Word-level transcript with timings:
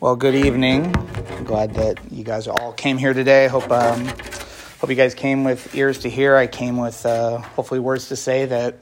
Well, 0.00 0.16
good 0.16 0.34
evening. 0.34 0.96
I'm 0.96 1.44
glad 1.44 1.74
that 1.74 2.00
you 2.10 2.24
guys 2.24 2.48
all 2.48 2.72
came 2.72 2.96
here 2.96 3.12
today. 3.12 3.48
Hope 3.48 3.70
um, 3.70 4.06
hope 4.80 4.88
you 4.88 4.96
guys 4.96 5.14
came 5.14 5.44
with 5.44 5.74
ears 5.74 5.98
to 5.98 6.08
hear. 6.08 6.36
I 6.36 6.46
came 6.46 6.78
with 6.78 7.04
uh, 7.04 7.36
hopefully 7.36 7.80
words 7.80 8.08
to 8.08 8.16
say 8.16 8.46
that 8.46 8.76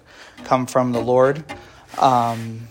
come 0.45 0.69
from 0.69 0.93
the 0.93 1.01
Lord. 1.01 1.43
Um, 1.99 2.69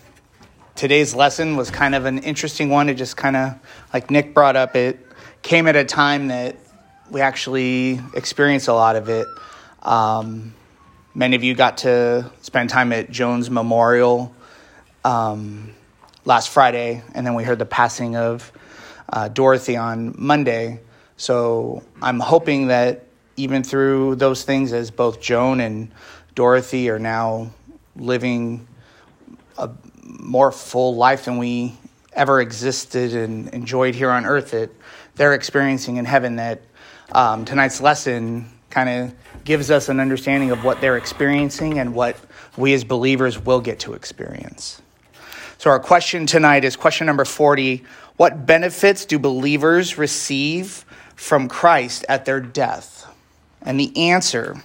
today's 0.75 1.13
lesson 1.13 1.57
was 1.57 1.69
kind 1.69 1.93
of 1.93 2.05
an 2.05 2.19
interesting 2.19 2.69
one. 2.69 2.87
It 2.87 2.93
just 2.93 3.17
kind 3.17 3.35
of, 3.35 3.59
like 3.93 4.09
Nick 4.09 4.33
brought 4.33 4.55
up, 4.55 4.77
it 4.77 5.05
came 5.41 5.67
at 5.67 5.75
a 5.75 5.83
time 5.83 6.29
that 6.29 6.55
we 7.11 7.19
actually 7.19 7.99
experienced 8.13 8.69
a 8.69 8.73
lot 8.73 8.95
of 8.95 9.09
it. 9.09 9.27
Um, 9.83 10.53
many 11.13 11.35
of 11.35 11.43
you 11.43 11.53
got 11.53 11.79
to 11.79 12.31
spend 12.43 12.69
time 12.69 12.93
at 12.93 13.11
Joan's 13.11 13.49
Memorial. 13.49 14.33
Um, 15.03 15.73
last 16.27 16.49
Friday, 16.49 17.01
and 17.15 17.25
then 17.25 17.35
we 17.35 17.43
heard 17.45 17.57
the 17.57 17.65
passing 17.65 18.17
of 18.17 18.51
uh, 19.13 19.29
Dorothy 19.29 19.77
on 19.77 20.13
Monday. 20.17 20.81
So 21.15 21.83
I'm 22.01 22.19
hoping 22.19 22.67
that 22.67 23.05
even 23.37 23.63
through 23.63 24.15
those 24.15 24.43
things, 24.43 24.73
as 24.73 24.91
both 24.91 25.21
Joan 25.21 25.61
and 25.61 25.93
Dorothy 26.35 26.89
are 26.89 26.99
now 26.99 27.51
living 27.95 28.67
a 29.57 29.69
more 30.03 30.51
full 30.51 30.97
life 30.97 31.25
than 31.25 31.37
we 31.37 31.77
ever 32.11 32.41
existed 32.41 33.13
and 33.13 33.47
enjoyed 33.53 33.95
here 33.95 34.11
on 34.11 34.25
earth, 34.25 34.51
that 34.51 34.69
they're 35.15 35.33
experiencing 35.33 35.95
in 35.95 36.03
heaven, 36.03 36.35
that 36.35 36.61
um, 37.13 37.45
tonight's 37.45 37.79
lesson 37.79 38.51
kind 38.69 38.89
of 38.89 39.15
gives 39.45 39.71
us 39.71 39.87
an 39.87 40.01
understanding 40.01 40.51
of 40.51 40.65
what 40.65 40.81
they're 40.81 40.97
experiencing 40.97 41.79
and 41.79 41.95
what 41.95 42.17
we 42.57 42.73
as 42.73 42.83
believers 42.83 43.39
will 43.39 43.61
get 43.61 43.79
to 43.79 43.93
experience. 43.93 44.81
So, 45.59 45.71
our 45.71 45.79
question 45.79 46.27
tonight 46.27 46.63
is 46.63 46.75
question 46.75 47.07
number 47.07 47.25
40 47.25 47.83
What 48.15 48.45
benefits 48.45 49.05
do 49.05 49.17
believers 49.17 49.97
receive 49.97 50.85
from 51.15 51.47
Christ 51.47 52.05
at 52.07 52.25
their 52.25 52.39
death? 52.39 53.07
And 53.63 53.79
the 53.79 54.11
answer 54.11 54.61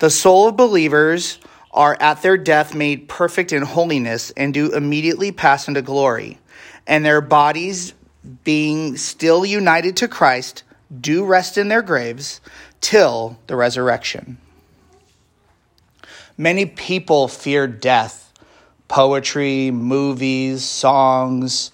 the 0.00 0.10
soul 0.10 0.48
of 0.48 0.56
believers 0.56 1.38
are 1.72 1.96
at 2.00 2.22
their 2.22 2.36
death 2.36 2.74
made 2.74 3.08
perfect 3.08 3.52
in 3.52 3.62
holiness 3.62 4.30
and 4.32 4.52
do 4.52 4.74
immediately 4.74 5.30
pass 5.30 5.68
into 5.68 5.82
glory, 5.82 6.38
and 6.86 7.04
their 7.04 7.20
bodies, 7.20 7.94
being 8.42 8.96
still 8.96 9.46
united 9.46 9.96
to 9.98 10.08
Christ, 10.08 10.64
do 11.00 11.24
rest 11.24 11.56
in 11.56 11.68
their 11.68 11.82
graves 11.82 12.40
till 12.80 13.38
the 13.46 13.54
resurrection. 13.54 14.38
Many 16.36 16.66
people 16.66 17.28
fear 17.28 17.68
death 17.68 18.27
poetry, 18.88 19.70
movies, 19.70 20.64
songs, 20.64 21.70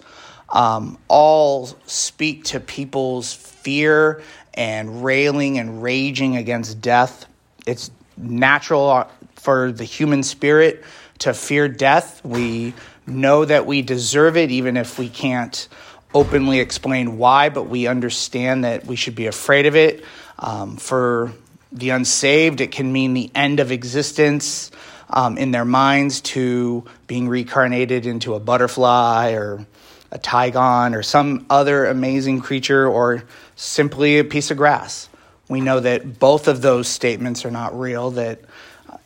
um, 0.49 0.97
all 1.07 1.67
speak 1.85 2.45
to 2.45 2.59
people's 2.59 3.33
fear 3.33 4.21
and 4.53 5.03
railing 5.03 5.57
and 5.57 5.81
raging 5.81 6.35
against 6.37 6.79
death. 6.81 7.25
It's 7.65 7.89
natural 8.17 9.09
for 9.35 9.71
the 9.71 9.83
human 9.83 10.23
spirit 10.23 10.83
to 11.19 11.33
fear 11.33 11.67
death. 11.67 12.23
We 12.23 12.73
know 13.07 13.45
that 13.45 13.65
we 13.65 13.81
deserve 13.81 14.37
it, 14.37 14.51
even 14.51 14.77
if 14.77 14.99
we 14.99 15.09
can't 15.09 15.67
openly 16.13 16.59
explain 16.59 17.17
why, 17.17 17.49
but 17.49 17.63
we 17.63 17.87
understand 17.87 18.63
that 18.63 18.85
we 18.85 18.95
should 18.95 19.15
be 19.15 19.27
afraid 19.27 19.65
of 19.65 19.75
it. 19.75 20.03
Um, 20.39 20.77
for 20.77 21.33
the 21.71 21.89
unsaved, 21.89 22.61
it 22.61 22.71
can 22.71 22.91
mean 22.91 23.13
the 23.13 23.29
end 23.35 23.59
of 23.59 23.71
existence 23.71 24.71
um, 25.09 25.37
in 25.37 25.51
their 25.51 25.65
minds 25.65 26.21
to 26.21 26.85
being 27.07 27.27
reincarnated 27.27 28.05
into 28.05 28.33
a 28.33 28.39
butterfly 28.39 29.31
or 29.31 29.65
a 30.11 30.19
tigon 30.19 30.95
or 30.95 31.03
some 31.03 31.45
other 31.49 31.85
amazing 31.85 32.41
creature 32.41 32.87
or 32.87 33.23
simply 33.55 34.19
a 34.19 34.23
piece 34.23 34.51
of 34.51 34.57
grass. 34.57 35.09
We 35.47 35.61
know 35.61 35.79
that 35.79 36.19
both 36.19 36.47
of 36.47 36.61
those 36.61 36.87
statements 36.87 37.45
are 37.45 37.51
not 37.51 37.77
real, 37.79 38.11
that 38.11 38.41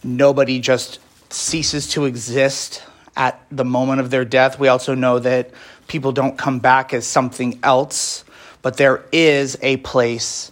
nobody 0.03 0.59
just 0.59 0.99
ceases 1.29 1.89
to 1.91 2.05
exist 2.05 2.83
at 3.15 3.43
the 3.51 3.65
moment 3.65 3.99
of 3.99 4.09
their 4.09 4.23
death. 4.23 4.59
We 4.59 4.69
also 4.69 4.95
know 4.95 5.19
that 5.19 5.51
people 5.87 6.11
don't 6.11 6.37
come 6.37 6.59
back 6.59 6.93
as 6.93 7.05
something 7.05 7.59
else, 7.63 8.23
but 8.61 8.77
there 8.77 9.03
is 9.11 9.57
a 9.61 9.77
place 9.77 10.51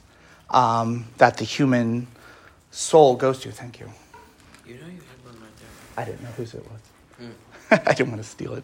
um, 0.50 1.06
that 1.18 1.38
the 1.38 1.46
human 1.46 2.08
soul 2.72 3.16
goes 3.16 3.40
to. 3.40 3.52
Thank 3.52 3.79
you. 3.79 3.90
I 5.97 6.06
didn't 6.06 6.22
know 6.22 6.30
whose 6.30 6.53
it 6.53 6.63
was. 6.63 7.28
Mm. 7.28 7.81
I 7.90 7.94
didn't 7.94 8.12
want 8.12 8.22
to 8.22 8.30
steal 8.30 8.53
it. 8.53 8.63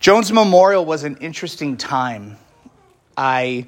Joan's 0.00 0.32
Memorial 0.32 0.84
was 0.84 1.04
an 1.04 1.18
interesting 1.18 1.76
time. 1.76 2.38
I 3.16 3.66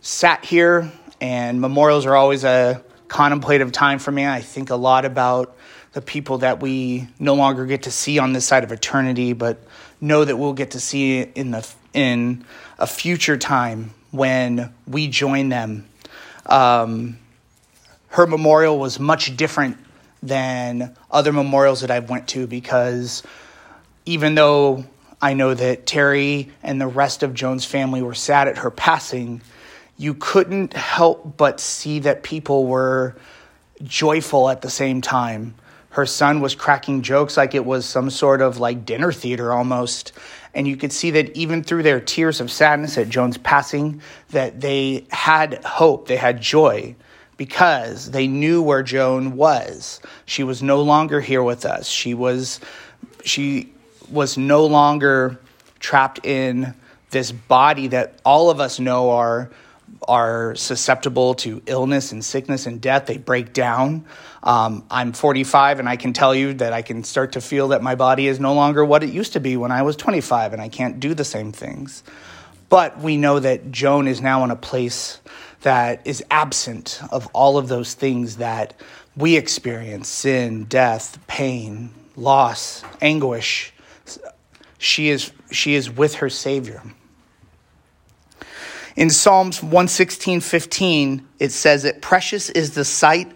sat 0.00 0.44
here, 0.44 0.92
and 1.20 1.60
memorials 1.60 2.06
are 2.06 2.14
always 2.14 2.44
a 2.44 2.84
contemplative 3.08 3.72
time 3.72 3.98
for 3.98 4.12
me. 4.12 4.26
I 4.26 4.40
think 4.40 4.70
a 4.70 4.76
lot 4.76 5.04
about 5.04 5.56
the 5.92 6.02
people 6.02 6.38
that 6.38 6.60
we 6.60 7.08
no 7.18 7.34
longer 7.34 7.66
get 7.66 7.84
to 7.84 7.90
see 7.90 8.18
on 8.18 8.32
this 8.32 8.44
side 8.44 8.62
of 8.62 8.72
eternity, 8.72 9.32
but 9.32 9.58
know 10.00 10.24
that 10.24 10.36
we'll 10.36 10.52
get 10.52 10.72
to 10.72 10.80
see 10.80 11.22
in 11.22 11.50
the 11.50 11.68
in 11.92 12.44
a 12.78 12.86
future 12.86 13.36
time 13.36 13.94
when 14.10 14.72
we 14.86 15.08
join 15.08 15.48
them. 15.48 15.86
Um, 16.46 17.18
her 18.08 18.26
memorial 18.26 18.78
was 18.78 19.00
much 19.00 19.36
different 19.36 19.78
than 20.24 20.96
other 21.10 21.32
memorials 21.32 21.82
that 21.82 21.90
I've 21.90 22.08
went 22.08 22.28
to 22.28 22.46
because 22.46 23.22
even 24.06 24.34
though 24.34 24.84
I 25.20 25.34
know 25.34 25.54
that 25.54 25.86
Terry 25.86 26.50
and 26.62 26.80
the 26.80 26.86
rest 26.86 27.22
of 27.22 27.34
Joan's 27.34 27.64
family 27.64 28.02
were 28.02 28.14
sad 28.14 28.48
at 28.48 28.58
her 28.58 28.70
passing, 28.70 29.42
you 29.96 30.14
couldn't 30.14 30.72
help 30.72 31.36
but 31.36 31.60
see 31.60 32.00
that 32.00 32.22
people 32.22 32.66
were 32.66 33.16
joyful 33.82 34.48
at 34.48 34.62
the 34.62 34.70
same 34.70 35.02
time. 35.02 35.54
Her 35.90 36.06
son 36.06 36.40
was 36.40 36.54
cracking 36.54 37.02
jokes 37.02 37.36
like 37.36 37.54
it 37.54 37.64
was 37.64 37.86
some 37.86 38.10
sort 38.10 38.40
of 38.40 38.58
like 38.58 38.84
dinner 38.84 39.12
theater 39.12 39.52
almost. 39.52 40.12
And 40.54 40.66
you 40.66 40.76
could 40.76 40.92
see 40.92 41.12
that 41.12 41.36
even 41.36 41.62
through 41.62 41.82
their 41.82 42.00
tears 42.00 42.40
of 42.40 42.50
sadness 42.50 42.96
at 42.96 43.08
Joan's 43.08 43.38
passing, 43.38 44.00
that 44.30 44.60
they 44.60 45.06
had 45.10 45.62
hope, 45.64 46.08
they 46.08 46.16
had 46.16 46.40
joy 46.40 46.96
because 47.36 48.10
they 48.10 48.26
knew 48.26 48.62
where 48.62 48.82
Joan 48.82 49.36
was. 49.36 50.00
She 50.26 50.44
was 50.44 50.62
no 50.62 50.82
longer 50.82 51.20
here 51.20 51.42
with 51.42 51.64
us. 51.64 51.88
She 51.88 52.14
was 52.14 52.60
she 53.24 53.72
was 54.10 54.36
no 54.36 54.66
longer 54.66 55.40
trapped 55.80 56.24
in 56.24 56.74
this 57.10 57.32
body 57.32 57.88
that 57.88 58.20
all 58.24 58.50
of 58.50 58.60
us 58.60 58.78
know 58.78 59.10
are 59.10 59.50
are 60.06 60.54
susceptible 60.54 61.34
to 61.34 61.62
illness 61.66 62.12
and 62.12 62.24
sickness 62.24 62.66
and 62.66 62.80
death. 62.80 63.06
They 63.06 63.16
break 63.16 63.52
down. 63.52 64.04
Um, 64.42 64.84
I'm 64.90 65.12
45, 65.12 65.78
and 65.78 65.88
I 65.88 65.96
can 65.96 66.12
tell 66.12 66.34
you 66.34 66.54
that 66.54 66.72
I 66.72 66.82
can 66.82 67.04
start 67.04 67.32
to 67.32 67.40
feel 67.40 67.68
that 67.68 67.82
my 67.82 67.94
body 67.94 68.26
is 68.26 68.38
no 68.38 68.52
longer 68.52 68.84
what 68.84 69.02
it 69.02 69.10
used 69.10 69.32
to 69.32 69.40
be 69.40 69.56
when 69.56 69.72
I 69.72 69.82
was 69.82 69.96
25, 69.96 70.52
and 70.52 70.60
I 70.60 70.68
can't 70.68 71.00
do 71.00 71.14
the 71.14 71.24
same 71.24 71.52
things. 71.52 72.02
But 72.68 72.98
we 72.98 73.16
know 73.16 73.38
that 73.38 73.70
Joan 73.70 74.08
is 74.08 74.20
now 74.20 74.44
in 74.44 74.50
a 74.50 74.56
place 74.56 75.20
that 75.64 76.00
is 76.06 76.24
absent 76.30 77.00
of 77.10 77.26
all 77.34 77.58
of 77.58 77.68
those 77.68 77.94
things 77.94 78.36
that 78.36 78.72
we 79.16 79.36
experience 79.36 80.08
sin, 80.08 80.64
death, 80.64 81.18
pain, 81.26 81.90
loss, 82.16 82.82
anguish. 83.00 83.72
She 84.78 85.10
is, 85.10 85.32
she 85.50 85.74
is 85.74 85.90
with 85.90 86.16
her 86.16 86.30
Savior. 86.30 86.82
In 88.96 89.10
Psalms 89.10 89.62
116, 89.62 90.40
15, 90.40 91.28
it 91.40 91.50
says 91.50 91.82
that 91.82 92.00
precious 92.00 92.48
is 92.50 92.74
the 92.74 92.84
sight, 92.84 93.32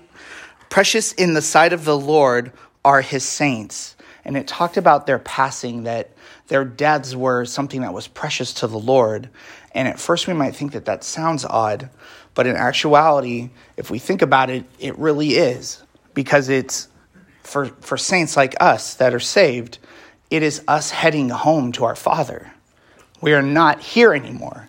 precious 0.70 1.12
in 1.12 1.34
the 1.34 1.42
sight 1.42 1.72
of 1.72 1.84
the 1.84 1.98
Lord 1.98 2.52
are 2.84 3.00
his 3.00 3.24
saints. 3.24 3.96
And 4.24 4.36
it 4.36 4.46
talked 4.46 4.76
about 4.76 5.06
their 5.06 5.18
passing, 5.18 5.84
that 5.84 6.10
their 6.48 6.64
deaths 6.64 7.16
were 7.16 7.44
something 7.44 7.80
that 7.80 7.92
was 7.92 8.08
precious 8.08 8.52
to 8.54 8.66
the 8.66 8.78
Lord. 8.78 9.28
And 9.72 9.88
at 9.88 9.98
first 9.98 10.26
we 10.26 10.34
might 10.34 10.54
think 10.54 10.72
that 10.72 10.84
that 10.84 11.02
sounds 11.02 11.44
odd, 11.44 11.90
but 12.38 12.46
in 12.46 12.54
actuality, 12.54 13.50
if 13.76 13.90
we 13.90 13.98
think 13.98 14.22
about 14.22 14.48
it, 14.48 14.64
it 14.78 14.96
really 14.96 15.30
is 15.30 15.82
because 16.14 16.48
it's 16.48 16.86
for, 17.42 17.66
for 17.80 17.96
saints 17.96 18.36
like 18.36 18.54
us 18.60 18.94
that 18.94 19.12
are 19.12 19.18
saved, 19.18 19.80
it 20.30 20.44
is 20.44 20.62
us 20.68 20.90
heading 20.90 21.30
home 21.30 21.72
to 21.72 21.84
our 21.84 21.96
Father. 21.96 22.52
We 23.20 23.34
are 23.34 23.42
not 23.42 23.80
here 23.80 24.14
anymore. 24.14 24.68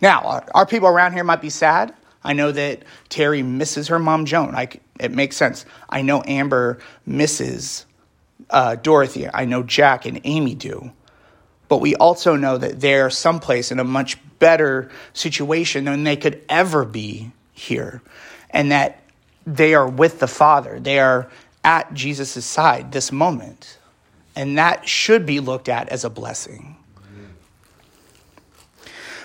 Now, 0.00 0.44
our 0.54 0.64
people 0.64 0.86
around 0.86 1.14
here 1.14 1.24
might 1.24 1.40
be 1.40 1.50
sad. 1.50 1.92
I 2.22 2.34
know 2.34 2.52
that 2.52 2.84
Terry 3.08 3.42
misses 3.42 3.88
her 3.88 3.98
mom, 3.98 4.24
Joan. 4.24 4.54
I, 4.54 4.68
it 5.00 5.10
makes 5.10 5.36
sense. 5.36 5.66
I 5.88 6.02
know 6.02 6.22
Amber 6.24 6.78
misses 7.04 7.84
uh, 8.48 8.76
Dorothy. 8.76 9.26
I 9.34 9.44
know 9.44 9.64
Jack 9.64 10.06
and 10.06 10.20
Amy 10.22 10.54
do. 10.54 10.92
But 11.72 11.78
we 11.78 11.94
also 11.94 12.36
know 12.36 12.58
that 12.58 12.82
they're 12.82 13.08
someplace 13.08 13.72
in 13.72 13.78
a 13.78 13.84
much 13.84 14.18
better 14.38 14.90
situation 15.14 15.86
than 15.86 16.04
they 16.04 16.16
could 16.16 16.44
ever 16.46 16.84
be 16.84 17.32
here. 17.54 18.02
And 18.50 18.70
that 18.72 19.02
they 19.46 19.72
are 19.72 19.88
with 19.88 20.20
the 20.20 20.26
Father. 20.26 20.78
They 20.78 20.98
are 20.98 21.30
at 21.64 21.94
Jesus' 21.94 22.44
side 22.44 22.92
this 22.92 23.10
moment. 23.10 23.78
And 24.36 24.58
that 24.58 24.86
should 24.86 25.24
be 25.24 25.40
looked 25.40 25.70
at 25.70 25.88
as 25.88 26.04
a 26.04 26.10
blessing. 26.10 26.76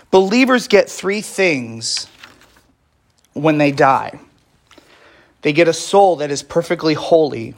Believers 0.09 0.69
get 0.69 0.89
three 0.89 1.19
things 1.19 2.07
when 3.33 3.57
they 3.57 3.73
die 3.73 4.21
they 5.41 5.51
get 5.51 5.67
a 5.67 5.73
soul 5.73 6.15
that 6.15 6.31
is 6.31 6.43
perfectly 6.43 6.93
holy, 6.93 7.55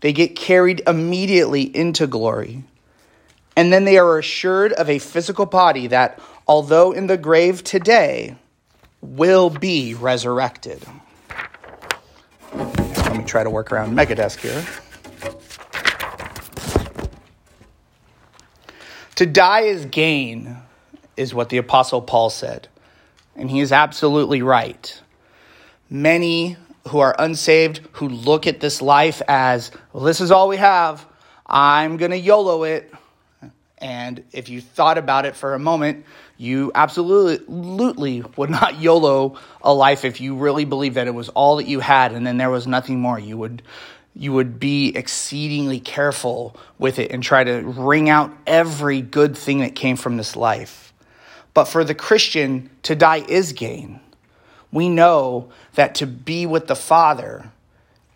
they 0.00 0.12
get 0.12 0.36
carried 0.36 0.82
immediately 0.86 1.62
into 1.62 2.06
glory, 2.06 2.64
and 3.56 3.72
then 3.72 3.84
they 3.84 3.98
are 3.98 4.18
assured 4.18 4.72
of 4.72 4.88
a 4.90 4.98
physical 4.98 5.46
body 5.46 5.86
that, 5.88 6.20
although 6.46 6.92
in 6.92 7.06
the 7.06 7.16
grave 7.16 7.64
today, 7.64 8.36
will 9.00 9.50
be 9.50 9.94
resurrected. 9.94 10.84
Let 12.52 13.16
me 13.16 13.24
try 13.24 13.44
to 13.44 13.50
work 13.50 13.70
around 13.72 13.96
Megadesk 13.96 14.40
here. 14.40 14.64
To 19.16 19.26
die 19.26 19.60
is 19.60 19.84
gain, 19.86 20.56
is 21.16 21.32
what 21.32 21.48
the 21.48 21.58
Apostle 21.58 22.02
Paul 22.02 22.30
said. 22.30 22.68
And 23.36 23.50
he 23.50 23.60
is 23.60 23.70
absolutely 23.70 24.42
right. 24.42 25.00
Many 25.88 26.56
who 26.88 26.98
are 26.98 27.14
unsaved, 27.18 27.80
who 27.92 28.08
look 28.08 28.46
at 28.46 28.60
this 28.60 28.82
life 28.82 29.22
as, 29.28 29.70
well, 29.92 30.04
this 30.04 30.20
is 30.20 30.30
all 30.30 30.48
we 30.48 30.56
have, 30.56 31.06
I'm 31.46 31.96
going 31.96 32.10
to 32.10 32.18
YOLO 32.18 32.64
it. 32.64 32.92
And 33.78 34.24
if 34.32 34.48
you 34.48 34.60
thought 34.60 34.98
about 34.98 35.26
it 35.26 35.36
for 35.36 35.54
a 35.54 35.58
moment, 35.58 36.04
you 36.36 36.72
absolutely 36.74 38.22
would 38.36 38.50
not 38.50 38.78
YOLO 38.80 39.36
a 39.62 39.72
life 39.72 40.04
if 40.04 40.20
you 40.20 40.36
really 40.36 40.64
believed 40.64 40.96
that 40.96 41.06
it 41.06 41.14
was 41.14 41.28
all 41.30 41.56
that 41.56 41.66
you 41.66 41.80
had 41.80 42.12
and 42.12 42.26
then 42.26 42.36
there 42.36 42.50
was 42.50 42.66
nothing 42.66 43.00
more. 43.00 43.18
You 43.18 43.36
would 43.38 43.62
you 44.16 44.32
would 44.32 44.60
be 44.60 44.96
exceedingly 44.96 45.80
careful 45.80 46.56
with 46.78 47.00
it 47.00 47.10
and 47.10 47.20
try 47.20 47.42
to 47.42 47.62
wring 47.62 48.08
out 48.08 48.32
every 48.46 49.02
good 49.02 49.36
thing 49.36 49.58
that 49.58 49.74
came 49.74 49.96
from 49.96 50.16
this 50.16 50.36
life. 50.36 50.92
But 51.52 51.64
for 51.64 51.82
the 51.82 51.96
Christian, 51.96 52.70
to 52.84 52.94
die 52.94 53.24
is 53.28 53.52
gain. 53.52 53.98
We 54.70 54.88
know 54.88 55.50
that 55.74 55.96
to 55.96 56.06
be 56.06 56.46
with 56.46 56.68
the 56.68 56.76
Father 56.76 57.50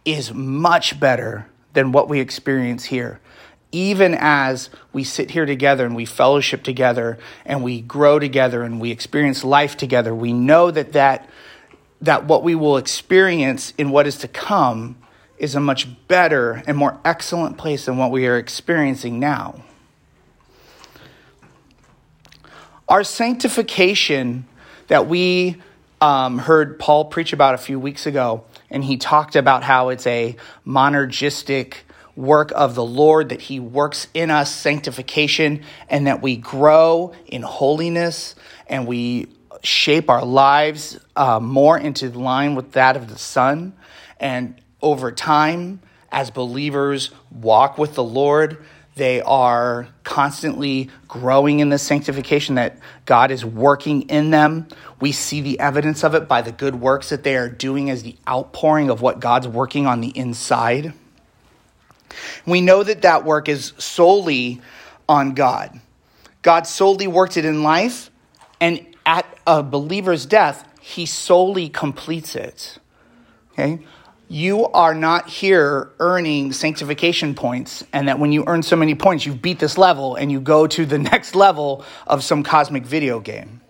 is 0.04 0.32
much 0.32 0.98
better 1.00 1.48
than 1.72 1.92
what 1.92 2.08
we 2.08 2.20
experience 2.20 2.84
here. 2.84 3.20
Even 3.70 4.16
as 4.18 4.70
we 4.92 5.04
sit 5.04 5.32
here 5.32 5.44
together 5.44 5.84
and 5.84 5.94
we 5.94 6.06
fellowship 6.06 6.62
together 6.62 7.18
and 7.44 7.62
we 7.62 7.80
grow 7.82 8.18
together 8.18 8.62
and 8.62 8.80
we 8.80 8.90
experience 8.90 9.44
life 9.44 9.76
together, 9.76 10.14
we 10.14 10.32
know 10.32 10.70
that 10.70 10.92
that, 10.92 11.28
that 12.00 12.24
what 12.24 12.42
we 12.42 12.54
will 12.54 12.78
experience 12.78 13.74
in 13.76 13.90
what 13.90 14.06
is 14.06 14.16
to 14.18 14.28
come 14.28 14.96
is 15.36 15.54
a 15.54 15.60
much 15.60 15.86
better 16.08 16.62
and 16.66 16.76
more 16.76 16.98
excellent 17.04 17.58
place 17.58 17.84
than 17.84 17.96
what 17.96 18.10
we 18.10 18.26
are 18.26 18.38
experiencing 18.38 19.20
now. 19.20 19.62
Our 22.88 23.04
sanctification 23.04 24.46
that 24.86 25.06
we 25.06 25.60
um, 26.00 26.38
heard 26.38 26.78
Paul 26.78 27.06
preach 27.06 27.32
about 27.32 27.54
a 27.54 27.58
few 27.58 27.78
weeks 27.78 28.06
ago, 28.06 28.44
and 28.70 28.82
he 28.84 28.96
talked 28.96 29.36
about 29.36 29.62
how 29.62 29.90
it's 29.90 30.06
a 30.06 30.36
monergistic 30.66 31.74
work 32.18 32.52
of 32.54 32.74
the 32.74 32.84
Lord, 32.84 33.28
that 33.28 33.40
he 33.40 33.60
works 33.60 34.08
in 34.12 34.30
us 34.30 34.52
sanctification, 34.52 35.62
and 35.88 36.06
that 36.08 36.20
we 36.20 36.36
grow 36.36 37.12
in 37.26 37.42
holiness 37.42 38.34
and 38.66 38.86
we 38.86 39.28
shape 39.62 40.10
our 40.10 40.24
lives 40.24 40.98
uh, 41.16 41.40
more 41.40 41.78
into 41.78 42.10
line 42.10 42.54
with 42.54 42.72
that 42.72 42.96
of 42.96 43.08
the 43.08 43.18
Son. 43.18 43.72
And 44.18 44.60
over 44.82 45.12
time, 45.12 45.80
as 46.10 46.30
believers 46.30 47.10
walk 47.30 47.78
with 47.78 47.94
the 47.94 48.04
Lord, 48.04 48.64
they 48.96 49.20
are 49.20 49.88
constantly 50.02 50.90
growing 51.06 51.60
in 51.60 51.68
the 51.68 51.78
sanctification 51.78 52.56
that 52.56 52.78
God 53.06 53.30
is 53.30 53.44
working 53.44 54.02
in 54.02 54.30
them. 54.30 54.66
We 55.00 55.12
see 55.12 55.40
the 55.40 55.60
evidence 55.60 56.02
of 56.02 56.16
it 56.16 56.26
by 56.26 56.42
the 56.42 56.50
good 56.50 56.74
works 56.74 57.10
that 57.10 57.22
they 57.22 57.36
are 57.36 57.48
doing 57.48 57.90
as 57.90 58.02
the 58.02 58.16
outpouring 58.28 58.90
of 58.90 59.00
what 59.00 59.20
God's 59.20 59.46
working 59.46 59.86
on 59.86 60.00
the 60.00 60.08
inside. 60.18 60.94
We 62.46 62.60
know 62.60 62.82
that 62.82 63.02
that 63.02 63.24
work 63.24 63.48
is 63.48 63.72
solely 63.78 64.60
on 65.08 65.34
God. 65.34 65.80
God 66.42 66.66
solely 66.66 67.06
worked 67.06 67.36
it 67.36 67.44
in 67.44 67.62
life, 67.62 68.10
and 68.60 68.84
at 69.04 69.26
a 69.46 69.62
believer's 69.62 70.26
death, 70.26 70.64
he 70.80 71.06
solely 71.06 71.68
completes 71.68 72.36
it. 72.36 72.78
Okay? 73.52 73.80
you 74.28 74.66
are 74.66 74.94
not 74.94 75.28
here 75.28 75.90
earning 75.98 76.52
sanctification 76.52 77.34
points, 77.34 77.82
and 77.92 78.08
that 78.08 78.18
when 78.18 78.30
you 78.30 78.44
earn 78.46 78.62
so 78.62 78.76
many 78.76 78.94
points, 78.94 79.24
you've 79.24 79.40
beat 79.40 79.58
this 79.58 79.78
level 79.78 80.16
and 80.16 80.30
you 80.30 80.40
go 80.40 80.66
to 80.66 80.84
the 80.84 80.98
next 81.12 81.34
level 81.34 81.84
of 82.06 82.22
some 82.22 82.42
cosmic 82.42 82.84
video 82.84 83.20
game. 83.20 83.62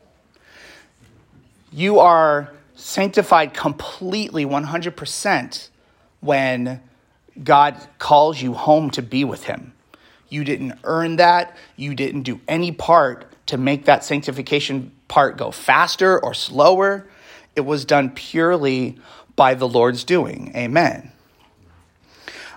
You 1.73 2.00
are 2.00 2.52
sanctified 2.75 3.55
completely 3.55 4.44
100% 4.44 5.69
when 6.20 6.81
God 7.43 7.76
calls 7.99 8.40
you 8.40 8.55
home 8.55 8.90
to 8.90 9.02
be 9.02 9.25
with 9.25 9.44
Him. 9.44 9.73
You 10.29 10.44
didn't 10.44 10.79
earn 10.85 11.17
that, 11.17 11.56
you 11.76 11.94
didn't 11.94 12.23
do 12.23 12.40
any 12.46 12.73
part 12.73 13.26
to 13.46 13.56
make 13.56 13.87
that 13.87 14.05
sanctification 14.05 14.93
part 15.08 15.38
go 15.38 15.50
faster 15.50 16.23
or 16.23 16.35
slower. 16.35 17.06
It 17.56 17.62
was 17.62 17.85
done 17.85 18.11
purely 18.11 18.99
by 19.37 19.55
the 19.55 19.67
Lord's 19.67 20.05
doing. 20.05 20.52
Amen. 20.55 21.12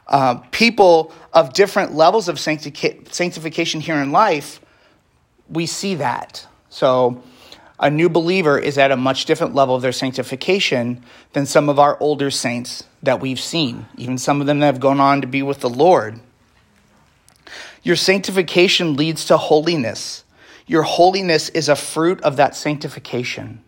Uh, 0.07 0.36
people 0.51 1.13
of 1.31 1.54
different 1.54 1.94
levels 1.94 2.27
of 2.27 2.38
sanctification 2.39 3.80
here 3.80 3.95
in 3.95 4.12
life, 4.12 4.60
we 5.50 5.66
see 5.66 5.95
that. 5.95 6.45
So, 6.69 7.24
a 7.81 7.89
new 7.89 8.07
believer 8.07 8.60
is 8.60 8.78
at 8.78 8.92
a 8.92 8.95
much 8.95 9.25
different 9.25 9.56
level 9.56 9.75
of 9.75 9.81
their 9.81 9.92
sanctification 9.92 11.04
than 11.33 11.48
some 11.48 11.68
of 11.68 11.80
our 11.80 11.98
older 12.00 12.30
saints 12.30 12.83
that 13.01 13.19
we've 13.19 13.39
seen, 13.39 13.88
even 13.98 14.19
some 14.19 14.39
of 14.39 14.48
them 14.48 14.60
that 14.60 14.68
have 14.68 14.80
gone 14.80 15.00
on 15.00 15.22
to 15.22 15.28
be 15.28 15.42
with 15.42 15.62
the 15.62 15.69
Lord. 15.69 16.19
Your 17.81 17.95
sanctification 17.95 18.95
leads 18.95 19.25
to 19.25 19.38
holiness. 19.38 20.24
Your 20.68 20.83
holiness 20.83 21.50
is 21.50 21.68
a 21.68 21.75
fruit 21.75 22.22
of 22.22 22.38
that 22.38 22.56
sanctification. 22.56 23.63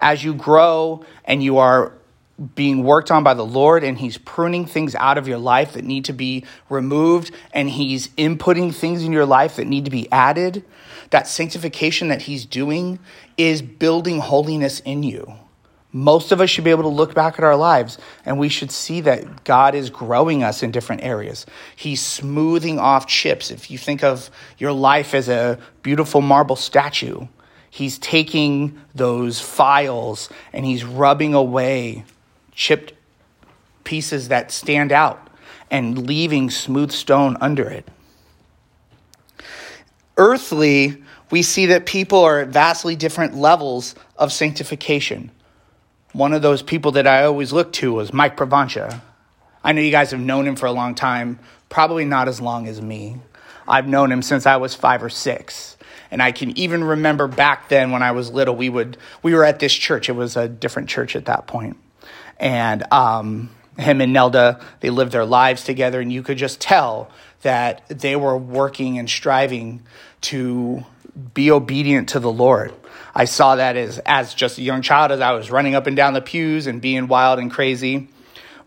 As 0.00 0.24
you 0.24 0.34
grow 0.34 1.04
and 1.24 1.44
you 1.44 1.58
are 1.58 1.92
being 2.56 2.82
worked 2.82 3.12
on 3.12 3.22
by 3.22 3.34
the 3.34 3.46
Lord 3.46 3.84
and 3.84 3.96
He's 3.96 4.18
pruning 4.18 4.66
things 4.66 4.96
out 4.96 5.16
of 5.16 5.28
your 5.28 5.38
life 5.38 5.74
that 5.74 5.84
need 5.84 6.06
to 6.06 6.12
be 6.12 6.44
removed 6.68 7.30
and 7.52 7.70
He's 7.70 8.08
inputting 8.08 8.74
things 8.74 9.04
in 9.04 9.12
your 9.12 9.26
life 9.26 9.56
that 9.56 9.68
need 9.68 9.84
to 9.84 9.92
be 9.92 10.10
added, 10.10 10.64
that 11.12 11.28
sanctification 11.28 12.08
that 12.08 12.22
He's 12.22 12.44
doing 12.44 12.98
is 13.38 13.62
building 13.62 14.18
holiness 14.18 14.80
in 14.80 15.02
you. 15.02 15.32
Most 15.94 16.32
of 16.32 16.40
us 16.40 16.50
should 16.50 16.64
be 16.64 16.70
able 16.70 16.82
to 16.82 16.88
look 16.88 17.14
back 17.14 17.38
at 17.38 17.44
our 17.44 17.56
lives 17.56 17.98
and 18.26 18.38
we 18.38 18.48
should 18.48 18.70
see 18.70 19.02
that 19.02 19.44
God 19.44 19.74
is 19.74 19.88
growing 19.88 20.42
us 20.42 20.62
in 20.62 20.70
different 20.70 21.02
areas. 21.02 21.46
He's 21.76 22.00
smoothing 22.00 22.78
off 22.78 23.06
chips. 23.06 23.50
If 23.50 23.70
you 23.70 23.78
think 23.78 24.02
of 24.02 24.30
your 24.58 24.72
life 24.72 25.14
as 25.14 25.28
a 25.28 25.58
beautiful 25.82 26.20
marble 26.20 26.56
statue, 26.56 27.26
He's 27.72 27.98
taking 27.98 28.78
those 28.94 29.40
files 29.40 30.28
and 30.52 30.66
he's 30.66 30.84
rubbing 30.84 31.32
away 31.32 32.04
chipped 32.52 32.92
pieces 33.82 34.28
that 34.28 34.50
stand 34.52 34.92
out 34.92 35.30
and 35.70 36.06
leaving 36.06 36.50
smooth 36.50 36.92
stone 36.92 37.38
under 37.40 37.66
it. 37.66 37.88
Earthly, 40.16 41.02
we 41.30 41.42
see 41.42 41.66
that 41.66 41.86
people 41.86 42.20
are 42.20 42.40
at 42.40 42.48
vastly 42.48 42.96
different 42.96 43.36
levels 43.36 43.94
of 44.16 44.32
sanctification. 44.32 45.30
One 46.12 46.32
of 46.32 46.42
those 46.42 46.62
people 46.62 46.92
that 46.92 47.06
I 47.06 47.24
always 47.24 47.52
look 47.52 47.72
to 47.74 47.94
was 47.94 48.12
Mike 48.12 48.36
Provancha. 48.36 49.00
I 49.64 49.72
know 49.72 49.80
you 49.80 49.90
guys 49.90 50.10
have 50.10 50.20
known 50.20 50.46
him 50.46 50.56
for 50.56 50.66
a 50.66 50.72
long 50.72 50.94
time, 50.94 51.38
probably 51.68 52.04
not 52.04 52.28
as 52.28 52.40
long 52.40 52.68
as 52.68 52.82
me. 52.82 53.16
I've 53.66 53.86
known 53.86 54.12
him 54.12 54.22
since 54.22 54.44
I 54.44 54.56
was 54.56 54.74
five 54.74 55.02
or 55.02 55.08
six. 55.08 55.76
And 56.10 56.22
I 56.22 56.32
can 56.32 56.56
even 56.58 56.84
remember 56.84 57.26
back 57.26 57.68
then 57.70 57.90
when 57.90 58.02
I 58.02 58.12
was 58.12 58.30
little, 58.30 58.54
we 58.54 58.68
would 58.68 58.98
we 59.22 59.34
were 59.34 59.44
at 59.44 59.60
this 59.60 59.72
church. 59.72 60.10
It 60.10 60.12
was 60.12 60.36
a 60.36 60.46
different 60.46 60.90
church 60.90 61.16
at 61.16 61.24
that 61.24 61.46
point 61.46 61.78
and 62.42 62.82
um, 62.92 63.50
him 63.82 64.00
and 64.00 64.12
Nelda, 64.12 64.64
they 64.80 64.90
lived 64.90 65.12
their 65.12 65.24
lives 65.24 65.64
together, 65.64 66.00
and 66.00 66.12
you 66.12 66.22
could 66.22 66.38
just 66.38 66.60
tell 66.60 67.10
that 67.42 67.86
they 67.88 68.16
were 68.16 68.36
working 68.36 68.98
and 68.98 69.08
striving 69.08 69.82
to 70.22 70.84
be 71.34 71.50
obedient 71.50 72.10
to 72.10 72.20
the 72.20 72.32
Lord. 72.32 72.72
I 73.14 73.26
saw 73.26 73.56
that 73.56 73.76
as, 73.76 73.98
as 74.06 74.32
just 74.32 74.58
a 74.58 74.62
young 74.62 74.80
child 74.80 75.12
as 75.12 75.20
I 75.20 75.32
was 75.32 75.50
running 75.50 75.74
up 75.74 75.86
and 75.86 75.96
down 75.96 76.14
the 76.14 76.22
pews 76.22 76.66
and 76.66 76.80
being 76.80 77.08
wild 77.08 77.38
and 77.38 77.50
crazy. 77.50 78.08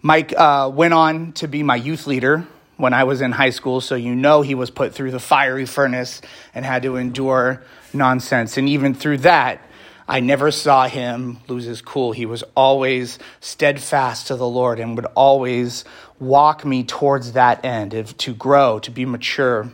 Mike 0.01 0.33
uh, 0.37 0.69
went 0.71 0.93
on 0.93 1.31
to 1.33 1.47
be 1.47 1.63
my 1.63 1.75
youth 1.75 2.05
leader 2.05 2.45
when 2.77 2.93
I 2.93 3.05
was 3.05 3.21
in 3.21 3.31
high 3.31 3.49
school, 3.49 3.81
so 3.81 3.95
you 3.95 4.13
know 4.13 4.41
he 4.41 4.53
was 4.53 4.69
put 4.69 4.93
through 4.93 5.11
the 5.11 5.19
fiery 5.19 5.65
furnace 5.65 6.21
and 6.53 6.65
had 6.65 6.83
to 6.83 6.97
endure 6.97 7.63
nonsense. 7.93 8.57
And 8.57 8.69
even 8.69 8.93
through 8.93 9.19
that, 9.19 9.61
I 10.07 10.19
never 10.19 10.51
saw 10.51 10.87
him 10.87 11.37
lose 11.47 11.65
his 11.65 11.81
cool. 11.81 12.11
He 12.11 12.25
was 12.25 12.43
always 12.55 13.17
steadfast 13.39 14.27
to 14.27 14.35
the 14.35 14.47
Lord 14.47 14.79
and 14.79 14.95
would 14.95 15.07
always 15.15 15.83
walk 16.19 16.63
me 16.63 16.83
towards 16.83 17.31
that 17.31 17.65
end 17.65 17.93
of, 17.93 18.15
to 18.19 18.33
grow, 18.33 18.79
to 18.79 18.91
be 18.91 19.05
mature. 19.05 19.71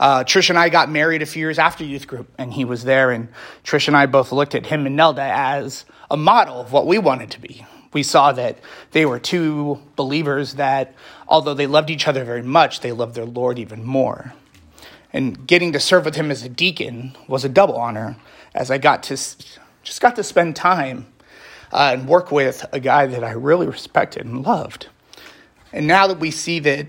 Uh, 0.00 0.24
Trish 0.24 0.50
and 0.50 0.58
I 0.58 0.70
got 0.70 0.90
married 0.90 1.22
a 1.22 1.26
few 1.26 1.40
years 1.40 1.58
after 1.58 1.84
youth 1.84 2.06
group, 2.06 2.28
and 2.38 2.52
he 2.52 2.64
was 2.64 2.84
there. 2.84 3.10
And 3.10 3.28
Trish 3.64 3.86
and 3.86 3.96
I 3.96 4.06
both 4.06 4.32
looked 4.32 4.54
at 4.54 4.66
him 4.66 4.86
and 4.86 4.96
Nelda 4.96 5.22
as 5.22 5.84
a 6.10 6.16
model 6.16 6.60
of 6.60 6.72
what 6.72 6.86
we 6.86 6.98
wanted 6.98 7.30
to 7.32 7.40
be. 7.40 7.64
We 7.92 8.02
saw 8.02 8.32
that 8.32 8.58
they 8.92 9.04
were 9.04 9.18
two 9.18 9.80
believers 9.96 10.54
that, 10.54 10.94
although 11.28 11.54
they 11.54 11.66
loved 11.66 11.90
each 11.90 12.08
other 12.08 12.24
very 12.24 12.42
much, 12.42 12.80
they 12.80 12.92
loved 12.92 13.14
their 13.14 13.24
Lord 13.24 13.58
even 13.58 13.84
more. 13.84 14.32
And 15.12 15.46
getting 15.46 15.72
to 15.72 15.80
serve 15.80 16.04
with 16.04 16.14
him 16.14 16.30
as 16.30 16.44
a 16.44 16.48
deacon 16.48 17.16
was 17.26 17.44
a 17.44 17.48
double 17.48 17.76
honor, 17.76 18.16
as 18.54 18.70
I 18.70 18.78
got 18.78 19.02
to 19.04 19.16
just 19.82 20.00
got 20.00 20.16
to 20.16 20.22
spend 20.22 20.56
time 20.56 21.06
uh, 21.72 21.90
and 21.94 22.08
work 22.08 22.30
with 22.30 22.66
a 22.72 22.80
guy 22.80 23.06
that 23.06 23.24
I 23.24 23.32
really 23.32 23.66
respected 23.66 24.26
and 24.26 24.44
loved. 24.44 24.88
And 25.72 25.86
now 25.86 26.06
that 26.06 26.18
we 26.18 26.30
see 26.30 26.58
that 26.60 26.86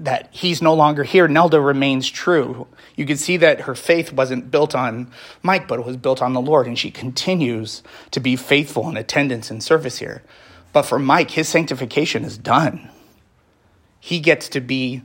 that 0.00 0.28
he's 0.32 0.60
no 0.60 0.74
longer 0.74 1.04
here, 1.04 1.28
Nelda 1.28 1.60
remains 1.60 2.10
true. 2.10 2.66
You 2.96 3.06
can 3.06 3.16
see 3.16 3.36
that 3.36 3.62
her 3.62 3.76
faith 3.76 4.12
wasn't 4.12 4.50
built 4.50 4.74
on 4.74 5.10
Mike, 5.42 5.68
but 5.68 5.78
it 5.78 5.86
was 5.86 5.96
built 5.96 6.20
on 6.20 6.32
the 6.32 6.40
Lord, 6.40 6.66
and 6.66 6.76
she 6.76 6.90
continues 6.90 7.82
to 8.10 8.18
be 8.18 8.34
faithful 8.34 8.88
in 8.88 8.96
attendance 8.96 9.52
and 9.52 9.62
service 9.62 9.98
here. 9.98 10.22
But 10.72 10.82
for 10.82 10.98
Mike, 10.98 11.30
his 11.30 11.48
sanctification 11.48 12.24
is 12.24 12.36
done. 12.36 12.90
He 14.00 14.18
gets 14.18 14.48
to 14.50 14.60
be 14.60 15.02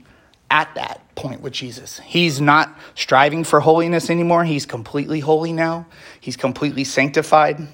at 0.50 0.74
that 0.74 1.14
point 1.14 1.40
with 1.40 1.52
Jesus. 1.52 2.00
He's 2.00 2.40
not 2.40 2.76
striving 2.94 3.44
for 3.44 3.60
holiness 3.60 4.10
anymore. 4.10 4.44
He's 4.44 4.66
completely 4.66 5.20
holy 5.20 5.52
now. 5.52 5.86
He's 6.20 6.36
completely 6.36 6.84
sanctified. 6.84 7.68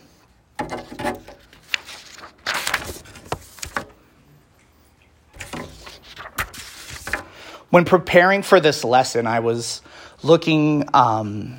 when 7.77 7.85
preparing 7.85 8.43
for 8.43 8.59
this 8.59 8.85
lesson, 8.85 9.27
I 9.27 9.41
was 9.41 9.83
looking 10.23 10.89
um, 10.95 11.59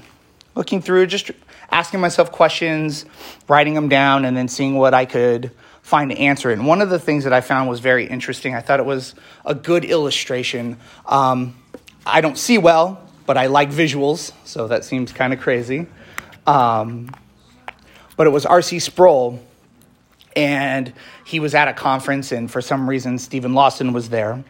looking 0.55 0.81
through, 0.81 1.05
just 1.05 1.29
asking 1.69 1.99
myself 1.99 2.31
questions, 2.31 3.05
writing 3.47 3.75
them 3.75 3.87
down, 3.87 4.25
and 4.25 4.35
then 4.35 4.47
seeing 4.47 4.75
what 4.75 4.95
I 4.95 5.05
could 5.05 5.51
find 5.87 6.11
to 6.11 6.17
answer. 6.17 6.51
And 6.51 6.67
one 6.67 6.81
of 6.81 6.89
the 6.89 6.99
things 6.99 7.23
that 7.23 7.33
I 7.33 7.41
found 7.41 7.69
was 7.69 7.79
very 7.79 8.05
interesting. 8.05 8.53
I 8.53 8.61
thought 8.61 8.79
it 8.79 8.85
was 8.85 9.15
a 9.45 9.55
good 9.55 9.85
illustration. 9.85 10.77
Um, 11.05 11.55
I 12.05 12.21
don't 12.21 12.37
see 12.37 12.57
well, 12.57 13.01
but 13.25 13.37
I 13.37 13.47
like 13.47 13.69
visuals, 13.69 14.31
so 14.43 14.67
that 14.67 14.85
seems 14.85 15.11
kind 15.11 15.33
of 15.33 15.39
crazy. 15.39 15.87
Um, 16.45 17.09
but 18.15 18.27
it 18.27 18.31
was 18.31 18.45
R.C. 18.45 18.79
Sproul, 18.79 19.39
and 20.35 20.93
he 21.25 21.39
was 21.39 21.55
at 21.55 21.67
a 21.67 21.73
conference, 21.73 22.31
and 22.31 22.51
for 22.51 22.61
some 22.61 22.89
reason, 22.89 23.17
Steven 23.17 23.53
Lawson 23.53 23.93
was 23.93 24.09
there 24.09 24.43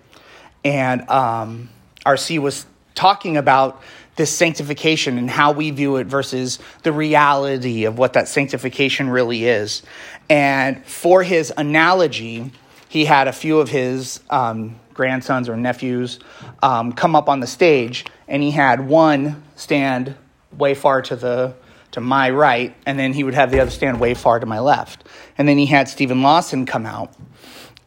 and 0.67 1.09
um, 1.09 1.69
RC 2.05 2.39
was 2.39 2.65
talking 2.93 3.37
about 3.37 3.81
this 4.17 4.35
sanctification 4.35 5.17
and 5.17 5.29
how 5.29 5.53
we 5.53 5.71
view 5.71 5.95
it 5.95 6.07
versus 6.07 6.59
the 6.83 6.91
reality 6.91 7.85
of 7.85 7.97
what 7.97 8.13
that 8.13 8.27
sanctification 8.27 9.09
really 9.09 9.45
is. 9.45 9.83
And 10.29 10.85
for 10.85 11.23
his 11.23 11.53
analogy, 11.55 12.51
he 12.89 13.05
had 13.05 13.27
a 13.27 13.31
few 13.31 13.59
of 13.59 13.69
his 13.69 14.19
um, 14.29 14.79
grandsons 14.93 15.47
or 15.47 15.55
nephews 15.55 16.19
um, 16.61 16.91
come 16.91 17.15
up 17.15 17.29
on 17.29 17.39
the 17.39 17.47
stage, 17.47 18.05
and 18.27 18.43
he 18.43 18.51
had 18.51 18.87
one 18.87 19.43
stand 19.55 20.15
way 20.57 20.73
far 20.73 21.01
to 21.03 21.15
the 21.15 21.53
to 21.91 22.01
my 22.01 22.29
right, 22.29 22.75
and 22.85 22.99
then 22.99 23.13
he 23.13 23.23
would 23.23 23.33
have 23.33 23.49
the 23.49 23.59
other 23.61 23.71
stand 23.71 23.99
way 23.99 24.13
far 24.13 24.39
to 24.39 24.45
my 24.45 24.59
left. 24.59 25.05
And 25.37 25.47
then 25.47 25.57
he 25.57 25.65
had 25.65 25.87
Steven 25.87 26.21
Lawson 26.21 26.65
come 26.65 26.85
out, 26.85 27.13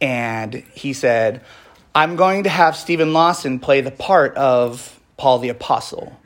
and 0.01 0.55
he 0.75 0.95
said, 0.95 1.43
I'm 1.95 2.17
going 2.17 2.45
to 2.45 2.51
have 2.51 2.77
Steven 2.77 3.13
Lawson 3.13 3.59
play 3.59 3.83
the 3.83 3.91
part 3.91 4.35
of 4.37 4.99
Paul 5.17 5.41
the 5.41 5.51
Apostle. 5.51 6.17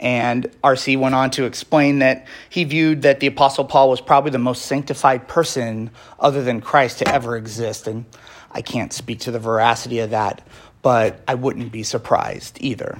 And 0.00 0.50
RC 0.64 0.98
went 0.98 1.14
on 1.14 1.30
to 1.32 1.44
explain 1.44 1.98
that 1.98 2.26
he 2.48 2.64
viewed 2.64 3.02
that 3.02 3.20
the 3.20 3.26
Apostle 3.26 3.66
Paul 3.66 3.90
was 3.90 4.00
probably 4.00 4.30
the 4.30 4.38
most 4.38 4.62
sanctified 4.62 5.28
person 5.28 5.90
other 6.18 6.42
than 6.42 6.62
Christ 6.62 6.98
to 6.98 7.08
ever 7.08 7.36
exist. 7.36 7.86
And 7.86 8.06
I 8.50 8.62
can't 8.62 8.94
speak 8.94 9.20
to 9.20 9.30
the 9.30 9.38
veracity 9.38 9.98
of 9.98 10.10
that, 10.10 10.40
but 10.80 11.20
I 11.28 11.34
wouldn't 11.34 11.70
be 11.70 11.82
surprised 11.82 12.56
either. 12.62 12.98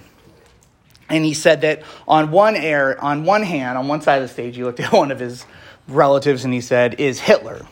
And 1.09 1.25
he 1.25 1.33
said 1.33 1.62
that 1.62 1.83
on 2.07 2.30
one 2.30 2.54
air, 2.54 3.02
on 3.02 3.25
one 3.25 3.42
hand, 3.42 3.78
on 3.78 3.88
one 3.88 4.02
side 4.02 4.23
of 4.23 4.28
the 4.28 4.33
stage, 4.33 4.57
he 4.57 4.62
looked 4.62 4.80
at 4.80 4.92
one 4.92 5.11
of 5.11 5.19
his 5.19 5.47
relatives 5.88 6.45
and 6.45 6.52
he 6.52 6.61
said, 6.61 7.00
Is 7.00 7.19
Hitler? 7.19 7.66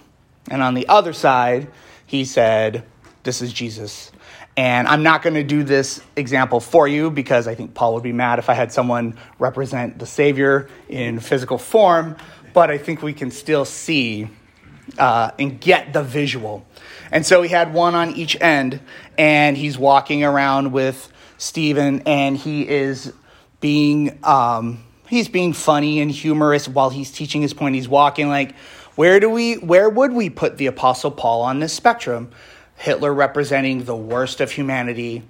And 0.51 0.63
on 0.63 0.73
the 0.73 0.89
other 0.89 1.13
side, 1.13 1.69
he 2.07 2.25
said, 2.25 2.85
This 3.25 3.43
is 3.43 3.53
Jesus. 3.53 4.11
And 4.59 4.89
I'm 4.89 5.05
not 5.05 5.23
going 5.23 5.35
to 5.35 5.45
do 5.45 5.63
this 5.63 6.01
example 6.17 6.59
for 6.59 6.89
you 6.89 7.13
because 7.13 7.47
I 7.47 7.55
think 7.55 7.75
Paul 7.75 7.95
would 7.95 8.03
be 8.03 8.13
mad 8.13 8.41
if 8.41 8.51
I 8.51 8.55
had 8.55 8.73
someone 8.73 9.17
represent 9.39 10.01
the 10.01 10.05
Savior 10.05 10.69
in 10.89 11.21
physical 11.21 11.59
form, 11.59 12.17
but 12.55 12.69
I 12.69 12.77
think 12.77 13.01
we 13.01 13.13
can 13.13 13.31
still 13.31 13.65
see 13.65 14.29
uh, 14.99 15.31
and 15.39 15.61
get 15.61 15.93
the 15.93 16.03
visual. 16.03 16.67
And 17.13 17.25
so 17.25 17.41
he 17.43 17.49
had 17.49 17.73
one 17.73 17.95
on 17.95 18.17
each 18.17 18.37
end, 18.41 18.81
and 19.17 19.57
he's 19.57 19.79
walking 19.79 20.25
around 20.25 20.73
with 20.73 21.09
Steven, 21.37 22.03
and 22.05 22.37
he 22.37 22.69
is 22.69 23.13
being. 23.61 24.19
Um, 24.25 24.83
he's 25.07 25.29
being 25.29 25.53
funny 25.53 26.01
and 26.01 26.11
humorous 26.11 26.67
while 26.67 26.91
he's 26.91 27.13
teaching 27.13 27.43
his 27.43 27.55
point. 27.55 27.77
He's 27.77 27.89
walking 27.89 28.29
like, 28.29 28.57
where 28.97 29.21
do 29.21 29.31
we, 29.31 29.55
where 29.55 29.89
would 29.89 30.13
we 30.13 30.29
put 30.29 30.59
the 30.59 30.67
Apostle 30.67 31.13
Paul 31.13 31.43
on 31.43 31.61
this 31.61 31.73
spectrum? 31.73 32.33
Hitler 32.79 33.13
representing 33.13 33.85
the 33.85 33.97
worst 33.97 34.41
of 34.41 34.53
humanity, 34.53 35.25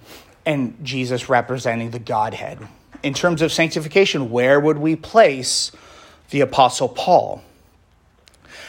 and 0.45 0.77
Jesus 0.85 1.29
representing 1.31 1.91
the 1.91 1.99
Godhead. 1.99 2.59
In 3.03 3.15
terms 3.15 3.43
of 3.43 3.53
sanctification, 3.53 4.31
where 4.31 4.61
would 4.61 4.79
we 4.79 4.97
place 4.97 5.73
the 6.31 6.43
Apostle 6.43 6.89
Paul? 6.89 7.43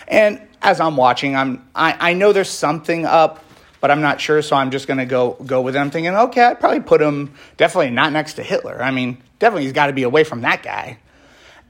And 0.07 0.41
as 0.61 0.79
I'm 0.79 0.95
watching, 0.95 1.35
I'm 1.35 1.67
I, 1.75 2.11
I 2.11 2.13
know 2.13 2.31
there's 2.31 2.49
something 2.49 3.05
up, 3.05 3.43
but 3.81 3.91
I'm 3.91 4.01
not 4.01 4.21
sure, 4.21 4.41
so 4.41 4.55
I'm 4.55 4.71
just 4.71 4.87
gonna 4.87 5.05
go 5.05 5.33
go 5.45 5.61
with 5.61 5.73
them 5.73 5.91
thinking, 5.91 6.15
okay, 6.15 6.43
I'd 6.43 6.59
probably 6.61 6.79
put 6.79 7.01
him 7.01 7.33
definitely 7.57 7.91
not 7.91 8.13
next 8.13 8.35
to 8.35 8.43
Hitler. 8.43 8.81
I 8.81 8.91
mean, 8.91 9.21
definitely 9.39 9.63
he's 9.63 9.73
gotta 9.73 9.93
be 9.93 10.03
away 10.03 10.23
from 10.23 10.41
that 10.41 10.63
guy. 10.63 10.99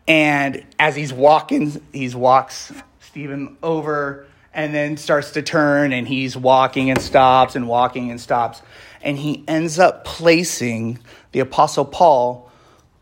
And 0.08 0.64
as 0.78 0.96
he's 0.96 1.12
walking, 1.12 1.82
he 1.92 2.10
walks 2.10 2.72
Steven 3.00 3.58
over 3.64 4.28
and 4.60 4.76
then 4.76 4.98
starts 4.98 5.32
to 5.32 5.42
turn 5.42 5.94
and 5.94 6.06
he's 6.06 6.36
walking 6.36 6.90
and 6.90 7.02
stops 7.02 7.56
and 7.56 7.66
walking 7.66 8.12
and 8.12 8.20
stops. 8.20 8.62
And 9.02 9.18
he 9.18 9.42
ends 9.48 9.80
up 9.80 10.04
placing 10.04 11.00
the 11.32 11.40
Apostle 11.40 11.86
Paul 11.86 12.52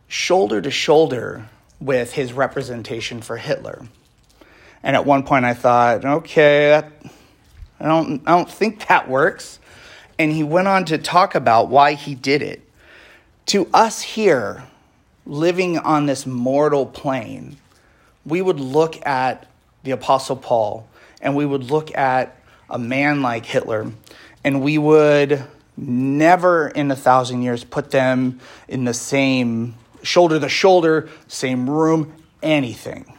shoulder 0.07 0.61
to 0.61 0.69
shoulder 0.69 1.49
with 1.79 2.13
his 2.13 2.31
representation 2.31 3.21
for 3.21 3.37
Hitler. 3.37 3.87
And 4.83 4.95
at 4.95 5.07
one 5.07 5.23
point 5.23 5.45
I 5.45 5.55
thought, 5.55 6.05
okay, 6.05 6.69
that, 6.69 6.91
I, 7.79 7.87
don't, 7.87 8.21
I 8.27 8.37
don't 8.37 8.51
think 8.51 8.87
that 8.87 9.09
works. 9.09 9.57
And 10.19 10.31
he 10.31 10.43
went 10.43 10.67
on 10.67 10.85
to 10.85 10.99
talk 10.99 11.33
about 11.33 11.69
why 11.69 11.93
he 11.93 12.13
did 12.13 12.43
it. 12.43 12.61
To 13.47 13.67
us 13.73 14.03
here, 14.03 14.63
living 15.25 15.79
on 15.79 16.05
this 16.05 16.27
mortal 16.27 16.85
plane, 16.85 17.57
we 18.27 18.43
would 18.43 18.59
look 18.59 19.03
at 19.07 19.47
the 19.81 19.89
Apostle 19.89 20.35
Paul 20.35 20.87
and 21.21 21.35
we 21.35 21.45
would 21.45 21.69
look 21.69 21.95
at 21.95 22.35
a 22.69 22.79
man 22.79 23.21
like 23.21 23.45
Hitler 23.45 23.91
and 24.43 24.61
we 24.61 24.77
would 24.77 25.43
never 25.75 26.67
in 26.69 26.89
a 26.89 26.95
thousand 26.95 27.43
years 27.43 27.63
put 27.63 27.91
them 27.91 28.39
in 28.67 28.83
the 28.83 28.93
same 28.93 29.75
shoulder 30.01 30.39
to 30.39 30.49
shoulder, 30.49 31.09
same 31.27 31.69
room, 31.69 32.13
anything. 32.41 33.13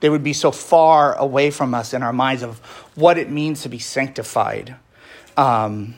They 0.00 0.10
would 0.10 0.24
be 0.24 0.32
so 0.34 0.50
far 0.50 1.14
away 1.16 1.50
from 1.50 1.74
us 1.74 1.94
in 1.94 2.02
our 2.02 2.12
minds 2.12 2.42
of 2.42 2.58
what 2.94 3.16
it 3.16 3.30
means 3.30 3.62
to 3.62 3.68
be 3.68 3.78
sanctified. 3.78 4.76
Um, 5.36 5.94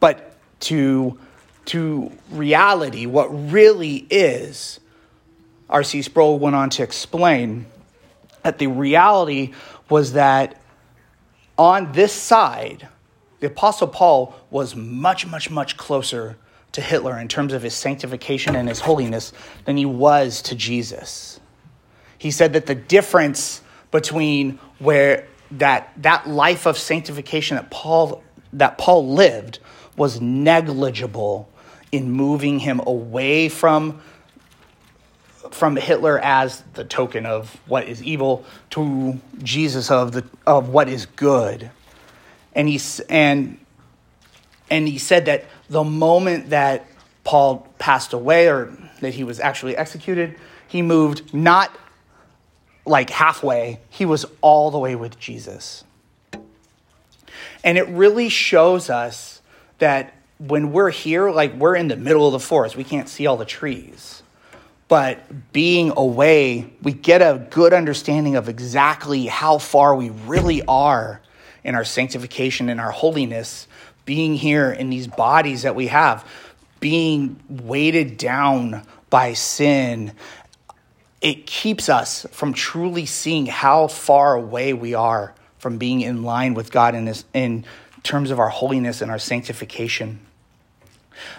but 0.00 0.36
to, 0.60 1.18
to 1.66 2.12
reality, 2.30 3.06
what 3.06 3.28
really 3.50 4.06
is, 4.10 4.78
R.C. 5.70 6.02
Sproul 6.02 6.38
went 6.38 6.56
on 6.56 6.70
to 6.70 6.82
explain 6.82 7.66
that 8.42 8.58
the 8.58 8.66
reality 8.66 9.52
was 9.90 10.12
that 10.12 10.60
on 11.56 11.92
this 11.92 12.12
side, 12.12 12.88
the 13.40 13.48
Apostle 13.48 13.88
Paul 13.88 14.34
was 14.50 14.74
much, 14.76 15.26
much, 15.26 15.50
much 15.50 15.76
closer 15.76 16.36
to 16.72 16.80
Hitler 16.80 17.18
in 17.18 17.28
terms 17.28 17.52
of 17.52 17.62
his 17.62 17.74
sanctification 17.74 18.54
and 18.54 18.68
his 18.68 18.80
holiness 18.80 19.32
than 19.64 19.76
he 19.76 19.86
was 19.86 20.42
to 20.42 20.54
Jesus. 20.54 21.40
He 22.18 22.30
said 22.30 22.52
that 22.52 22.66
the 22.66 22.74
difference 22.74 23.62
between 23.90 24.58
where 24.78 25.26
that, 25.52 25.92
that 26.02 26.28
life 26.28 26.66
of 26.66 26.76
sanctification 26.76 27.56
that 27.56 27.70
Paul, 27.70 28.22
that 28.52 28.76
Paul 28.76 29.14
lived 29.14 29.60
was 29.96 30.20
negligible 30.20 31.48
in 31.90 32.10
moving 32.10 32.58
him 32.58 32.80
away 32.86 33.48
from 33.48 34.00
from 35.54 35.76
Hitler 35.76 36.18
as 36.18 36.62
the 36.74 36.84
token 36.84 37.26
of 37.26 37.60
what 37.66 37.88
is 37.88 38.02
evil 38.02 38.44
to 38.70 39.18
Jesus 39.42 39.90
of 39.90 40.12
the 40.12 40.24
of 40.46 40.68
what 40.68 40.88
is 40.88 41.06
good. 41.06 41.70
And 42.54 42.68
he 42.68 42.80
and 43.08 43.58
and 44.70 44.88
he 44.88 44.98
said 44.98 45.26
that 45.26 45.44
the 45.68 45.84
moment 45.84 46.50
that 46.50 46.86
Paul 47.24 47.66
passed 47.78 48.12
away 48.12 48.48
or 48.48 48.72
that 49.00 49.14
he 49.14 49.24
was 49.24 49.40
actually 49.40 49.76
executed, 49.76 50.36
he 50.66 50.82
moved 50.82 51.32
not 51.34 51.76
like 52.84 53.10
halfway, 53.10 53.80
he 53.90 54.06
was 54.06 54.24
all 54.40 54.70
the 54.70 54.78
way 54.78 54.96
with 54.96 55.18
Jesus. 55.18 55.84
And 57.62 57.76
it 57.76 57.86
really 57.88 58.28
shows 58.28 58.88
us 58.88 59.42
that 59.78 60.14
when 60.38 60.72
we're 60.72 60.90
here, 60.90 61.30
like 61.30 61.54
we're 61.54 61.76
in 61.76 61.88
the 61.88 61.96
middle 61.96 62.26
of 62.26 62.32
the 62.32 62.40
forest, 62.40 62.76
we 62.76 62.84
can't 62.84 63.08
see 63.08 63.26
all 63.26 63.36
the 63.36 63.44
trees. 63.44 64.22
But 64.88 65.52
being 65.52 65.92
away, 65.94 66.72
we 66.82 66.92
get 66.92 67.20
a 67.20 67.46
good 67.50 67.74
understanding 67.74 68.36
of 68.36 68.48
exactly 68.48 69.26
how 69.26 69.58
far 69.58 69.94
we 69.94 70.10
really 70.10 70.62
are 70.62 71.20
in 71.62 71.74
our 71.74 71.84
sanctification 71.84 72.70
and 72.70 72.80
our 72.80 72.90
holiness, 72.90 73.68
being 74.06 74.34
here 74.34 74.70
in 74.72 74.88
these 74.88 75.06
bodies 75.06 75.62
that 75.62 75.74
we 75.74 75.88
have, 75.88 76.26
being 76.80 77.38
weighted 77.48 78.16
down 78.16 78.82
by 79.10 79.34
sin. 79.34 80.12
It 81.20 81.46
keeps 81.46 81.90
us 81.90 82.26
from 82.30 82.54
truly 82.54 83.04
seeing 83.04 83.44
how 83.44 83.88
far 83.88 84.34
away 84.34 84.72
we 84.72 84.94
are 84.94 85.34
from 85.58 85.76
being 85.76 86.00
in 86.00 86.22
line 86.22 86.54
with 86.54 86.70
God 86.70 86.94
in, 86.94 87.12
in 87.34 87.64
terms 88.02 88.30
of 88.30 88.38
our 88.38 88.48
holiness 88.48 89.02
and 89.02 89.10
our 89.10 89.18
sanctification. 89.18 90.20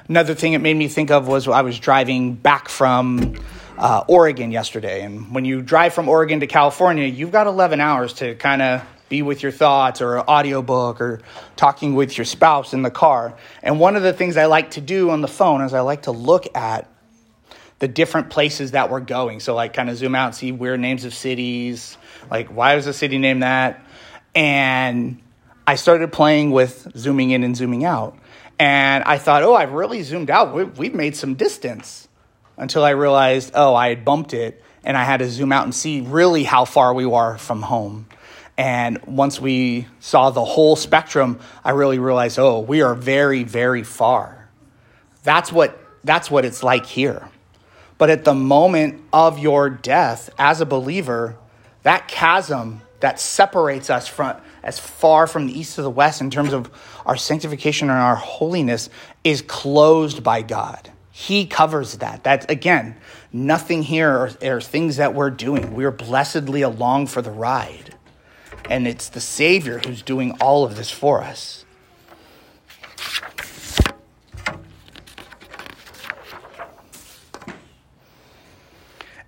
Another 0.08 0.34
thing 0.34 0.54
it 0.54 0.60
made 0.60 0.76
me 0.76 0.88
think 0.88 1.12
of 1.12 1.28
was 1.28 1.48
I 1.48 1.62
was 1.62 1.80
driving 1.80 2.34
back 2.34 2.70
from 2.70 3.36
uh, 3.78 4.04
Oregon 4.08 4.52
yesterday. 4.52 5.02
And 5.02 5.34
when 5.34 5.46
you 5.46 5.62
drive 5.62 5.94
from 5.94 6.10
Oregon 6.10 6.42
to 6.42 6.48
California, 6.48 7.06
you've 7.06 7.32
got 7.32 7.48
11 7.48 7.80
hours 7.80 8.14
to 8.16 8.36
kind 8.36 8.62
of 8.62 8.86
be 9.08 9.22
with 9.22 9.42
your 9.42 9.52
thoughts 9.52 10.02
or 10.02 10.18
an 10.18 10.26
audiobook 10.28 11.02
or 11.02 11.22
talking 11.56 11.96
with 11.96 12.18
your 12.18 12.26
spouse 12.26 12.74
in 12.74 12.84
the 12.84 12.92
car. 12.92 13.36
And 13.64 13.80
one 13.80 13.96
of 13.96 14.04
the 14.04 14.14
things 14.14 14.38
I 14.38 14.46
like 14.46 14.72
to 14.72 14.82
do 14.82 15.10
on 15.10 15.22
the 15.22 15.28
phone 15.28 15.62
is 15.62 15.74
I 15.74 15.80
like 15.82 16.04
to 16.04 16.12
look 16.12 16.56
at 16.56 16.88
the 17.80 17.88
different 17.88 18.30
places 18.30 18.72
that 18.72 18.92
we're 18.92 19.00
going. 19.00 19.40
So, 19.40 19.56
like, 19.56 19.74
kind 19.74 19.90
of 19.90 19.98
zoom 19.98 20.14
out 20.14 20.28
and 20.28 20.36
see 20.36 20.52
weird 20.52 20.80
names 20.80 21.06
of 21.06 21.14
cities. 21.14 21.98
Like, 22.30 22.50
why 22.50 22.76
was 22.76 22.86
the 22.86 22.94
city 22.94 23.18
named 23.18 23.42
that? 23.42 23.84
And 24.36 25.22
I 25.66 25.76
started 25.76 26.12
playing 26.12 26.52
with 26.52 26.92
zooming 26.96 27.32
in 27.32 27.44
and 27.44 27.56
zooming 27.56 27.86
out. 27.86 28.19
And 28.60 29.06
I 29.06 29.18
thought, 29.18 29.42
oh, 29.42 29.56
I've 29.56 29.72
really 29.72 30.04
zoomed 30.04 30.30
out. 30.30 30.54
We've 30.78 30.94
made 30.94 31.16
some 31.16 31.36
distance 31.36 32.10
until 32.58 32.84
I 32.84 32.90
realized, 32.90 33.52
oh, 33.56 33.74
I 33.74 33.88
had 33.90 34.04
bumped 34.04 34.34
it 34.34 34.62
and 34.84 34.98
I 34.98 35.06
had 35.06 35.18
to 35.18 35.30
zoom 35.30 35.54
out 35.54 35.64
and 35.64 35.74
see 35.74 36.02
really 36.02 36.44
how 36.44 36.66
far 36.66 36.94
we 36.94 37.06
were 37.06 37.38
from 37.38 37.62
home. 37.62 38.08
And 38.58 39.02
once 39.06 39.40
we 39.40 39.88
saw 40.02 40.32
the 40.32 40.44
whole 40.44 40.76
spectrum, 40.76 41.40
I 41.64 41.72
really 41.72 42.00
realized, 42.00 42.38
oh, 42.38 42.60
we 42.60 42.82
are 42.82 42.94
very, 42.94 43.44
very 43.46 43.84
far. 43.84 44.50
That's 45.24 45.50
what, 45.50 45.80
that's 46.04 46.30
what 46.30 46.44
it's 46.44 46.62
like 46.62 46.86
here. 46.86 47.30
But 47.98 48.10
at 48.10 48.26
the 48.26 48.34
moment 48.34 49.02
of 49.14 49.40
your 49.40 49.70
death 49.70 50.30
as 50.38 50.60
a 50.60 50.66
believer, 50.66 51.38
that 51.84 52.10
chasm 52.10 52.82
that 53.00 53.20
separates 53.20 53.90
us 53.90 54.08
from 54.08 54.38
as 54.64 54.78
far 54.78 55.28
from 55.28 55.48
the 55.48 55.58
east 55.58 55.76
to 55.76 55.82
the 55.82 55.90
west 55.90 56.22
in 56.22 56.30
terms 56.30 56.54
of 56.54 56.70
our 57.06 57.16
sanctification 57.16 57.90
and 57.90 58.00
our 58.00 58.16
holiness 58.16 58.90
is 59.24 59.42
closed 59.42 60.24
by 60.24 60.42
God. 60.42 60.92
He 61.12 61.46
covers 61.46 61.98
that. 61.98 62.24
That's 62.24 62.46
again, 62.46 62.96
nothing 63.32 63.84
here 63.84 64.10
are, 64.10 64.32
are 64.44 64.62
things 64.62 64.98
that 64.98 65.14
we're 65.14 65.32
doing. 65.32 65.74
We're 65.74 65.92
blessedly 65.92 66.62
along 66.62 67.08
for 67.08 67.22
the 67.22 67.32
ride. 67.32 67.96
And 68.70 68.88
it's 68.88 69.10
the 69.10 69.20
Savior 69.20 69.82
who's 69.86 70.02
doing 70.02 70.32
all 70.40 70.64
of 70.64 70.76
this 70.76 70.92
for 70.92 71.22
us. 71.22 71.66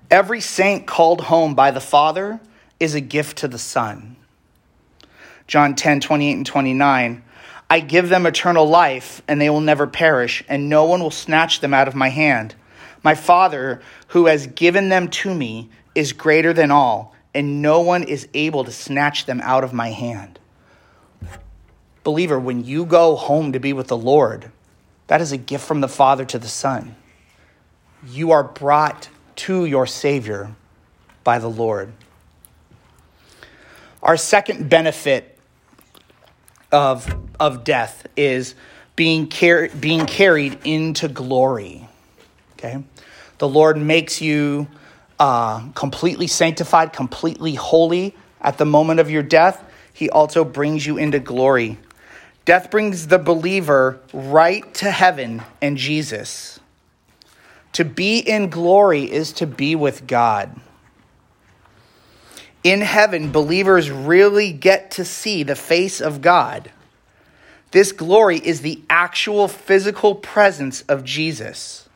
Every 0.09 0.41
saint 0.41 0.85
called 0.85 1.21
home 1.21 1.55
by 1.55 1.71
the 1.71 1.79
Father 1.79 2.41
is 2.81 2.95
a 2.95 2.99
gift 2.99 3.37
to 3.37 3.47
the 3.47 3.59
Son. 3.59 4.15
John 5.45 5.75
10, 5.75 5.99
28 5.99 6.31
and 6.33 6.45
29. 6.45 7.23
I 7.69 7.79
give 7.79 8.09
them 8.09 8.25
eternal 8.25 8.67
life, 8.67 9.21
and 9.27 9.39
they 9.39 9.49
will 9.51 9.61
never 9.61 9.85
perish, 9.85 10.43
and 10.49 10.67
no 10.67 10.85
one 10.85 11.01
will 11.01 11.11
snatch 11.11 11.61
them 11.61 11.75
out 11.75 11.87
of 11.87 11.95
my 11.95 12.09
hand. 12.09 12.55
My 13.03 13.13
Father, 13.13 13.81
who 14.07 14.25
has 14.25 14.47
given 14.47 14.89
them 14.89 15.09
to 15.09 15.33
me, 15.33 15.69
is 15.93 16.11
greater 16.11 16.53
than 16.53 16.71
all, 16.71 17.13
and 17.35 17.61
no 17.61 17.81
one 17.81 18.03
is 18.03 18.27
able 18.33 18.63
to 18.63 18.71
snatch 18.71 19.25
them 19.25 19.41
out 19.41 19.63
of 19.63 19.73
my 19.73 19.91
hand. 19.91 20.39
Believer, 22.03 22.39
when 22.39 22.65
you 22.65 22.85
go 22.85 23.15
home 23.15 23.53
to 23.53 23.59
be 23.59 23.73
with 23.73 23.87
the 23.87 23.97
Lord, 23.97 24.51
that 25.05 25.21
is 25.21 25.31
a 25.31 25.37
gift 25.37 25.65
from 25.65 25.81
the 25.81 25.87
Father 25.87 26.25
to 26.25 26.39
the 26.39 26.47
Son. 26.47 26.95
You 28.07 28.31
are 28.31 28.43
brought 28.43 29.09
to 29.35 29.65
your 29.65 29.85
Savior 29.85 30.55
by 31.23 31.37
the 31.37 31.49
Lord. 31.49 31.93
Our 34.03 34.17
second 34.17 34.69
benefit 34.69 35.37
of, 36.71 37.13
of 37.39 37.63
death 37.63 38.07
is 38.15 38.55
being, 38.95 39.29
car- 39.29 39.69
being 39.69 40.05
carried 40.05 40.59
into 40.63 41.07
glory. 41.07 41.87
Okay? 42.53 42.83
The 43.37 43.47
Lord 43.47 43.77
makes 43.77 44.21
you 44.21 44.67
uh, 45.19 45.69
completely 45.71 46.27
sanctified, 46.27 46.93
completely 46.93 47.55
holy 47.55 48.15
at 48.39 48.57
the 48.57 48.65
moment 48.65 48.99
of 48.99 49.11
your 49.11 49.23
death. 49.23 49.63
He 49.93 50.09
also 50.09 50.43
brings 50.43 50.85
you 50.85 50.97
into 50.97 51.19
glory. 51.19 51.77
Death 52.45 52.71
brings 52.71 53.07
the 53.07 53.19
believer 53.19 53.99
right 54.13 54.73
to 54.75 54.89
heaven 54.89 55.43
and 55.61 55.77
Jesus. 55.77 56.59
To 57.73 57.85
be 57.85 58.19
in 58.19 58.49
glory 58.49 59.03
is 59.03 59.31
to 59.33 59.47
be 59.47 59.75
with 59.75 60.07
God 60.07 60.59
in 62.63 62.81
heaven, 62.81 63.31
believers 63.31 63.89
really 63.89 64.51
get 64.51 64.91
to 64.91 65.05
see 65.05 65.43
the 65.43 65.55
face 65.55 65.99
of 65.99 66.21
God. 66.21 66.71
This 67.71 67.91
glory 67.91 68.37
is 68.37 68.61
the 68.61 68.81
actual 68.89 69.47
physical 69.47 70.15
presence 70.15 70.81
of 70.83 71.03
Jesus. 71.03 71.87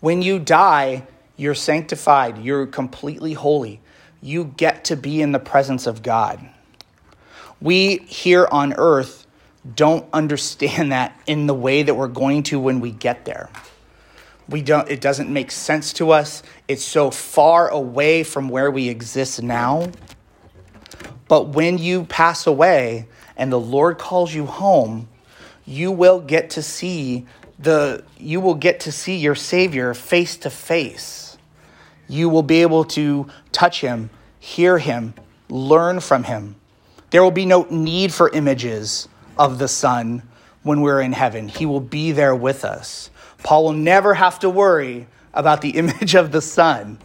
When 0.00 0.20
you 0.20 0.38
die, 0.38 1.06
you're 1.36 1.54
sanctified, 1.54 2.38
you're 2.38 2.66
completely 2.66 3.34
holy. 3.34 3.80
You 4.20 4.44
get 4.56 4.84
to 4.86 4.96
be 4.96 5.22
in 5.22 5.32
the 5.32 5.38
presence 5.38 5.86
of 5.86 6.02
God. 6.02 6.40
We 7.60 7.98
here 7.98 8.48
on 8.50 8.74
earth 8.74 9.26
don't 9.76 10.04
understand 10.12 10.92
that 10.92 11.18
in 11.26 11.46
the 11.46 11.54
way 11.54 11.84
that 11.84 11.94
we're 11.94 12.08
going 12.08 12.42
to 12.44 12.58
when 12.58 12.80
we 12.80 12.90
get 12.90 13.24
there 13.24 13.48
we 14.48 14.62
don't 14.62 14.88
it 14.90 15.00
doesn't 15.00 15.30
make 15.30 15.50
sense 15.50 15.92
to 15.94 16.10
us. 16.10 16.42
It's 16.68 16.84
so 16.84 17.10
far 17.10 17.68
away 17.68 18.22
from 18.22 18.48
where 18.48 18.70
we 18.70 18.88
exist 18.88 19.42
now. 19.42 19.90
But 21.28 21.48
when 21.48 21.78
you 21.78 22.04
pass 22.04 22.46
away 22.46 23.06
and 23.36 23.50
the 23.50 23.60
lord 23.60 23.98
calls 23.98 24.34
you 24.34 24.46
home 24.46 25.08
you 25.64 25.92
will 25.92 26.20
get 26.20 26.50
to 26.50 26.62
see 26.62 27.26
the 27.58 28.04
you 28.18 28.40
will 28.40 28.54
get 28.54 28.80
to 28.80 28.92
see 28.92 29.16
your 29.16 29.34
savior 29.34 29.94
face 29.94 30.36
to 30.38 30.50
face. 30.50 31.38
You 32.08 32.28
will 32.28 32.42
be 32.42 32.62
able 32.62 32.84
to 32.86 33.28
touch 33.52 33.80
him 33.80 34.10
hear 34.42 34.78
him 34.78 35.14
learn 35.48 36.00
from 36.00 36.24
him. 36.24 36.56
There 37.10 37.22
will 37.22 37.30
be 37.30 37.46
no 37.46 37.64
need 37.70 38.12
for 38.12 38.28
images 38.30 39.08
of 39.38 39.58
the 39.58 39.68
son 39.68 40.22
when 40.64 40.80
we're 40.80 41.00
in 41.00 41.12
heaven. 41.12 41.46
He 41.46 41.64
will 41.64 41.80
be 41.80 42.10
there 42.10 42.34
with 42.34 42.64
us 42.64 43.10
Paul 43.42 43.64
will 43.64 43.72
never 43.72 44.14
have 44.14 44.38
to 44.40 44.50
worry 44.50 45.06
about 45.34 45.60
the 45.60 45.70
image 45.78 46.14
of 46.14 46.32
the 46.32 46.40
Son 46.40 46.98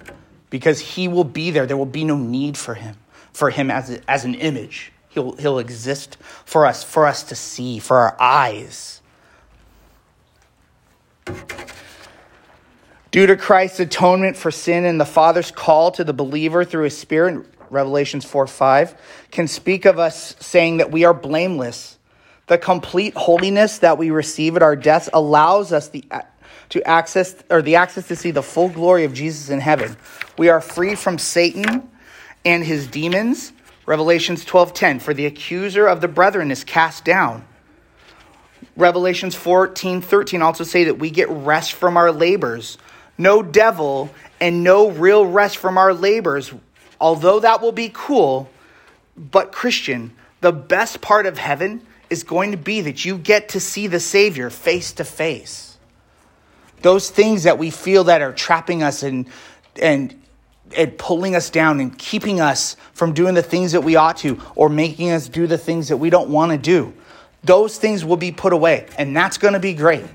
because 0.49 0.79
he 0.79 1.07
will 1.07 1.23
be 1.23 1.51
there. 1.51 1.65
There 1.65 1.77
will 1.77 1.85
be 1.85 2.03
no 2.03 2.17
need 2.17 2.57
for 2.57 2.73
him, 2.73 2.95
for 3.33 3.49
him 3.49 3.69
as, 3.71 4.01
as 4.07 4.25
an 4.25 4.35
image. 4.35 4.91
He'll, 5.09 5.33
he'll 5.33 5.59
exist 5.59 6.17
for 6.45 6.65
us, 6.65 6.83
for 6.83 7.05
us 7.05 7.23
to 7.23 7.35
see, 7.35 7.79
for 7.79 7.97
our 7.97 8.15
eyes. 8.19 9.01
Due 13.11 13.25
to 13.25 13.35
Christ's 13.35 13.79
atonement 13.79 14.37
for 14.37 14.51
sin 14.51 14.85
and 14.85 14.99
the 14.99 15.05
Father's 15.05 15.49
call 15.49 15.91
to 15.91 16.03
the 16.03 16.13
believer 16.13 16.63
through 16.63 16.83
his 16.83 16.97
Spirit, 16.97 17.45
Revelations 17.69 18.25
4 18.25 18.47
5, 18.47 18.95
can 19.31 19.47
speak 19.47 19.85
of 19.85 19.97
us 19.97 20.35
saying 20.39 20.77
that 20.77 20.91
we 20.91 21.03
are 21.03 21.13
blameless 21.13 21.96
the 22.47 22.57
complete 22.57 23.13
holiness 23.13 23.79
that 23.79 23.97
we 23.97 24.09
receive 24.09 24.55
at 24.55 24.63
our 24.63 24.75
deaths 24.75 25.09
allows 25.13 25.71
us 25.71 25.89
the, 25.89 26.03
to 26.69 26.85
access 26.87 27.35
or 27.49 27.61
the 27.61 27.75
access 27.75 28.07
to 28.07 28.15
see 28.15 28.31
the 28.31 28.41
full 28.41 28.69
glory 28.69 29.03
of 29.03 29.13
Jesus 29.13 29.49
in 29.49 29.59
heaven. 29.59 29.95
We 30.37 30.49
are 30.49 30.61
free 30.61 30.95
from 30.95 31.17
Satan 31.17 31.89
and 32.45 32.63
his 32.63 32.87
demons. 32.87 33.51
Revelations 33.85 34.45
12:10 34.45 35.01
for 35.01 35.13
the 35.13 35.25
accuser 35.25 35.87
of 35.87 36.01
the 36.01 36.07
brethren 36.07 36.51
is 36.51 36.63
cast 36.63 37.05
down. 37.05 37.45
Revelations 38.75 39.35
14:13 39.35 40.41
also 40.41 40.63
say 40.63 40.85
that 40.85 40.99
we 40.99 41.09
get 41.09 41.29
rest 41.29 41.73
from 41.73 41.97
our 41.97 42.11
labors. 42.11 42.77
No 43.17 43.41
devil 43.41 44.09
and 44.39 44.63
no 44.63 44.89
real 44.89 45.25
rest 45.25 45.57
from 45.57 45.77
our 45.77 45.93
labors. 45.93 46.53
Although 46.99 47.41
that 47.41 47.61
will 47.61 47.71
be 47.71 47.91
cool, 47.93 48.49
but 49.17 49.51
Christian, 49.51 50.13
the 50.41 50.51
best 50.51 51.01
part 51.01 51.25
of 51.25 51.37
heaven 51.37 51.81
is 52.09 52.23
going 52.23 52.51
to 52.51 52.57
be 52.57 52.81
that 52.81 53.05
you 53.05 53.17
get 53.17 53.49
to 53.49 53.59
see 53.59 53.87
the 53.87 53.99
Savior 53.99 54.49
face 54.49 54.91
to 54.93 55.03
face. 55.03 55.77
Those 56.81 57.09
things 57.09 57.43
that 57.43 57.57
we 57.57 57.69
feel 57.71 58.05
that 58.05 58.21
are 58.21 58.33
trapping 58.33 58.83
us 58.83 59.03
and, 59.03 59.27
and, 59.81 60.19
and 60.75 60.97
pulling 60.97 61.35
us 61.35 61.49
down 61.49 61.79
and 61.79 61.97
keeping 61.97 62.39
us 62.39 62.75
from 62.93 63.13
doing 63.13 63.33
the 63.33 63.41
things 63.41 63.71
that 63.71 63.81
we 63.81 63.95
ought 63.95 64.17
to 64.17 64.39
or 64.55 64.69
making 64.69 65.09
us 65.11 65.27
do 65.27 65.47
the 65.47 65.57
things 65.57 65.89
that 65.89 65.97
we 65.97 66.09
don't 66.09 66.29
want 66.29 66.51
to 66.51 66.57
do. 66.57 66.93
Those 67.43 67.77
things 67.77 68.03
will 68.03 68.17
be 68.17 68.31
put 68.31 68.53
away, 68.53 68.87
and 68.97 69.15
that's 69.15 69.37
going 69.37 69.53
to 69.53 69.59
be 69.59 69.73
great. 69.73 70.05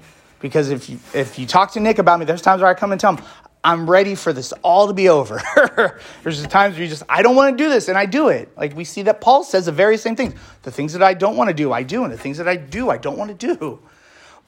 Because 0.41 0.71
if 0.71 0.91
you, 0.91 0.99
if 1.15 1.39
you 1.39 1.47
talk 1.47 1.73
to 1.73 1.81
Nick 1.81 1.99
about 1.99 2.19
me, 2.19 2.27
there's 2.27 2.43
times 2.43 2.61
where 2.63 2.71
I 2.71 2.75
come 2.75 2.93
and 2.93 3.01
tell 3.01 3.17
him, 3.17 3.25
I'm 3.65 3.89
ready 3.89 4.17
for 4.17 4.33
this 4.33 4.53
all 4.63 4.89
to 4.89 4.93
be 4.93 5.09
over. 5.09 5.41
There's 6.23 6.45
times 6.49 6.75
where 6.75 6.83
you 6.83 6.89
just, 6.89 7.05
I 7.09 7.23
don't 7.23 7.37
want 7.37 7.57
to 7.57 7.65
do 7.65 7.71
this, 7.71 7.89
and 7.89 7.97
I 7.97 8.07
do 8.07 8.29
it. 8.29 8.57
Like 8.57 8.75
we 8.75 8.85
see 8.85 9.03
that 9.03 9.21
Paul 9.21 9.45
says 9.45 9.67
the 9.67 9.73
very 9.73 9.97
same 9.97 10.17
things. 10.17 10.35
The 10.63 10.73
things 10.73 10.93
that 10.95 11.03
I 11.03 11.15
don't 11.15 11.37
want 11.37 11.49
to 11.49 11.55
do, 11.55 11.73
I 11.73 11.85
do, 11.85 12.03
and 12.03 12.13
the 12.13 12.19
things 12.19 12.39
that 12.39 12.49
I 12.49 12.57
do, 12.57 12.91
I 12.91 12.99
don't 12.99 13.17
want 13.17 13.39
to 13.39 13.57
do. 13.57 13.79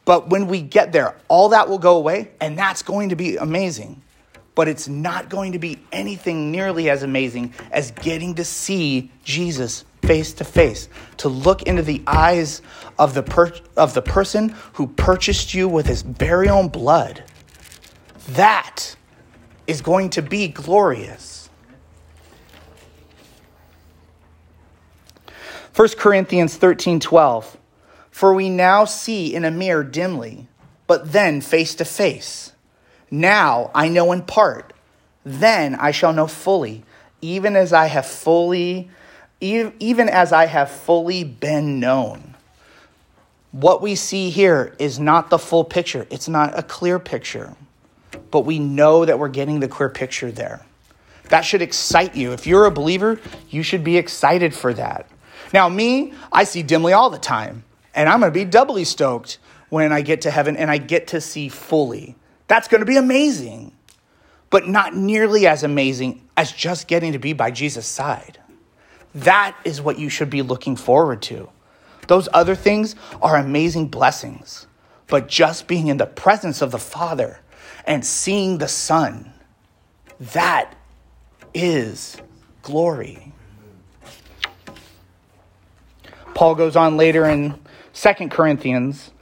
But 0.05 0.31
when 0.31 0.49
we 0.49 0.63
get 0.63 0.93
there, 0.93 1.15
all 1.29 1.51
that 1.51 1.69
will 1.69 1.79
go 1.79 1.97
away, 1.97 2.33
and 2.41 2.59
that's 2.59 2.83
going 2.83 3.11
to 3.11 3.17
be 3.17 3.37
amazing. 3.37 4.03
But 4.57 4.69
it's 4.69 4.89
not 4.89 5.29
going 5.29 5.53
to 5.53 5.59
be 5.59 5.79
anything 5.93 6.51
nearly 6.51 6.91
as 6.91 7.03
amazing 7.03 7.55
as 7.71 7.93
getting 7.93 8.35
to 8.37 8.45
see 8.45 9.11
Jesus 9.25 9.85
face 10.03 10.33
to 10.35 10.45
face, 10.45 10.89
to 11.19 11.29
look 11.29 11.63
into 11.63 11.83
the 11.83 12.03
eyes 12.07 12.63
of 12.99 13.15
the, 13.15 13.23
per- 13.23 13.55
of 13.77 13.95
the 13.95 14.03
person 14.03 14.55
who 14.75 14.87
purchased 14.87 15.55
you 15.55 15.69
with 15.69 15.87
his 15.87 16.03
very 16.03 16.49
own 16.49 16.69
blood. 16.69 17.25
That 18.31 18.97
is 19.67 19.81
going 19.81 20.11
to 20.11 20.23
be 20.23 20.49
glorious. 20.49 21.49
1 25.75 25.89
Corinthians 25.99 26.57
13 26.57 27.01
12. 27.01 27.57
For 28.11 28.33
we 28.33 28.49
now 28.49 28.85
see 28.85 29.35
in 29.35 29.45
a 29.45 29.51
mirror 29.51 29.83
dimly, 29.83 30.47
but 30.87 31.13
then 31.13 31.41
face 31.41 31.75
to 31.77 31.85
face. 31.85 32.53
Now 33.11 33.73
I 33.75 33.89
know 33.89 34.13
in 34.13 34.23
part, 34.23 34.73
then 35.25 35.75
I 35.75 35.91
shall 35.91 36.13
know 36.13 36.29
fully, 36.29 36.85
even 37.21 37.57
as 37.57 37.73
I 37.73 37.87
have 37.87 38.07
fully, 38.07 38.89
even 39.41 40.09
as 40.09 40.33
I 40.33 40.47
have 40.47 40.71
fully 40.71 41.25
been 41.25 41.81
known. 41.81 42.37
What 43.51 43.83
we 43.83 43.97
see 43.97 44.31
here 44.31 44.75
is 44.79 45.01
not 45.01 45.31
the 45.31 45.39
full 45.39 45.65
picture, 45.65 46.07
it's 46.11 46.29
not 46.29 46.57
a 46.57 46.63
clear 46.63 47.01
picture 47.01 47.57
but 48.35 48.45
we 48.45 48.59
know 48.59 49.05
that 49.05 49.21
we're 49.21 49.29
getting 49.29 49.61
the 49.61 49.69
clear 49.69 49.89
picture 49.89 50.33
there. 50.33 50.67
That 51.29 51.43
should 51.43 51.63
excite 51.63 52.17
you. 52.17 52.33
If 52.33 52.49
you're 52.49 52.65
a 52.65 52.71
believer, 52.73 53.21
you 53.49 53.63
should 53.63 53.85
be 53.85 53.97
excited 53.97 54.53
for 54.53 54.75
that. 54.75 55.09
Now, 55.53 55.69
me, 55.69 56.15
I 56.33 56.43
see 56.43 56.65
dimly 56.65 56.93
all 56.93 57.11
the 57.11 57.19
time, 57.19 57.63
and 57.95 58.09
I'm 58.09 58.19
going 58.19 58.33
to 58.33 58.37
be 58.37 58.45
doubly 58.45 58.83
stoked 58.83 59.39
when 59.69 59.93
I 59.93 60.01
get 60.01 60.23
to 60.23 60.33
heaven 60.33 60.57
and 60.57 60.69
I 60.69 60.79
get 60.79 61.07
to 61.09 61.21
see 61.21 61.49
fully. 61.49 62.17
That's 62.49 62.67
going 62.67 62.81
to 62.81 62.87
be 62.87 62.97
amazing, 62.97 63.71
but 64.51 64.67
not 64.67 64.97
nearly 64.97 65.47
as 65.47 65.63
amazing 65.63 66.29
as 66.37 66.51
just 66.51 66.89
getting 66.89 67.13
to 67.13 67.21
be 67.21 67.35
by 67.35 67.53
Jesus' 67.53 67.87
side. 67.87 68.41
That 69.15 69.57
is 69.65 69.81
what 69.81 70.01
you 70.01 70.09
should 70.09 70.29
be 70.29 70.43
looking 70.43 70.75
forward 70.75 71.23
to. 71.23 71.51
Those 72.09 72.29
other 72.33 72.57
things 72.57 72.97
are 73.23 73.37
amazing 73.37 73.91
blessings, 73.91 74.67
but 75.07 75.29
just 75.29 75.69
being 75.69 75.87
in 75.87 75.99
the 75.99 76.07
presence 76.07 76.63
of 76.63 76.73
the 76.73 76.81
Father 76.81 77.39
and 77.87 78.05
seeing 78.05 78.59
the 78.59 78.69
Son. 78.69 79.33
That 80.21 80.75
is 81.53 82.17
glory. 82.63 83.33
Paul 86.35 86.55
goes 86.55 86.77
on 86.77 86.97
later 86.97 87.27
in 87.27 87.59
2 87.95 88.29
Corinthians 88.29 89.13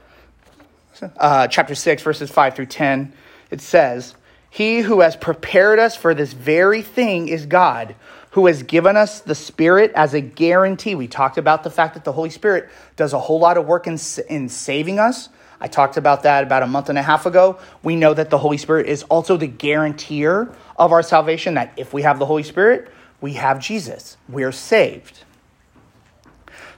uh, 1.17 1.47
chapter 1.49 1.75
6, 1.75 2.03
verses 2.03 2.31
5 2.31 2.55
through 2.55 2.67
10. 2.67 3.13
It 3.51 3.61
says, 3.61 4.15
He 4.51 4.81
who 4.81 5.01
has 5.01 5.17
prepared 5.17 5.79
us 5.79 5.97
for 5.97 6.15
this 6.15 6.33
very 6.33 6.83
thing 6.83 7.29
is 7.29 7.47
God, 7.47 7.95
who 8.31 8.47
has 8.47 8.63
given 8.63 8.97
us 8.97 9.21
the 9.21 9.35
Spirit 9.35 9.93
as 9.95 10.15
a 10.15 10.21
guarantee. 10.21 10.95
We 10.95 11.09
talked 11.09 11.39
about 11.39 11.65
the 11.65 11.71
fact 11.71 11.95
that 11.95 12.05
the 12.05 12.13
Holy 12.13 12.31
Spirit 12.31 12.71
does 12.97 13.13
a 13.13 13.19
whole 13.19 13.41
lot 13.41 13.59
of 13.59 13.67
work 13.67 13.87
in, 13.87 13.99
in 14.29 14.49
saving 14.49 14.99
us, 14.99 15.29
I 15.63 15.69
talked 15.69 15.97
about 15.97 16.25
that 16.25 16.43
about 16.43 16.65
a 16.65 16.67
month 16.67 16.89
and 16.89 16.99
a 16.99 17.03
half 17.03 17.25
ago. 17.25 17.57
We 17.85 17.95
know 17.95 18.13
that 18.15 18.31
the 18.31 18.39
Holy 18.39 18.59
Spirit 18.59 18.89
is 18.89 19.05
also 19.05 19.37
the 19.37 19.47
guarantor 19.47 20.53
of 20.77 20.91
our 20.91 21.05
salvation, 21.05 21.55
that 21.55 21.73
if 21.77 21.93
we 21.93 22.03
have 22.03 22.19
the 22.19 22.27
Holy 22.27 22.43
Spirit, 22.43 22.93
we 23.21 23.35
have 23.35 23.61
Jesus. 23.61 24.17
We're 24.29 24.51
saved. 24.51 25.23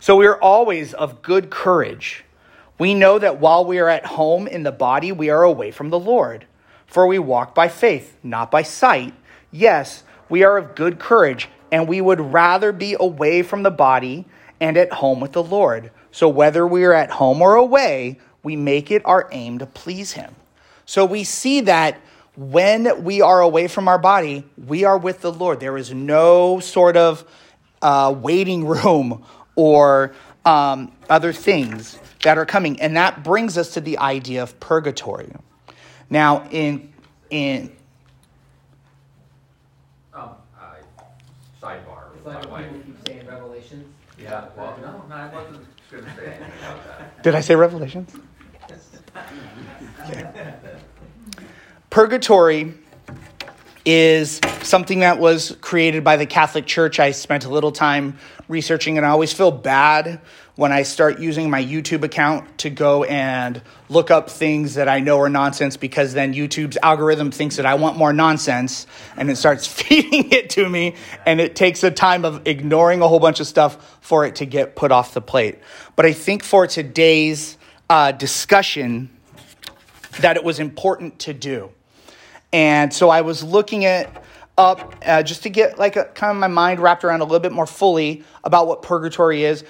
So 0.00 0.16
we 0.16 0.26
are 0.26 0.38
always 0.38 0.92
of 0.92 1.22
good 1.22 1.48
courage. 1.48 2.26
We 2.78 2.92
know 2.92 3.18
that 3.18 3.40
while 3.40 3.64
we 3.64 3.78
are 3.78 3.88
at 3.88 4.04
home 4.04 4.46
in 4.46 4.64
the 4.64 4.70
body, 4.72 5.12
we 5.12 5.30
are 5.30 5.42
away 5.42 5.70
from 5.70 5.88
the 5.88 5.98
Lord. 5.98 6.44
For 6.86 7.06
we 7.06 7.18
walk 7.18 7.54
by 7.54 7.68
faith, 7.68 8.18
not 8.22 8.50
by 8.50 8.64
sight. 8.64 9.14
Yes, 9.50 10.04
we 10.28 10.42
are 10.42 10.58
of 10.58 10.74
good 10.74 10.98
courage, 10.98 11.48
and 11.72 11.88
we 11.88 12.02
would 12.02 12.20
rather 12.20 12.70
be 12.70 12.96
away 13.00 13.42
from 13.42 13.62
the 13.62 13.70
body 13.70 14.26
and 14.60 14.76
at 14.76 14.92
home 14.92 15.20
with 15.20 15.32
the 15.32 15.42
Lord. 15.42 15.90
So 16.10 16.28
whether 16.28 16.66
we 16.66 16.84
are 16.84 16.92
at 16.92 17.12
home 17.12 17.40
or 17.40 17.54
away, 17.54 18.18
we 18.44 18.54
make 18.54 18.92
it 18.92 19.02
our 19.04 19.28
aim 19.32 19.58
to 19.58 19.66
please 19.66 20.12
Him. 20.12 20.34
So 20.86 21.04
we 21.04 21.24
see 21.24 21.62
that 21.62 22.00
when 22.36 23.04
we 23.04 23.20
are 23.20 23.40
away 23.40 23.68
from 23.68 23.88
our 23.88 23.98
body, 23.98 24.44
we 24.56 24.84
are 24.84 24.98
with 24.98 25.20
the 25.20 25.32
Lord. 25.32 25.60
There 25.60 25.76
is 25.76 25.92
no 25.92 26.60
sort 26.60 26.96
of 26.96 27.24
uh, 27.80 28.14
waiting 28.16 28.66
room 28.66 29.24
or 29.56 30.14
um, 30.44 30.92
other 31.08 31.32
things 31.32 31.98
that 32.22 32.38
are 32.38 32.46
coming. 32.46 32.80
And 32.80 32.96
that 32.96 33.22
brings 33.22 33.56
us 33.56 33.74
to 33.74 33.80
the 33.80 33.98
idea 33.98 34.42
of 34.42 34.58
purgatory. 34.60 35.32
Now, 36.10 36.48
in 36.50 36.92
in 37.30 37.72
um, 40.12 40.30
I, 40.58 40.76
sidebar. 41.62 42.14
It's 42.16 42.26
like 42.26 42.50
when 42.50 42.64
people 42.64 42.80
keep 42.80 43.08
saying 43.08 43.26
Revelations. 43.26 43.86
Yeah, 44.18 44.44
well, 44.56 44.78
no, 44.80 45.04
no, 45.08 45.14
I 45.14 45.34
wasn't 45.34 45.66
going 45.90 46.04
to 46.04 46.14
say 46.14 46.26
anything 46.26 46.52
about 46.58 46.84
that. 46.86 47.22
Did 47.22 47.34
I 47.34 47.40
say 47.40 47.56
Revelations? 47.56 48.14
Purgatory 51.90 52.74
is 53.84 54.40
something 54.62 55.00
that 55.00 55.18
was 55.18 55.56
created 55.60 56.02
by 56.02 56.16
the 56.16 56.26
Catholic 56.26 56.66
Church. 56.66 56.98
I 56.98 57.10
spent 57.10 57.44
a 57.44 57.48
little 57.48 57.72
time 57.72 58.18
researching, 58.48 58.96
and 58.96 59.06
I 59.06 59.10
always 59.10 59.32
feel 59.32 59.50
bad 59.50 60.20
when 60.56 60.72
I 60.72 60.82
start 60.82 61.18
using 61.18 61.50
my 61.50 61.62
YouTube 61.62 62.04
account 62.04 62.58
to 62.58 62.70
go 62.70 63.04
and 63.04 63.60
look 63.88 64.10
up 64.10 64.30
things 64.30 64.74
that 64.74 64.88
I 64.88 65.00
know 65.00 65.18
are 65.20 65.28
nonsense 65.28 65.76
because 65.76 66.12
then 66.12 66.32
YouTube's 66.32 66.78
algorithm 66.82 67.32
thinks 67.32 67.56
that 67.56 67.66
I 67.66 67.74
want 67.74 67.96
more 67.96 68.12
nonsense 68.12 68.86
and 69.16 69.28
it 69.30 69.36
starts 69.36 69.66
feeding 69.82 70.30
it 70.30 70.50
to 70.50 70.68
me. 70.68 70.94
And 71.26 71.40
it 71.40 71.56
takes 71.56 71.82
a 71.82 71.90
time 71.90 72.24
of 72.24 72.46
ignoring 72.46 73.02
a 73.02 73.08
whole 73.08 73.20
bunch 73.20 73.40
of 73.40 73.46
stuff 73.48 73.98
for 74.00 74.24
it 74.24 74.36
to 74.36 74.46
get 74.46 74.76
put 74.76 74.92
off 74.92 75.12
the 75.12 75.20
plate. 75.20 75.58
But 75.96 76.06
I 76.06 76.12
think 76.12 76.44
for 76.44 76.68
today's 76.68 77.58
uh, 77.90 78.12
discussion, 78.12 79.10
that 80.20 80.36
it 80.36 80.44
was 80.44 80.58
important 80.58 81.18
to 81.20 81.34
do. 81.34 81.70
And 82.52 82.92
so 82.92 83.10
I 83.10 83.22
was 83.22 83.42
looking 83.42 83.84
at 83.84 84.24
up 84.56 84.94
uh, 85.04 85.22
just 85.22 85.42
to 85.42 85.50
get 85.50 85.78
like 85.78 85.96
a, 85.96 86.04
kind 86.04 86.30
of 86.30 86.36
my 86.36 86.46
mind 86.46 86.80
wrapped 86.80 87.04
around 87.04 87.20
a 87.20 87.24
little 87.24 87.40
bit 87.40 87.52
more 87.52 87.66
fully 87.66 88.22
about 88.44 88.66
what 88.66 88.82
purgatory 88.82 89.44
is. 89.44 89.64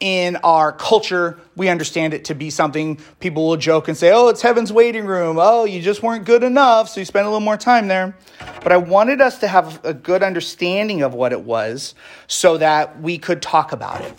In 0.00 0.36
our 0.36 0.72
culture, 0.72 1.38
we 1.56 1.68
understand 1.68 2.12
it 2.12 2.24
to 2.26 2.34
be 2.34 2.50
something 2.50 2.98
people 3.20 3.46
will 3.46 3.56
joke 3.56 3.86
and 3.86 3.96
say, 3.96 4.10
oh, 4.12 4.28
it's 4.28 4.42
heaven's 4.42 4.72
waiting 4.72 5.06
room. 5.06 5.38
Oh, 5.40 5.64
you 5.64 5.80
just 5.80 6.02
weren't 6.02 6.24
good 6.24 6.42
enough, 6.42 6.88
so 6.88 7.00
you 7.00 7.06
spent 7.06 7.26
a 7.26 7.30
little 7.30 7.40
more 7.40 7.56
time 7.56 7.86
there. 7.86 8.16
But 8.62 8.72
I 8.72 8.76
wanted 8.76 9.20
us 9.20 9.38
to 9.38 9.48
have 9.48 9.82
a 9.84 9.94
good 9.94 10.22
understanding 10.22 11.02
of 11.02 11.14
what 11.14 11.32
it 11.32 11.42
was 11.42 11.94
so 12.26 12.58
that 12.58 13.00
we 13.00 13.18
could 13.18 13.40
talk 13.40 13.72
about 13.72 14.00
it. 14.00 14.12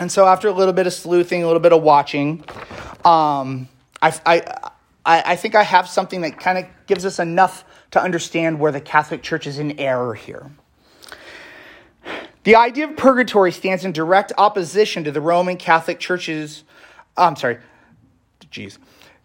And 0.00 0.10
so, 0.10 0.26
after 0.26 0.48
a 0.48 0.52
little 0.52 0.74
bit 0.74 0.88
of 0.88 0.92
sleuthing, 0.92 1.44
a 1.44 1.46
little 1.46 1.60
bit 1.60 1.72
of 1.72 1.80
watching, 1.82 2.44
um, 3.04 3.68
I, 4.02 4.12
I, 4.26 4.42
I, 5.04 5.36
think 5.36 5.54
I 5.54 5.62
have 5.62 5.88
something 5.88 6.22
that 6.22 6.38
kind 6.38 6.58
of 6.58 6.66
gives 6.86 7.06
us 7.06 7.20
enough 7.20 7.64
to 7.92 8.02
understand 8.02 8.58
where 8.58 8.72
the 8.72 8.80
Catholic 8.80 9.22
Church 9.22 9.46
is 9.46 9.60
in 9.60 9.78
error 9.78 10.14
here. 10.14 10.50
The 12.44 12.56
idea 12.56 12.88
of 12.88 12.96
purgatory 12.96 13.52
stands 13.52 13.84
in 13.84 13.92
direct 13.92 14.32
opposition 14.36 15.04
to 15.04 15.12
the 15.12 15.20
Roman 15.20 15.56
Catholic 15.56 16.00
Church's. 16.00 16.64
Oh, 17.16 17.26
I'm 17.26 17.36
sorry, 17.36 17.58
jeez. 18.50 18.78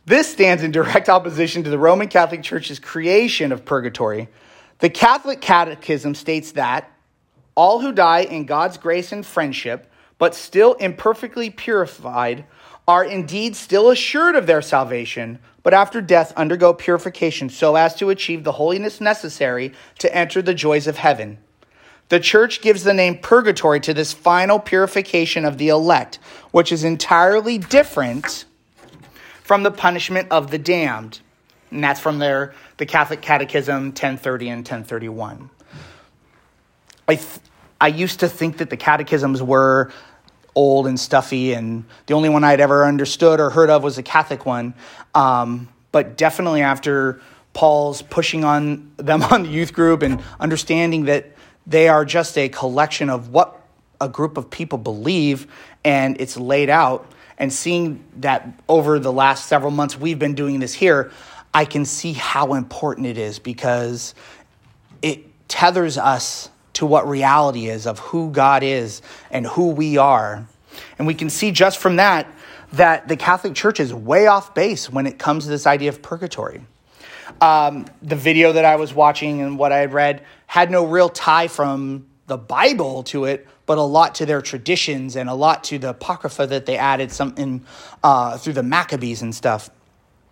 This 0.05 0.31
stands 0.31 0.61
in 0.61 0.71
direct 0.71 1.09
opposition 1.09 1.63
to 1.63 1.69
the 1.69 1.79
Roman 1.79 2.07
Catholic 2.07 2.43
Church's 2.43 2.79
creation 2.79 3.51
of 3.51 3.65
purgatory. 3.65 4.29
The 4.79 4.89
Catholic 4.89 5.41
Catechism 5.41 6.13
states 6.13 6.51
that 6.51 6.91
all 7.55 7.81
who 7.81 7.91
die 7.91 8.21
in 8.21 8.45
God's 8.45 8.77
grace 8.77 9.11
and 9.11 9.25
friendship, 9.25 9.91
but 10.19 10.35
still 10.35 10.75
imperfectly 10.75 11.49
purified, 11.49 12.45
are 12.87 13.03
indeed 13.03 13.55
still 13.55 13.89
assured 13.89 14.35
of 14.35 14.47
their 14.47 14.61
salvation, 14.61 15.39
but 15.61 15.73
after 15.73 15.99
death 15.99 16.31
undergo 16.37 16.73
purification 16.73 17.49
so 17.49 17.75
as 17.75 17.93
to 17.95 18.09
achieve 18.09 18.43
the 18.45 18.53
holiness 18.53 19.01
necessary 19.01 19.73
to 19.99 20.15
enter 20.15 20.41
the 20.41 20.53
joys 20.53 20.87
of 20.87 20.97
heaven. 20.97 21.37
The 22.09 22.21
church 22.21 22.61
gives 22.61 22.85
the 22.85 22.93
name 22.93 23.17
purgatory 23.17 23.81
to 23.81 23.93
this 23.93 24.13
final 24.13 24.59
purification 24.59 25.43
of 25.43 25.57
the 25.57 25.67
elect, 25.67 26.19
which 26.51 26.71
is 26.71 26.85
entirely 26.85 27.57
different 27.57 28.45
from 29.43 29.63
the 29.63 29.71
punishment 29.71 30.29
of 30.31 30.49
the 30.49 30.57
damned. 30.57 31.19
And 31.69 31.83
that's 31.83 31.99
from 31.99 32.19
their 32.19 32.53
the 32.77 32.85
Catholic 32.85 33.21
Catechism 33.21 33.87
1030 33.87 34.49
and 34.49 34.59
1031. 34.59 35.49
I, 37.09 37.15
th- 37.15 37.27
I 37.81 37.87
used 37.87 38.21
to 38.21 38.29
think 38.29 38.57
that 38.59 38.69
the 38.69 38.77
catechisms 38.77 39.43
were 39.43 39.91
old 40.57 40.87
and 40.87 40.99
stuffy, 40.99 41.53
and 41.53 41.85
the 42.07 42.15
only 42.15 42.29
one 42.29 42.43
I'd 42.43 42.59
ever 42.59 42.83
understood 42.83 43.39
or 43.39 43.51
heard 43.51 43.69
of 43.69 43.83
was 43.83 43.99
a 43.99 44.03
Catholic 44.03 44.43
one. 44.45 44.73
Um, 45.13 45.69
but 45.91 46.17
definitely 46.17 46.63
after 46.63 47.21
Paul's 47.53 48.01
pushing 48.01 48.43
on 48.43 48.91
them 48.97 49.21
on 49.23 49.43
the 49.43 49.49
youth 49.49 49.71
group 49.71 50.01
and 50.01 50.21
understanding 50.39 51.05
that 51.05 51.31
they 51.67 51.87
are 51.87 52.03
just 52.03 52.37
a 52.37 52.49
collection 52.49 53.09
of 53.09 53.29
what 53.29 53.61
a 54.01 54.09
group 54.09 54.37
of 54.37 54.49
people 54.49 54.79
believe 54.79 55.47
and 55.85 56.19
it's 56.19 56.37
laid 56.37 56.69
out, 56.69 57.09
and 57.37 57.53
seeing 57.53 58.03
that 58.17 58.59
over 58.67 58.97
the 58.97 59.13
last 59.13 59.45
several 59.45 59.71
months 59.71 59.95
we've 59.95 60.17
been 60.17 60.33
doing 60.33 60.59
this 60.59 60.73
here, 60.73 61.11
I 61.53 61.65
can 61.65 61.85
see 61.85 62.13
how 62.13 62.55
important 62.55 63.05
it 63.05 63.17
is 63.19 63.37
because 63.37 64.15
it 65.03 65.47
tethers 65.47 65.99
us 65.99 66.49
to 66.73 66.85
what 66.85 67.07
reality 67.07 67.67
is 67.67 67.87
of 67.87 67.99
who 67.99 68.31
God 68.31 68.63
is 68.63 69.01
and 69.31 69.45
who 69.45 69.69
we 69.71 69.97
are. 69.97 70.47
And 70.97 71.07
we 71.07 71.13
can 71.13 71.29
see 71.29 71.51
just 71.51 71.79
from 71.79 71.95
that 71.97 72.27
that 72.73 73.07
the 73.07 73.15
Catholic 73.15 73.55
Church 73.55 73.79
is 73.79 73.93
way 73.93 74.27
off 74.27 74.53
base 74.53 74.89
when 74.89 75.07
it 75.07 75.17
comes 75.17 75.45
to 75.45 75.49
this 75.49 75.65
idea 75.65 75.89
of 75.89 76.01
purgatory. 76.01 76.61
Um, 77.41 77.85
the 78.01 78.15
video 78.15 78.53
that 78.53 78.65
I 78.65 78.75
was 78.75 78.93
watching 78.93 79.41
and 79.41 79.57
what 79.57 79.71
I 79.71 79.79
had 79.79 79.93
read 79.93 80.23
had 80.47 80.71
no 80.71 80.85
real 80.85 81.09
tie 81.09 81.47
from 81.47 82.07
the 82.27 82.37
Bible 82.37 83.03
to 83.03 83.25
it, 83.25 83.47
but 83.65 83.77
a 83.77 83.81
lot 83.81 84.15
to 84.15 84.25
their 84.25 84.41
traditions 84.41 85.15
and 85.15 85.29
a 85.29 85.33
lot 85.33 85.63
to 85.65 85.79
the 85.79 85.89
Apocrypha 85.89 86.47
that 86.47 86.65
they 86.65 86.77
added 86.77 87.11
some 87.11 87.33
in, 87.37 87.65
uh, 88.03 88.37
through 88.37 88.53
the 88.53 88.63
Maccabees 88.63 89.21
and 89.21 89.33
stuff. 89.33 89.69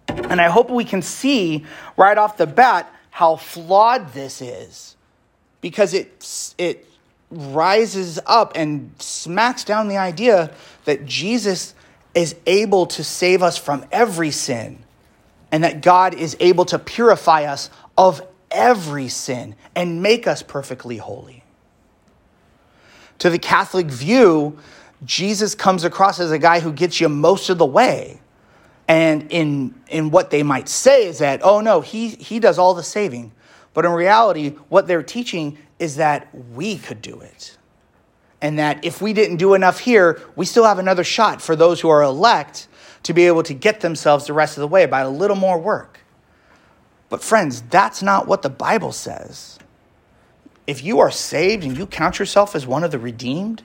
And 0.08 0.42
I 0.42 0.50
hope 0.50 0.70
we 0.70 0.86
can 0.86 1.02
see 1.02 1.66
right 1.98 2.18
off 2.18 2.38
the 2.38 2.48
bat 2.48 2.92
how 3.12 3.38
flawed 3.38 4.14
this 4.14 4.42
is 4.42 4.95
because 5.66 5.96
it, 5.96 6.54
it 6.60 6.88
rises 7.32 8.20
up 8.28 8.52
and 8.54 8.92
smacks 9.00 9.64
down 9.64 9.88
the 9.88 9.98
idea 9.98 10.52
that 10.84 11.08
Jesus 11.08 11.74
is 12.14 12.36
able 12.46 12.86
to 12.86 13.04
save 13.04 13.42
us 13.42 13.58
from 13.58 13.84
every 13.92 14.30
sin 14.30 14.78
and 15.52 15.64
that 15.64 15.82
God 15.82 16.14
is 16.14 16.38
able 16.40 16.66
to 16.66 16.78
purify 16.78 17.46
us 17.46 17.72
of 17.98 18.22
every 18.52 19.08
sin 19.08 19.56
and 19.76 20.04
make 20.04 20.28
us 20.28 20.44
perfectly 20.44 20.98
holy. 20.98 21.44
To 23.18 23.32
the 23.32 23.40
Catholic 23.40 23.88
view, 23.88 24.60
Jesus 25.04 25.56
comes 25.56 25.84
across 25.84 26.20
as 26.20 26.30
a 26.30 26.38
guy 26.38 26.60
who 26.60 26.72
gets 26.72 27.02
you 27.02 27.10
most 27.10 27.50
of 27.50 27.58
the 27.58 27.66
way. 27.66 28.22
And 28.88 29.32
in, 29.32 29.74
in 29.88 30.12
what 30.12 30.30
they 30.30 30.44
might 30.44 30.70
say 30.70 31.08
is 31.08 31.18
that, 31.18 31.42
oh 31.44 31.60
no, 31.60 31.82
he, 31.82 32.10
he 32.10 32.40
does 32.40 32.60
all 32.60 32.76
the 32.76 32.84
saving. 32.84 33.32
But 33.76 33.86
in 33.86 33.92
reality, 33.92 34.52
what 34.70 34.88
they're 34.88 35.04
teaching 35.04 35.60
is 35.78 35.98
that 35.98 36.34
we 36.34 36.78
could 36.78 37.04
do 37.04 37.20
it. 37.20 37.58
And 38.42 38.58
that 38.58 38.84
if 38.84 39.02
we 39.02 39.14
didn't 39.14 39.38
do 39.38 39.54
enough 39.54 39.80
here, 39.80 40.22
we 40.36 40.46
still 40.46 40.64
have 40.64 40.80
another 40.80 41.04
shot 41.04 41.42
for 41.42 41.56
those 41.56 41.82
who 41.82 41.90
are 41.90 42.02
elect 42.02 42.68
to 43.04 43.14
be 43.14 43.28
able 43.28 43.44
to 43.44 43.54
get 43.54 43.82
themselves 43.82 44.26
the 44.26 44.34
rest 44.34 44.58
of 44.58 44.62
the 44.62 44.68
way 44.68 44.86
by 44.86 45.02
a 45.02 45.10
little 45.10 45.36
more 45.36 45.60
work. 45.60 46.00
But, 47.10 47.22
friends, 47.22 47.62
that's 47.62 48.02
not 48.02 48.28
what 48.28 48.42
the 48.42 48.50
Bible 48.50 48.94
says. 48.94 49.60
If 50.66 50.84
you 50.84 51.00
are 51.00 51.12
saved 51.12 51.64
and 51.64 51.78
you 51.78 51.86
count 51.86 52.18
yourself 52.18 52.56
as 52.56 52.66
one 52.66 52.84
of 52.84 52.92
the 52.92 53.00
redeemed, 53.00 53.62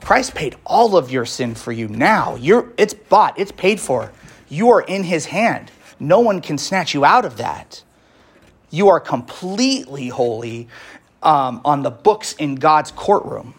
Christ 0.00 0.34
paid 0.34 0.56
all 0.64 0.96
of 0.96 1.10
your 1.10 1.26
sin 1.26 1.54
for 1.54 1.70
you 1.70 1.86
now. 1.86 2.34
You're, 2.36 2.72
it's 2.78 2.94
bought, 2.94 3.38
it's 3.38 3.52
paid 3.52 3.78
for. 3.78 4.10
You 4.48 4.70
are 4.70 4.80
in 4.80 5.04
his 5.04 5.26
hand. 5.26 5.70
No 6.00 6.20
one 6.20 6.40
can 6.40 6.56
snatch 6.56 6.94
you 6.94 7.04
out 7.04 7.24
of 7.24 7.36
that. 7.36 7.84
You 8.70 8.88
are 8.88 9.00
completely 9.00 10.08
holy 10.08 10.68
um, 11.22 11.60
on 11.64 11.82
the 11.82 11.90
books 11.90 12.34
in 12.34 12.56
God's 12.56 12.90
courtroom. 12.90 13.54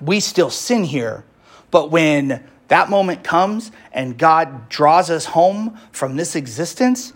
We 0.00 0.20
still 0.20 0.50
sin 0.50 0.84
here, 0.84 1.24
but 1.70 1.90
when 1.90 2.42
that 2.68 2.88
moment 2.88 3.24
comes 3.24 3.70
and 3.92 4.16
God 4.16 4.68
draws 4.68 5.10
us 5.10 5.26
home 5.26 5.78
from 5.92 6.16
this 6.16 6.34
existence, 6.36 7.12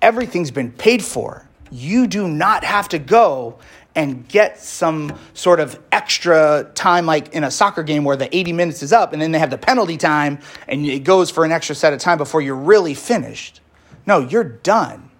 everything's 0.00 0.50
been 0.50 0.72
paid 0.72 1.04
for. 1.04 1.48
You 1.70 2.06
do 2.06 2.28
not 2.28 2.64
have 2.64 2.88
to 2.90 2.98
go 2.98 3.58
and 3.94 4.26
get 4.26 4.60
some 4.60 5.18
sort 5.34 5.60
of 5.60 5.78
extra 5.92 6.70
time, 6.74 7.06
like 7.06 7.34
in 7.34 7.44
a 7.44 7.50
soccer 7.50 7.82
game 7.82 8.04
where 8.04 8.16
the 8.16 8.34
80 8.34 8.52
minutes 8.52 8.82
is 8.82 8.92
up 8.92 9.12
and 9.12 9.20
then 9.22 9.32
they 9.32 9.38
have 9.38 9.50
the 9.50 9.58
penalty 9.58 9.96
time 9.96 10.38
and 10.66 10.86
it 10.86 11.04
goes 11.04 11.30
for 11.30 11.44
an 11.44 11.52
extra 11.52 11.74
set 11.74 11.92
of 11.92 12.00
time 12.00 12.18
before 12.18 12.40
you're 12.40 12.56
really 12.56 12.94
finished. 12.94 13.60
No, 14.06 14.18
you're 14.18 14.44
done. 14.44 15.10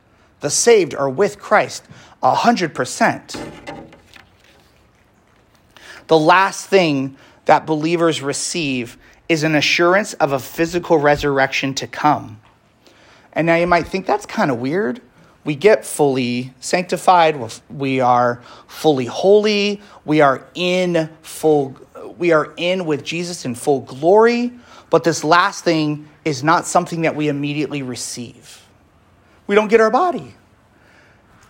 The 0.44 0.50
saved 0.50 0.94
are 0.94 1.08
with 1.08 1.38
Christ 1.38 1.84
100%. 2.22 3.88
The 6.06 6.18
last 6.18 6.66
thing 6.66 7.16
that 7.46 7.64
believers 7.64 8.20
receive 8.20 8.98
is 9.26 9.42
an 9.42 9.54
assurance 9.54 10.12
of 10.12 10.32
a 10.32 10.38
physical 10.38 10.98
resurrection 10.98 11.72
to 11.76 11.86
come. 11.86 12.42
And 13.32 13.46
now 13.46 13.56
you 13.56 13.66
might 13.66 13.86
think 13.86 14.04
that's 14.04 14.26
kind 14.26 14.50
of 14.50 14.58
weird. 14.58 15.00
We 15.44 15.54
get 15.54 15.82
fully 15.82 16.52
sanctified. 16.60 17.40
We 17.70 18.00
are 18.00 18.42
fully 18.66 19.06
holy. 19.06 19.80
We 20.04 20.20
are 20.20 20.46
in 20.54 21.08
full 21.22 21.74
we 22.18 22.32
are 22.32 22.52
in 22.58 22.84
with 22.84 23.02
jesus 23.02 23.46
in 23.46 23.54
full 23.54 23.80
glory. 23.80 24.52
But 24.90 25.04
this 25.04 25.24
last 25.24 25.64
thing 25.64 26.06
is 26.22 26.44
not 26.44 26.66
something 26.66 27.00
that 27.00 27.16
we 27.16 27.28
immediately 27.28 27.80
receive 27.80 28.63
we 29.46 29.54
don't 29.54 29.68
get 29.68 29.80
our 29.80 29.90
body 29.90 30.34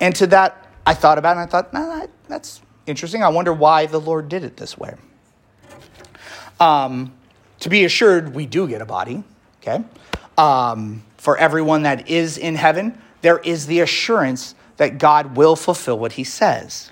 and 0.01 0.15
to 0.17 0.27
that 0.27 0.69
i 0.87 0.95
thought 0.95 1.19
about 1.19 1.37
it 1.37 1.41
and 1.41 1.49
i 1.49 1.51
thought 1.51 1.73
nah, 1.73 2.07
that's 2.29 2.61
interesting 2.87 3.23
i 3.23 3.29
wonder 3.29 3.53
why 3.53 3.87
the 3.87 4.01
lord 4.01 4.29
did 4.29 4.45
it 4.45 4.57
this 4.57 4.77
way 4.77 4.95
um, 6.61 7.13
to 7.61 7.69
be 7.69 7.85
assured 7.85 8.35
we 8.35 8.47
do 8.47 8.69
get 8.69 8.81
a 8.81 8.87
body 8.87 9.23
okay 9.61 9.85
um, 10.39 11.03
for 11.17 11.37
everyone 11.37 11.83
that 11.83 12.09
is 12.09 12.39
in 12.39 12.55
heaven 12.55 13.01
there 13.25 13.39
is 13.39 13.67
the 13.67 13.81
assurance 13.81 14.55
that 14.77 14.99
God 14.99 15.37
will 15.37 15.57
fulfill 15.57 15.99
what 15.99 16.13
he 16.13 16.25
says. 16.25 16.91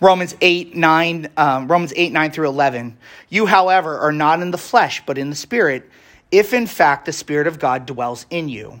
Romans 0.00 0.36
8, 0.40 0.76
9, 0.76 1.28
um, 1.36 1.68
Romans 1.68 1.92
8, 1.94 2.12
9 2.12 2.30
through 2.30 2.48
11. 2.48 2.96
You, 3.28 3.46
however, 3.46 3.98
are 3.98 4.12
not 4.12 4.40
in 4.40 4.52
the 4.52 4.58
flesh, 4.58 5.02
but 5.04 5.18
in 5.18 5.28
the 5.28 5.36
Spirit, 5.36 5.90
if 6.30 6.54
in 6.54 6.66
fact 6.66 7.04
the 7.04 7.12
Spirit 7.12 7.46
of 7.46 7.58
God 7.58 7.84
dwells 7.84 8.24
in 8.30 8.48
you. 8.48 8.80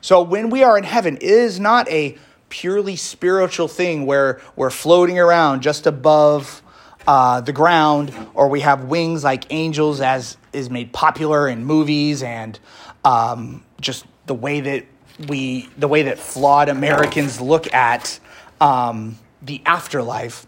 So 0.00 0.22
when 0.22 0.50
we 0.50 0.62
are 0.62 0.78
in 0.78 0.84
heaven, 0.84 1.16
it 1.16 1.22
is 1.22 1.58
not 1.58 1.88
a 1.88 2.16
purely 2.48 2.96
spiritual 2.96 3.68
thing 3.68 4.06
where 4.06 4.40
we're 4.56 4.70
floating 4.70 5.18
around 5.18 5.62
just 5.62 5.86
above 5.86 6.62
uh, 7.06 7.40
the 7.40 7.52
ground 7.52 8.12
or 8.34 8.48
we 8.48 8.60
have 8.60 8.84
wings 8.84 9.24
like 9.24 9.46
angels, 9.50 10.00
as 10.00 10.36
is 10.52 10.70
made 10.70 10.92
popular 10.92 11.48
in 11.48 11.64
movies 11.64 12.22
and 12.22 12.58
um, 13.04 13.64
just 13.80 14.04
the 14.26 14.34
way 14.34 14.60
that 14.60 14.86
we 15.28 15.68
the 15.76 15.88
way 15.88 16.02
that 16.02 16.18
flawed 16.18 16.68
Americans 16.68 17.40
look 17.40 17.72
at 17.74 18.20
um, 18.60 19.18
the 19.42 19.60
afterlife. 19.66 20.46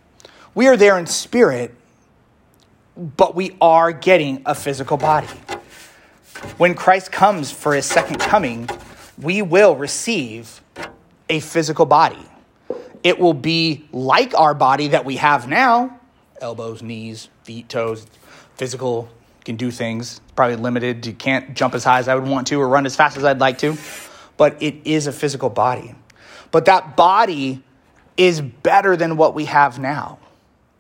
We 0.55 0.69
are 0.69 0.77
there 0.77 0.99
in 0.99 1.07
spirit, 1.07 1.75
but 2.97 3.35
we 3.35 3.57
are 3.61 3.93
getting 3.93 4.43
a 4.47 4.55
physical 4.55 4.97
body. 4.97 5.29
When 6.57 6.75
Christ 6.75 7.13
comes 7.13 7.51
for 7.51 7.75
his 7.75 7.87
second 7.87 8.19
coming, 8.21 8.69
we 9.23 9.43
will 9.43 9.77
receive 9.77 10.61
a 11.29 11.41
physical 11.41 11.87
body. 11.87 12.25
It 13.03 13.19
will 13.19 13.35
be 13.35 13.87
like 13.93 14.35
our 14.35 14.55
body 14.55 14.89
that 14.89 15.05
we 15.05 15.17
have 15.17 15.49
now 15.49 15.99
elbows, 16.41 16.83
knees, 16.83 17.29
feet, 17.43 17.69
toes, 17.69 18.07
physical, 18.55 19.11
can 19.45 19.57
do 19.57 19.71
things. 19.71 20.23
Probably 20.35 20.57
limited. 20.57 21.05
You 21.05 21.13
can't 21.13 21.55
jump 21.55 21.75
as 21.75 21.85
high 21.85 21.99
as 21.99 22.09
I 22.09 22.15
would 22.15 22.27
want 22.27 22.47
to 22.47 22.55
or 22.59 22.67
run 22.67 22.87
as 22.87 22.97
fast 22.97 23.19
as 23.19 23.25
I'd 23.25 23.41
like 23.41 23.59
to 23.59 23.77
but 24.41 24.63
it 24.63 24.75
is 24.87 25.07
a 25.07 25.13
physical 25.13 25.51
body. 25.51 25.95
But 26.51 26.65
that 26.65 26.97
body 26.97 27.63
is 28.17 28.41
better 28.41 28.97
than 28.97 29.19
what 29.19 29.35
we 29.35 29.45
have 29.45 29.79
now. 29.79 30.19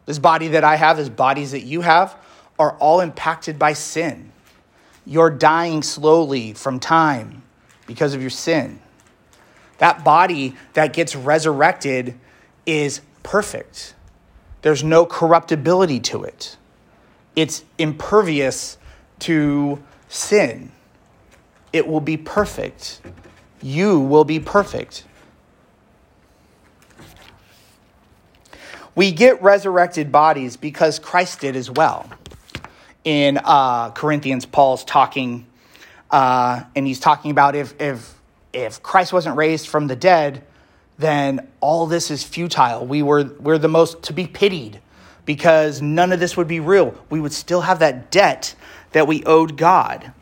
this 0.06 0.18
body 0.18 0.48
that 0.48 0.64
I 0.64 0.76
have, 0.76 0.96
this 0.96 1.10
bodies 1.10 1.50
that 1.50 1.60
you 1.60 1.82
have, 1.82 2.16
are 2.58 2.72
all 2.78 3.00
impacted 3.00 3.58
by 3.58 3.74
sin. 3.74 4.32
You're 5.04 5.28
dying 5.28 5.82
slowly 5.82 6.54
from 6.54 6.80
time 6.80 7.42
because 7.90 8.14
of 8.14 8.20
your 8.20 8.30
sin. 8.30 8.78
That 9.78 10.04
body 10.04 10.54
that 10.74 10.92
gets 10.92 11.16
resurrected 11.16 12.14
is 12.64 13.00
perfect. 13.24 13.96
There's 14.62 14.84
no 14.84 15.04
corruptibility 15.04 15.98
to 15.98 16.22
it. 16.22 16.56
It's 17.34 17.64
impervious 17.78 18.78
to 19.20 19.82
sin. 20.08 20.70
It 21.72 21.88
will 21.88 22.00
be 22.00 22.16
perfect. 22.16 23.00
You 23.60 23.98
will 23.98 24.22
be 24.24 24.38
perfect. 24.38 25.02
We 28.94 29.10
get 29.10 29.42
resurrected 29.42 30.12
bodies 30.12 30.56
because 30.56 31.00
Christ 31.00 31.40
did 31.40 31.56
as 31.56 31.68
well. 31.68 32.08
In 33.02 33.40
uh, 33.42 33.90
Corinthians, 33.90 34.46
Paul's 34.46 34.84
talking, 34.84 35.46
uh, 36.10 36.62
and 36.74 36.86
he's 36.86 37.00
talking 37.00 37.30
about 37.30 37.54
if, 37.54 37.80
if, 37.80 38.18
if 38.52 38.82
Christ 38.82 39.12
wasn't 39.12 39.36
raised 39.36 39.68
from 39.68 39.86
the 39.86 39.96
dead, 39.96 40.44
then 40.98 41.48
all 41.60 41.86
this 41.86 42.10
is 42.10 42.22
futile. 42.24 42.86
We 42.86 43.02
were, 43.02 43.24
we're 43.38 43.58
the 43.58 43.68
most 43.68 44.02
to 44.04 44.12
be 44.12 44.26
pitied 44.26 44.80
because 45.24 45.80
none 45.80 46.12
of 46.12 46.20
this 46.20 46.36
would 46.36 46.48
be 46.48 46.60
real. 46.60 46.94
We 47.08 47.20
would 47.20 47.32
still 47.32 47.62
have 47.62 47.78
that 47.78 48.10
debt 48.10 48.54
that 48.92 49.06
we 49.06 49.24
owed 49.24 49.56
God. 49.56 50.12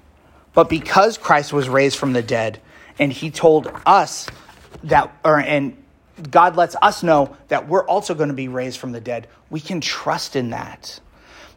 But 0.54 0.68
because 0.68 1.18
Christ 1.18 1.52
was 1.52 1.68
raised 1.68 1.96
from 1.96 2.12
the 2.12 2.22
dead, 2.22 2.60
and 2.98 3.12
he 3.12 3.30
told 3.30 3.70
us 3.86 4.26
that, 4.84 5.12
or, 5.24 5.38
and 5.40 5.76
God 6.30 6.56
lets 6.56 6.76
us 6.82 7.02
know 7.02 7.36
that 7.48 7.68
we're 7.68 7.84
also 7.84 8.14
going 8.14 8.28
to 8.28 8.34
be 8.34 8.48
raised 8.48 8.78
from 8.78 8.92
the 8.92 9.00
dead. 9.00 9.28
We 9.50 9.60
can 9.60 9.80
trust 9.80 10.36
in 10.36 10.50
that. 10.50 11.00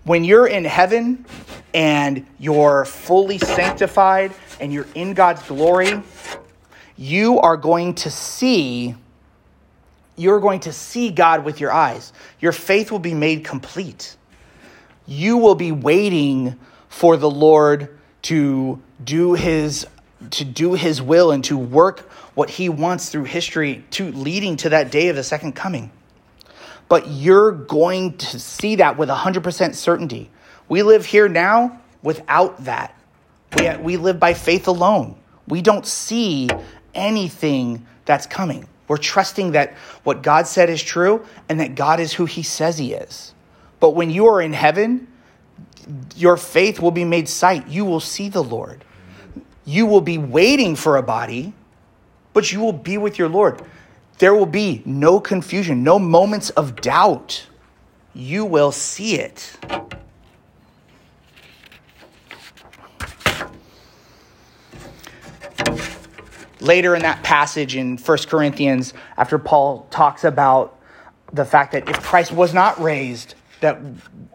When 0.03 0.23
you're 0.23 0.47
in 0.47 0.65
heaven 0.65 1.25
and 1.73 2.25
you're 2.39 2.85
fully 2.85 3.37
sanctified 3.37 4.33
and 4.59 4.73
you're 4.73 4.87
in 4.95 5.13
God's 5.13 5.43
glory, 5.43 6.01
you 6.97 7.39
are 7.39 7.57
going 7.57 7.95
to 7.95 8.11
see 8.11 8.95
you're 10.17 10.39
going 10.39 10.59
to 10.61 10.73
see 10.73 11.09
God 11.09 11.43
with 11.45 11.59
your 11.59 11.71
eyes. 11.71 12.13
Your 12.39 12.51
faith 12.51 12.91
will 12.91 12.99
be 12.99 13.13
made 13.13 13.43
complete. 13.43 14.15
You 15.07 15.37
will 15.37 15.55
be 15.55 15.71
waiting 15.71 16.59
for 16.89 17.17
the 17.17 17.29
Lord 17.29 17.97
to 18.23 18.81
do 19.03 19.33
his 19.33 19.87
to 20.29 20.45
do 20.45 20.73
his 20.73 21.01
will 21.01 21.31
and 21.31 21.43
to 21.45 21.57
work 21.57 22.01
what 22.35 22.49
he 22.51 22.69
wants 22.69 23.09
through 23.09 23.23
history 23.23 23.83
to 23.89 24.11
leading 24.11 24.55
to 24.57 24.69
that 24.69 24.91
day 24.91 25.07
of 25.07 25.15
the 25.15 25.23
second 25.23 25.53
coming. 25.53 25.91
But 26.91 27.07
you're 27.07 27.53
going 27.53 28.17
to 28.17 28.37
see 28.37 28.75
that 28.75 28.97
with 28.97 29.07
100% 29.07 29.75
certainty. 29.75 30.29
We 30.67 30.83
live 30.83 31.05
here 31.05 31.29
now 31.29 31.79
without 32.03 32.65
that. 32.65 32.93
We, 33.57 33.77
we 33.77 33.95
live 33.95 34.19
by 34.19 34.33
faith 34.33 34.67
alone. 34.67 35.15
We 35.47 35.61
don't 35.61 35.87
see 35.87 36.49
anything 36.93 37.85
that's 38.03 38.27
coming. 38.27 38.67
We're 38.89 38.97
trusting 38.97 39.53
that 39.53 39.75
what 40.03 40.21
God 40.21 40.47
said 40.47 40.69
is 40.69 40.83
true 40.83 41.25
and 41.47 41.61
that 41.61 41.75
God 41.75 42.01
is 42.01 42.11
who 42.11 42.25
he 42.25 42.43
says 42.43 42.77
he 42.77 42.91
is. 42.91 43.33
But 43.79 43.91
when 43.91 44.09
you 44.09 44.27
are 44.27 44.41
in 44.41 44.51
heaven, 44.51 45.07
your 46.17 46.35
faith 46.35 46.81
will 46.81 46.91
be 46.91 47.05
made 47.05 47.29
sight. 47.29 47.69
You 47.69 47.85
will 47.85 48.01
see 48.01 48.27
the 48.27 48.43
Lord. 48.43 48.83
You 49.63 49.85
will 49.85 50.01
be 50.01 50.17
waiting 50.17 50.75
for 50.75 50.97
a 50.97 51.03
body 51.03 51.53
but 52.33 52.51
you 52.51 52.59
will 52.59 52.73
be 52.73 52.97
with 52.97 53.19
your 53.19 53.29
Lord. 53.29 53.61
There 54.21 54.35
will 54.35 54.45
be 54.45 54.83
no 54.85 55.19
confusion, 55.19 55.83
no 55.83 55.97
moments 55.97 56.51
of 56.51 56.75
doubt. 56.79 57.47
You 58.13 58.45
will 58.45 58.71
see 58.71 59.15
it. 59.15 59.57
Later 66.59 66.93
in 66.93 67.01
that 67.01 67.23
passage 67.23 67.75
in 67.75 67.97
1 67.97 68.17
Corinthians, 68.27 68.93
after 69.17 69.39
Paul 69.39 69.87
talks 69.89 70.23
about 70.23 70.79
the 71.33 71.43
fact 71.43 71.71
that 71.71 71.89
if 71.89 71.99
Christ 72.03 72.31
was 72.31 72.53
not 72.53 72.79
raised, 72.79 73.33
that 73.61 73.79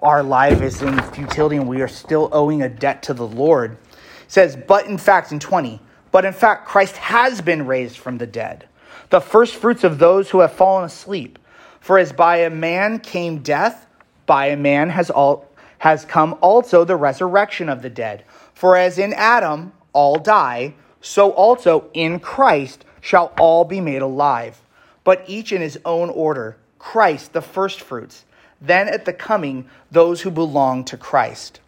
our 0.03 0.25
life 0.25 0.62
is 0.62 0.83
in 0.83 1.01
futility 1.12 1.59
and 1.59 1.68
we 1.68 1.81
are 1.81 1.87
still 1.87 2.29
owing 2.33 2.61
a 2.61 2.68
debt 2.68 3.05
to 3.05 3.14
the 3.14 3.29
Lord, 3.29 3.79
says, 4.27 4.57
But 4.57 4.87
in 4.87 4.99
fact, 4.99 5.31
in 5.31 5.38
20, 5.38 5.81
but 6.11 6.25
in 6.25 6.33
fact, 6.33 6.66
Christ 6.66 6.96
has 6.96 7.40
been 7.40 7.66
raised 7.66 7.99
from 7.99 8.18
the 8.18 8.27
dead, 8.27 8.66
the 9.10 9.20
first 9.20 9.54
fruits 9.54 9.84
of 9.84 9.98
those 9.98 10.30
who 10.30 10.40
have 10.40 10.52
fallen 10.52 10.84
asleep. 10.84 11.38
For 11.80 11.98
as 11.98 12.12
by 12.12 12.38
a 12.38 12.50
man 12.50 12.98
came 12.98 13.38
death, 13.38 13.86
by 14.26 14.46
a 14.46 14.56
man 14.56 14.90
has 14.90 15.10
all 15.10 15.46
has 15.78 16.04
come 16.04 16.36
also 16.40 16.84
the 16.84 16.96
resurrection 16.96 17.68
of 17.68 17.82
the 17.82 17.90
dead. 17.90 18.24
For 18.54 18.76
as 18.76 18.98
in 18.98 19.12
Adam 19.12 19.72
all 19.92 20.18
die, 20.18 20.74
so 21.00 21.30
also 21.30 21.90
in 21.92 22.18
Christ 22.18 22.84
shall 23.00 23.32
all 23.38 23.64
be 23.64 23.80
made 23.80 24.02
alive, 24.02 24.60
but 25.04 25.22
each 25.26 25.52
in 25.52 25.60
his 25.60 25.78
own 25.84 26.10
order. 26.10 26.56
Christ 26.78 27.32
the 27.32 27.42
firstfruits, 27.42 28.24
then 28.60 28.88
at 28.88 29.04
the 29.04 29.12
coming 29.12 29.68
those 29.90 30.22
who 30.22 30.30
belong 30.30 30.84
to 30.84 30.96
Christ. 30.96 31.60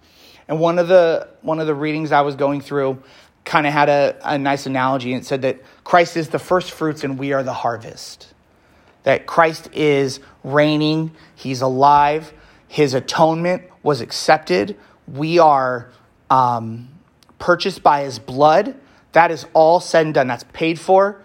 And 0.49 0.59
one 0.59 0.79
of 0.79 0.89
the 0.89 1.29
one 1.43 1.61
of 1.61 1.67
the 1.67 1.75
readings 1.75 2.11
I 2.11 2.23
was 2.23 2.35
going 2.35 2.61
through 2.61 3.03
kind 3.49 3.67
of 3.67 3.73
had 3.73 3.89
a, 3.89 4.15
a 4.23 4.39
nice 4.39 4.67
analogy 4.67 5.15
and 5.15 5.25
said 5.25 5.41
that 5.43 5.59
Christ 5.83 6.19
is 6.19 6.29
the 6.29 6.39
first 6.39 6.71
fruits 6.71 7.03
and 7.03 7.19
we 7.19 7.33
are 7.33 7.43
the 7.43 7.55
harvest. 7.55 8.35
That 9.05 9.27
Christ 9.27 9.71
is 9.73 10.21
reigning, 10.45 11.13
he's 11.35 11.63
alive, 11.63 12.35
his 12.69 12.93
atonement 12.93 13.63
was 13.83 14.03
accepted. 14.03 14.77
We 15.07 15.39
are 15.39 15.91
um, 16.29 16.91
purchased 17.39 17.83
by 17.83 18.03
his 18.03 18.19
blood. 18.19 18.77
That 19.13 19.31
is 19.31 19.47
all 19.55 19.81
said 19.81 20.05
and 20.05 20.15
done. 20.15 20.27
That's 20.27 20.45
paid 20.53 20.79
for. 20.79 21.23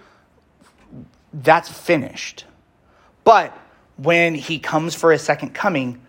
That's 1.33 1.69
finished. 1.69 2.45
But 3.25 3.57
when 3.97 4.33
he 4.33 4.59
comes 4.59 4.95
for 4.95 5.11
his 5.11 5.21
second 5.21 5.53
coming, 5.53 6.01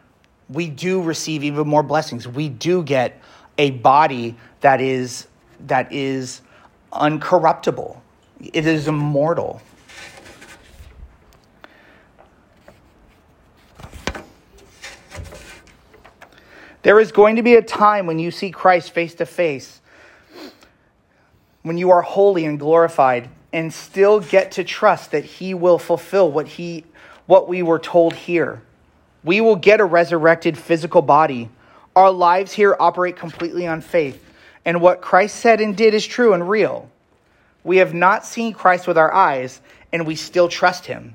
we 0.48 0.68
do 0.68 1.02
receive 1.02 1.42
even 1.42 1.66
more 1.66 1.82
blessings. 1.82 2.28
We 2.28 2.48
do 2.48 2.84
get 2.84 3.20
a 3.58 3.72
body 3.72 4.36
that 4.60 4.80
is 4.80 5.26
that 5.66 5.92
is 5.92 6.42
uncorruptible, 6.92 7.98
it 8.40 8.66
is 8.66 8.88
immortal. 8.88 9.60
There 16.82 17.00
is 17.00 17.12
going 17.12 17.36
to 17.36 17.42
be 17.42 17.54
a 17.54 17.62
time 17.62 18.06
when 18.06 18.18
you 18.18 18.30
see 18.30 18.50
Christ 18.50 18.90
face 18.90 19.14
to 19.14 19.24
face, 19.24 19.80
when 21.62 21.78
you 21.78 21.90
are 21.90 22.02
holy 22.02 22.44
and 22.44 22.58
glorified, 22.58 23.30
and 23.54 23.72
still 23.72 24.20
get 24.20 24.52
to 24.52 24.64
trust 24.64 25.12
that 25.12 25.24
He 25.24 25.54
will 25.54 25.78
fulfill 25.78 26.30
what 26.30 26.46
He 26.46 26.84
what 27.26 27.48
we 27.48 27.62
were 27.62 27.78
told 27.78 28.12
here. 28.12 28.62
We 29.22 29.40
will 29.40 29.56
get 29.56 29.80
a 29.80 29.84
resurrected 29.84 30.58
physical 30.58 31.00
body. 31.00 31.48
Our 31.96 32.10
lives 32.10 32.52
here 32.52 32.76
operate 32.78 33.16
completely 33.16 33.66
on 33.66 33.80
faith 33.80 34.23
and 34.64 34.80
what 34.80 35.00
Christ 35.00 35.36
said 35.36 35.60
and 35.60 35.76
did 35.76 35.94
is 35.94 36.06
true 36.06 36.32
and 36.32 36.48
real. 36.48 36.90
We 37.62 37.78
have 37.78 37.94
not 37.94 38.24
seen 38.24 38.52
Christ 38.52 38.86
with 38.86 38.98
our 38.98 39.12
eyes, 39.12 39.60
and 39.92 40.06
we 40.06 40.16
still 40.16 40.48
trust 40.48 40.86
him. 40.86 41.14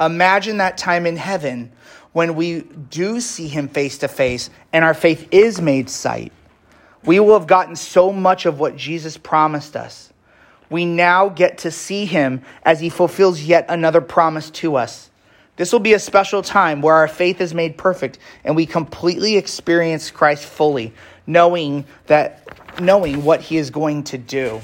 Imagine 0.00 0.58
that 0.58 0.78
time 0.78 1.06
in 1.06 1.16
heaven 1.16 1.72
when 2.12 2.34
we 2.34 2.60
do 2.62 3.20
see 3.20 3.48
him 3.48 3.68
face 3.68 3.98
to 3.98 4.08
face 4.08 4.50
and 4.72 4.84
our 4.84 4.94
faith 4.94 5.28
is 5.30 5.60
made 5.60 5.88
sight. 5.88 6.32
We 7.04 7.20
will 7.20 7.38
have 7.38 7.46
gotten 7.46 7.76
so 7.76 8.12
much 8.12 8.46
of 8.46 8.60
what 8.60 8.76
Jesus 8.76 9.16
promised 9.16 9.76
us. 9.76 10.12
We 10.70 10.84
now 10.84 11.28
get 11.28 11.58
to 11.58 11.70
see 11.70 12.04
him 12.06 12.42
as 12.64 12.80
he 12.80 12.88
fulfills 12.88 13.42
yet 13.42 13.66
another 13.68 14.00
promise 14.00 14.50
to 14.50 14.76
us. 14.76 15.10
This 15.56 15.72
will 15.72 15.80
be 15.80 15.92
a 15.92 15.98
special 15.98 16.42
time 16.42 16.80
where 16.80 16.94
our 16.94 17.08
faith 17.08 17.40
is 17.40 17.52
made 17.52 17.76
perfect 17.76 18.18
and 18.44 18.56
we 18.56 18.66
completely 18.66 19.36
experience 19.36 20.10
Christ 20.10 20.46
fully, 20.46 20.94
knowing 21.26 21.84
that 22.06 22.61
knowing 22.80 23.24
what 23.24 23.40
he 23.40 23.56
is 23.56 23.70
going 23.70 24.04
to 24.04 24.18
do. 24.18 24.60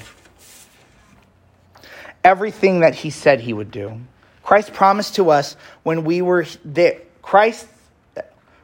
Everything 2.23 2.81
that 2.81 2.95
he 2.95 3.09
said 3.09 3.41
he 3.41 3.53
would 3.53 3.71
do. 3.71 3.99
Christ 4.43 4.73
promised 4.73 5.15
to 5.15 5.29
us 5.29 5.55
when 5.83 6.03
we 6.03 6.21
were 6.21 6.45
there. 6.65 7.01
Christ, 7.21 7.67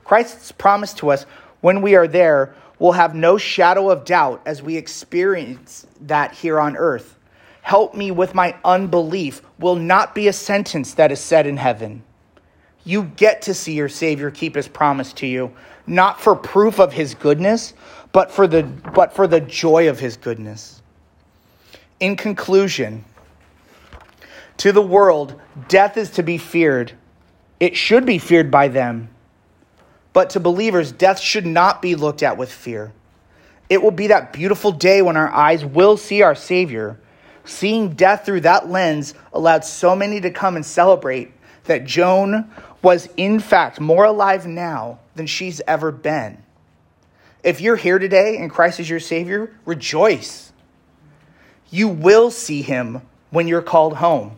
Christ's 0.04 0.52
promise 0.52 0.94
to 0.96 1.12
us 1.12 1.26
when 1.62 1.82
we 1.82 1.96
are 1.96 2.08
there 2.08 2.56
will 2.80 2.94
have 2.94 3.16
no 3.16 3.38
shadow 3.38 3.90
of 3.90 4.06
doubt 4.06 4.42
as 4.46 4.62
we 4.62 4.78
experience 4.78 5.88
that 6.02 6.34
here 6.34 6.60
on 6.60 6.76
earth. 6.76 7.18
Help 7.62 7.96
me 7.96 8.12
with 8.12 8.36
my 8.36 8.56
unbelief 8.64 9.42
will 9.58 9.76
not 9.76 10.14
be 10.14 10.28
a 10.28 10.34
sentence 10.34 10.96
that 10.96 11.12
is 11.12 11.20
said 11.20 11.48
in 11.48 11.58
heaven. 11.58 12.04
You 12.84 13.04
get 13.04 13.44
to 13.44 13.54
see 13.54 13.74
your 13.74 13.90
Savior 13.90 14.30
keep 14.30 14.56
his 14.56 14.68
promise 14.68 15.14
to 15.14 15.26
you, 15.28 15.52
not 15.88 16.22
for 16.22 16.36
proof 16.36 16.80
of 16.80 16.94
his 16.94 17.16
goodness, 17.16 17.74
but 18.16 18.32
for 18.32 18.48
the, 18.48 18.64
but 18.64 19.12
for 19.12 19.28
the 19.28 19.42
joy 19.42 19.90
of 19.90 20.00
his 20.00 20.16
goodness. 20.16 20.82
In 22.00 22.16
conclusion, 22.16 23.04
to 24.56 24.72
the 24.72 24.82
world, 24.82 25.38
death 25.68 25.98
is 25.98 26.12
to 26.12 26.24
be 26.24 26.38
feared. 26.38 26.94
It 27.60 27.76
should 27.76 28.06
be 28.06 28.18
feared 28.18 28.50
by 28.50 28.70
them. 28.70 29.10
But 30.14 30.30
to 30.30 30.40
believers, 30.40 30.94
death 30.94 31.20
should 31.20 31.46
not 31.46 31.82
be 31.82 31.96
looked 31.96 32.24
at 32.24 32.38
with 32.38 32.50
fear. 32.50 32.94
It 33.70 33.84
will 33.84 33.92
be 33.92 34.08
that 34.08 34.32
beautiful 34.32 34.72
day 34.72 35.02
when 35.02 35.18
our 35.18 35.30
eyes 35.30 35.66
will 35.66 35.98
see 35.98 36.22
our 36.22 36.36
Savior. 36.36 36.98
Seeing 37.44 37.96
death 37.96 38.26
through 38.26 38.42
that 38.42 38.70
lens 38.70 39.14
allowed 39.34 39.66
so 39.66 39.94
many 39.94 40.22
to 40.22 40.32
come 40.32 40.56
and 40.56 40.66
celebrate 40.66 41.34
that 41.66 41.84
Joan 41.84 42.50
was, 42.82 43.10
in 43.18 43.42
fact, 43.42 43.82
more 43.82 44.06
alive 44.06 44.48
now 44.48 45.00
than 45.16 45.28
she's 45.28 45.60
ever 45.68 45.92
been. 45.92 46.45
If 47.46 47.62
you're 47.62 47.76
here 47.76 48.00
today 48.00 48.38
and 48.38 48.50
Christ 48.50 48.80
is 48.80 48.90
your 48.90 49.00
Savior, 49.00 49.54
rejoice. 49.66 50.52
You 51.70 51.88
will 51.88 52.32
see 52.32 52.64
Him 52.64 53.04
when 53.30 53.48
you're 53.48 53.62
called 53.62 53.98
home. 53.98 54.36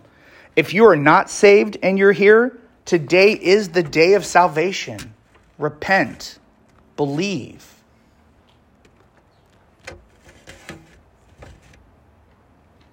If 0.57 0.73
you 0.73 0.85
are 0.87 0.95
not 0.97 1.29
saved 1.29 1.77
and 1.81 1.97
you're 1.97 2.11
here, 2.11 2.59
today 2.83 3.31
is 3.31 3.69
the 3.69 3.81
day 3.81 4.15
of 4.15 4.25
salvation. 4.25 5.13
Repent, 5.57 6.37
believe. 6.97 7.73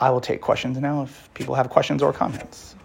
I 0.00 0.10
will 0.10 0.20
take 0.20 0.40
questions 0.40 0.78
now 0.78 1.02
if 1.02 1.28
people 1.34 1.56
have 1.56 1.68
questions 1.70 2.04
or 2.04 2.12
comments. 2.12 2.76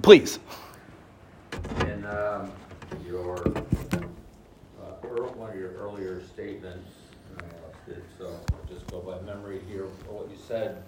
Please. 0.00 0.38
Um, 2.10 2.50
your, 3.06 3.36
uh, 3.46 4.00
one 5.36 5.50
of 5.50 5.56
your 5.56 5.74
earlier 5.74 6.20
statements, 6.24 6.90
so 8.18 8.26
I'll 8.26 8.74
just 8.74 8.84
go 8.88 8.98
by 8.98 9.20
memory 9.20 9.60
here, 9.68 9.86
for 10.04 10.14
what 10.14 10.30
you 10.30 10.36
said. 10.48 10.82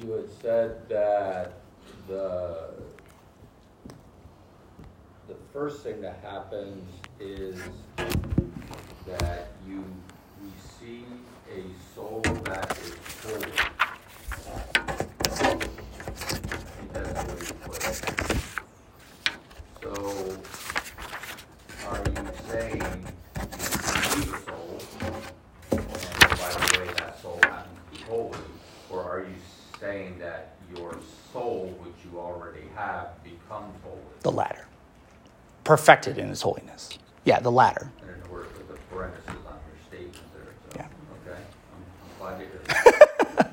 You 0.00 0.12
had 0.12 0.30
said 0.40 0.88
that 0.88 1.54
the, 2.06 2.70
the 5.26 5.34
first 5.52 5.82
thing 5.82 6.00
that 6.02 6.20
happens 6.22 6.88
is 7.18 7.60
that 9.08 9.48
you 9.66 9.84
receive 10.40 11.08
a 11.52 11.64
soul 11.96 12.20
that 12.44 12.78
is 12.78 12.94
holy. 13.24 13.52
That's 16.92 17.48
you 17.48 17.54
put. 17.54 18.27
So, 19.82 20.36
are 21.88 21.98
you 21.98 22.14
saying 22.48 22.82
you 22.82 24.16
need 24.16 24.28
a 24.28 24.40
soul, 24.44 24.80
and 25.70 25.80
by 26.30 26.50
the 26.50 26.78
way, 26.80 26.86
that 26.98 27.18
soul 27.22 27.38
happens 27.42 27.78
to 27.92 27.98
be 27.98 28.04
holy? 28.04 28.38
Or 28.90 29.02
are 29.02 29.20
you 29.20 29.34
saying 29.80 30.18
that 30.18 30.56
your 30.74 30.98
soul, 31.32 31.74
which 31.82 31.94
you 32.10 32.18
already 32.18 32.64
have, 32.74 33.22
becomes 33.22 33.74
holy? 33.84 33.98
The 34.22 34.32
latter. 34.32 34.66
Perfected 35.64 36.18
in 36.18 36.28
his 36.28 36.42
holiness. 36.42 36.90
Yeah, 37.24 37.40
the 37.40 37.52
latter. 37.52 37.90
I 38.02 38.06
didn't 38.06 38.24
know 38.24 38.32
where 38.32 38.42
to 38.44 38.48
put 38.50 38.68
the 38.68 38.74
parentheses 38.94 39.28
on 39.46 39.58
your 39.68 39.78
statement 39.88 40.32
there, 40.34 40.52
so, 40.72 40.76
Yeah. 40.76 41.30
okay, 41.32 41.40
I'm 41.72 41.84
I'm 42.02 42.36
glad 42.36 42.38
to 42.40 42.44
hear 42.44 42.62
that. 42.66 43.52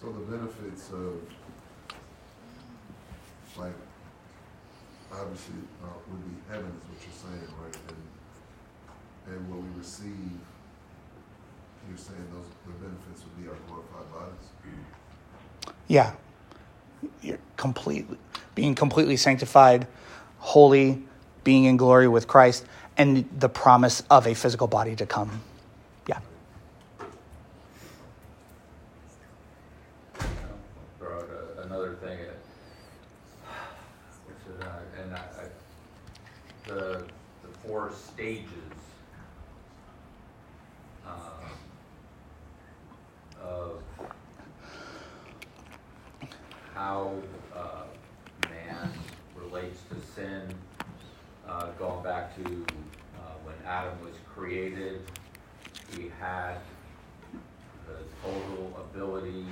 So 0.00 0.12
the 0.12 0.13
benefits 0.30 0.90
of, 0.90 1.20
like, 3.56 3.74
obviously, 5.12 5.54
uh, 5.82 5.86
would 6.10 6.24
be 6.24 6.36
heaven 6.50 6.66
is 6.66 6.84
what 6.88 6.98
you're 7.02 7.20
saying, 7.22 7.54
right? 7.62 7.76
And, 7.88 9.34
and 9.34 9.50
what 9.50 9.60
we 9.62 9.78
receive, 9.78 10.40
you're 11.88 11.98
saying 11.98 12.26
those, 12.32 12.46
the 12.66 12.72
benefits 12.84 13.22
would 13.24 13.42
be 13.42 13.48
our 13.48 13.56
glorified 13.68 14.12
bodies? 14.12 14.48
Yeah. 15.88 16.12
You're 17.22 17.38
completely 17.56 18.16
being 18.54 18.74
completely 18.74 19.16
sanctified, 19.16 19.86
holy, 20.38 21.02
being 21.42 21.64
in 21.64 21.76
glory 21.76 22.08
with 22.08 22.26
Christ, 22.28 22.64
and 22.96 23.28
the 23.38 23.48
promise 23.48 24.02
of 24.10 24.26
a 24.26 24.34
physical 24.34 24.66
body 24.66 24.94
to 24.96 25.06
come. 25.06 25.42
Yeah. 26.08 26.20
throw 30.98 31.18
out 31.18 31.28
a- 31.58 31.62
another 31.62 31.94
thing. 31.96 32.18
uh, 32.18 33.50
Which 34.26 34.54
is, 34.54 34.60
uh, 34.62 35.02
and 35.02 35.14
I, 35.14 35.18
I, 35.18 36.68
the, 36.68 37.04
the 37.42 37.48
four 37.66 37.92
stages 38.14 38.46
um, 41.04 41.50
of 43.42 43.82
how 46.72 47.12
uh, 47.54 47.84
man 48.48 48.88
relates 49.34 49.80
to 49.90 49.96
sin, 50.14 50.42
uh, 51.48 51.66
going 51.72 52.04
back 52.04 52.36
to 52.36 52.44
uh, 52.44 53.32
when 53.42 53.56
Adam 53.66 53.98
was 54.04 54.14
created, 54.32 55.02
he 55.96 56.10
had 56.20 56.58
the 57.88 57.98
total 58.22 58.86
ability 58.90 59.44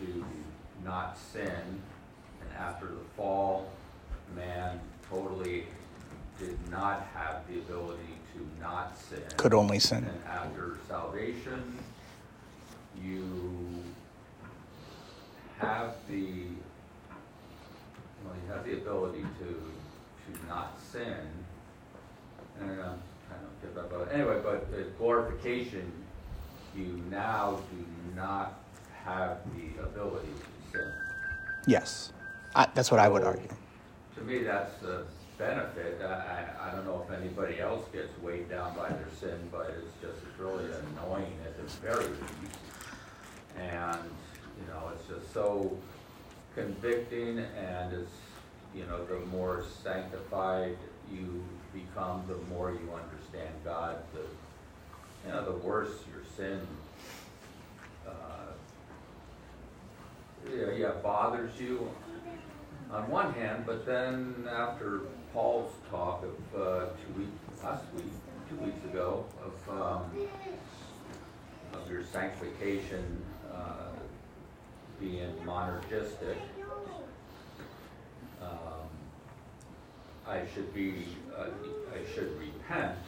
to 0.00 0.24
not 0.84 1.16
sin, 1.16 1.82
and 2.40 2.58
after 2.58 2.86
the 2.86 3.04
fall, 3.16 3.70
man 4.34 4.80
totally 5.08 5.66
did 6.38 6.58
not 6.70 7.08
have 7.14 7.42
the 7.48 7.58
ability 7.58 8.18
to 8.34 8.46
not 8.60 8.96
sin. 8.96 9.22
Could 9.36 9.54
only 9.54 9.78
sin. 9.78 10.04
And 10.04 10.24
after 10.26 10.78
salvation, 10.86 11.78
you 13.02 13.82
have 15.58 15.94
the, 16.08 16.44
well, 18.24 18.34
you 18.34 18.52
have 18.52 18.64
the 18.64 18.74
ability 18.74 19.24
to, 19.40 19.46
to 19.46 20.46
not 20.48 20.78
sin. 20.80 21.16
And 22.60 22.70
um, 22.70 22.78
I'm 22.78 23.00
kind 23.28 23.42
of 23.44 23.62
get 23.62 23.74
that, 23.74 23.90
but 23.90 24.12
anyway, 24.12 24.40
but 24.42 24.70
the 24.70 24.84
glorification, 24.98 25.90
you 26.76 27.02
now 27.10 27.60
do 27.70 27.84
not 28.14 28.60
have 29.04 29.38
the 29.56 29.82
ability 29.82 30.28
to 30.72 30.78
sin. 30.78 30.92
Yes. 31.66 32.12
I, 32.54 32.68
that's 32.74 32.90
what 32.90 33.00
I 33.00 33.08
would 33.08 33.22
argue. 33.22 33.48
To 34.16 34.22
me, 34.22 34.42
that's 34.42 34.82
a 34.82 35.04
benefit. 35.38 36.02
I, 36.02 36.46
I, 36.60 36.74
don't 36.74 36.84
know 36.84 37.06
if 37.08 37.16
anybody 37.16 37.60
else 37.60 37.84
gets 37.92 38.10
weighed 38.20 38.50
down 38.50 38.76
by 38.76 38.88
their 38.88 39.08
sin, 39.20 39.38
but 39.52 39.72
it's 39.78 39.94
just, 40.02 40.18
really 40.38 40.66
annoying 40.92 41.36
at 41.44 41.56
the 41.56 41.64
very 41.84 42.04
least. 42.04 42.58
And, 43.58 43.98
you 44.56 44.66
know, 44.68 44.92
it's 44.94 45.08
just 45.08 45.34
so 45.34 45.76
convicting 46.54 47.40
and 47.40 47.92
it's, 47.92 48.12
you 48.72 48.84
know, 48.86 49.04
the 49.04 49.18
more 49.26 49.64
sanctified 49.82 50.76
you 51.12 51.44
become, 51.72 52.22
the 52.28 52.36
more 52.54 52.70
you 52.70 52.88
understand 52.92 53.52
God, 53.64 53.96
the, 54.14 54.20
you 55.26 55.34
know, 55.34 55.44
the 55.44 55.58
worse 55.66 56.04
your 56.12 56.22
sin, 56.36 56.64
uh, 58.06 58.52
yeah, 60.54 60.70
yeah, 60.70 60.90
bothers 61.02 61.58
you 61.58 61.90
on 62.92 63.10
one 63.10 63.32
hand, 63.34 63.64
but 63.66 63.84
then 63.84 64.46
after 64.48 65.00
Paul's 65.32 65.72
talk 65.90 66.24
of 66.24 66.60
uh, 66.60 66.86
two 67.06 67.20
weeks, 67.20 67.62
last 67.62 67.84
week, 67.94 68.04
two 68.48 68.56
weeks 68.56 68.84
ago, 68.84 69.24
of 69.44 69.80
um, 69.80 70.10
of 71.74 71.90
your 71.90 72.02
sanctification 72.02 73.22
uh, 73.52 73.90
being 74.98 75.32
monergistic, 75.44 76.36
um, 78.42 78.88
I 80.26 80.42
should 80.54 80.72
be, 80.74 81.06
uh, 81.36 81.46
I 81.94 82.14
should 82.14 82.38
repent, 82.38 82.98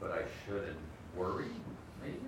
but 0.00 0.10
I 0.10 0.22
shouldn't 0.46 0.76
worry, 1.16 1.50
maybe. 2.02 2.18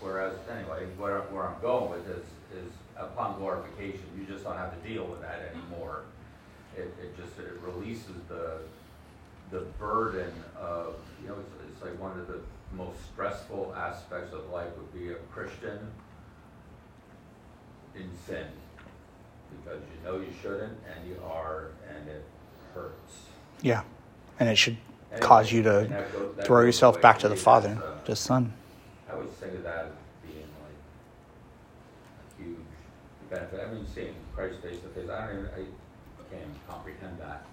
Whereas, 0.00 0.36
anyway, 0.50 0.86
where, 0.96 1.20
where 1.20 1.48
I'm 1.48 1.60
going 1.60 1.90
with 1.90 2.06
this 2.06 2.24
is 2.56 2.72
upon 2.96 3.38
glorification, 3.38 4.04
you 4.18 4.24
just 4.26 4.44
don't 4.44 4.56
have 4.56 4.82
to 4.82 4.88
deal 4.88 5.04
with 5.04 5.20
that 5.20 5.52
anymore. 5.54 6.04
It, 6.80 6.94
it 7.02 7.16
just, 7.16 7.38
it 7.38 7.52
releases 7.62 8.16
the, 8.28 8.58
the 9.50 9.60
burden 9.78 10.32
of, 10.58 10.94
you 11.22 11.28
know, 11.28 11.36
it's, 11.40 11.72
it's 11.72 11.82
like 11.82 12.00
one 12.00 12.18
of 12.18 12.26
the 12.26 12.40
most 12.76 12.98
stressful 13.12 13.74
aspects 13.76 14.32
of 14.32 14.48
life 14.50 14.68
would 14.76 14.92
be 14.98 15.10
a 15.12 15.16
Christian 15.32 15.78
in 17.94 18.08
sin. 18.26 18.46
Because 19.50 19.80
you 19.80 20.08
know 20.08 20.18
you 20.18 20.32
shouldn't 20.40 20.78
and 20.94 21.08
you 21.08 21.16
are, 21.24 21.68
and 21.88 22.08
it 22.08 22.24
hurts. 22.74 23.24
Yeah. 23.62 23.82
And 24.38 24.48
it 24.48 24.56
should 24.56 24.76
cause 25.18 25.50
you 25.52 25.62
to 25.64 25.68
that 25.88 26.12
goes- 26.12 26.36
that 26.36 26.46
throw 26.46 26.62
yourself 26.62 27.00
back 27.00 27.18
to 27.18 27.28
the. 27.28 27.36
Father, 27.36 27.74
That's, 27.74 27.82
uh, 27.82 27.98
the 28.04 28.16
Son. 28.16 28.52
I 29.08 29.14
always 29.14 29.30
think 29.30 29.54
of 29.54 29.64
that 29.64 29.86
as 29.86 29.92
being 30.30 30.46
like 30.62 30.78
a 32.38 32.42
huge 32.42 32.56
benefit. 33.28 33.68
I 33.68 33.74
mean, 33.74 33.84
seeing 33.92 34.14
Christ 34.34 34.60
face 34.62 34.80
to 34.80 34.88
face, 34.88 35.10
I 35.10 35.26
don't 35.26 35.38
even, 35.40 35.50
I 35.50 35.64
can't 36.30 36.68
comprehend 36.68 37.18
that. 37.18 37.44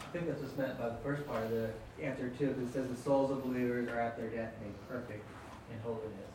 I 0.00 0.04
think 0.12 0.26
that's 0.28 0.42
what's 0.42 0.56
meant 0.56 0.78
by 0.78 0.88
the 0.88 0.96
first 0.96 1.26
part 1.26 1.44
of 1.44 1.50
the 1.50 1.70
answer 2.02 2.30
too, 2.38 2.48
because 2.48 2.68
it 2.68 2.72
says 2.72 2.88
the 2.88 3.02
souls 3.02 3.30
of 3.30 3.42
believers 3.44 3.88
are 3.88 4.00
at 4.00 4.16
their 4.16 4.28
death 4.28 4.52
made 4.60 4.74
perfect 4.88 5.24
in 5.72 5.80
holiness. 5.80 6.32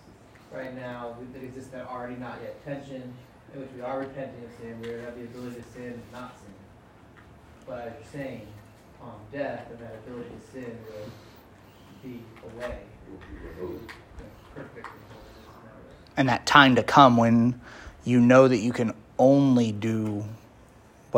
Right 0.51 0.73
now, 0.75 1.15
we- 1.19 1.25
that 1.33 1.43
exists 1.43 1.69
that 1.71 1.87
already 1.87 2.15
not 2.15 2.39
yet 2.41 2.63
tension, 2.63 3.13
in 3.53 3.59
which 3.59 3.69
we 3.75 3.81
are 3.81 3.99
repenting 3.99 4.43
of 4.43 4.51
sin, 4.59 4.79
we 4.81 4.87
have 4.89 5.15
the 5.15 5.23
ability 5.25 5.61
to 5.61 5.69
sin 5.69 5.93
and 5.93 6.11
not 6.11 6.35
sin. 6.39 6.53
But 7.67 7.87
as 7.87 7.93
you're 7.99 8.23
saying, 8.23 8.47
on 9.01 9.19
death, 9.31 9.67
and 9.69 9.79
that 9.79 9.95
ability 10.05 10.29
to 10.29 10.51
sin 10.51 10.77
will 10.89 11.09
be 12.01 12.23
away. 12.43 12.79
Perfect. 14.55 14.87
in 14.87 14.93
holiness 15.13 15.37
in 15.37 15.65
that 15.65 15.75
way. 15.75 16.13
and 16.17 16.29
that 16.29 16.45
time 16.45 16.75
to 16.75 16.83
come 16.83 17.15
when 17.15 17.61
you 18.03 18.19
know 18.19 18.47
that 18.47 18.57
you 18.57 18.73
can 18.73 18.93
only 19.19 19.71
do 19.71 20.25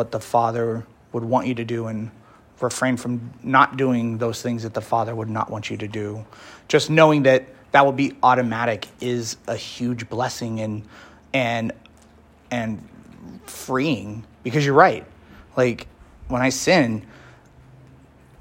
what 0.00 0.12
the 0.12 0.18
Father 0.18 0.86
would 1.12 1.24
want 1.24 1.46
you 1.46 1.54
to 1.54 1.62
do 1.62 1.86
and 1.86 2.10
refrain 2.58 2.96
from 2.96 3.34
not 3.42 3.76
doing 3.76 4.16
those 4.16 4.40
things 4.40 4.62
that 4.62 4.72
the 4.72 4.80
Father 4.80 5.14
would 5.14 5.28
not 5.28 5.50
want 5.50 5.68
you 5.68 5.76
to 5.76 5.86
do. 5.86 6.24
Just 6.68 6.88
knowing 6.88 7.24
that 7.24 7.44
that 7.72 7.84
will 7.84 7.92
be 7.92 8.16
automatic 8.22 8.86
is 9.02 9.36
a 9.46 9.54
huge 9.54 10.08
blessing 10.08 10.58
and 10.58 10.84
and 11.34 11.72
and 12.50 12.88
freeing 13.44 14.24
because 14.42 14.64
you're 14.64 14.72
right. 14.72 15.04
Like 15.54 15.86
when 16.28 16.40
I 16.40 16.48
sin, 16.48 17.04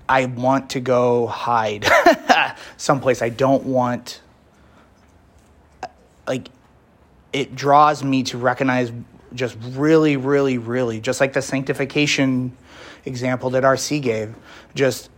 I 0.08 0.28
want 0.28 0.70
to 0.70 0.80
go 0.80 1.28
hide 1.28 1.86
someplace. 2.78 3.22
I 3.22 3.28
don't 3.28 3.66
want 3.66 4.22
like 6.26 6.48
it 7.34 7.54
draws 7.54 8.02
me 8.02 8.24
to 8.24 8.38
recognize 8.38 8.94
just 9.34 9.58
really, 9.62 10.18
really, 10.18 10.58
really, 10.58 11.00
just 11.00 11.20
like 11.22 11.34
the 11.34 11.42
sanctification 11.42 12.56
example 13.06 13.52
that 13.52 13.64
RC 13.64 14.02
gave, 14.02 14.36
just 14.76 15.10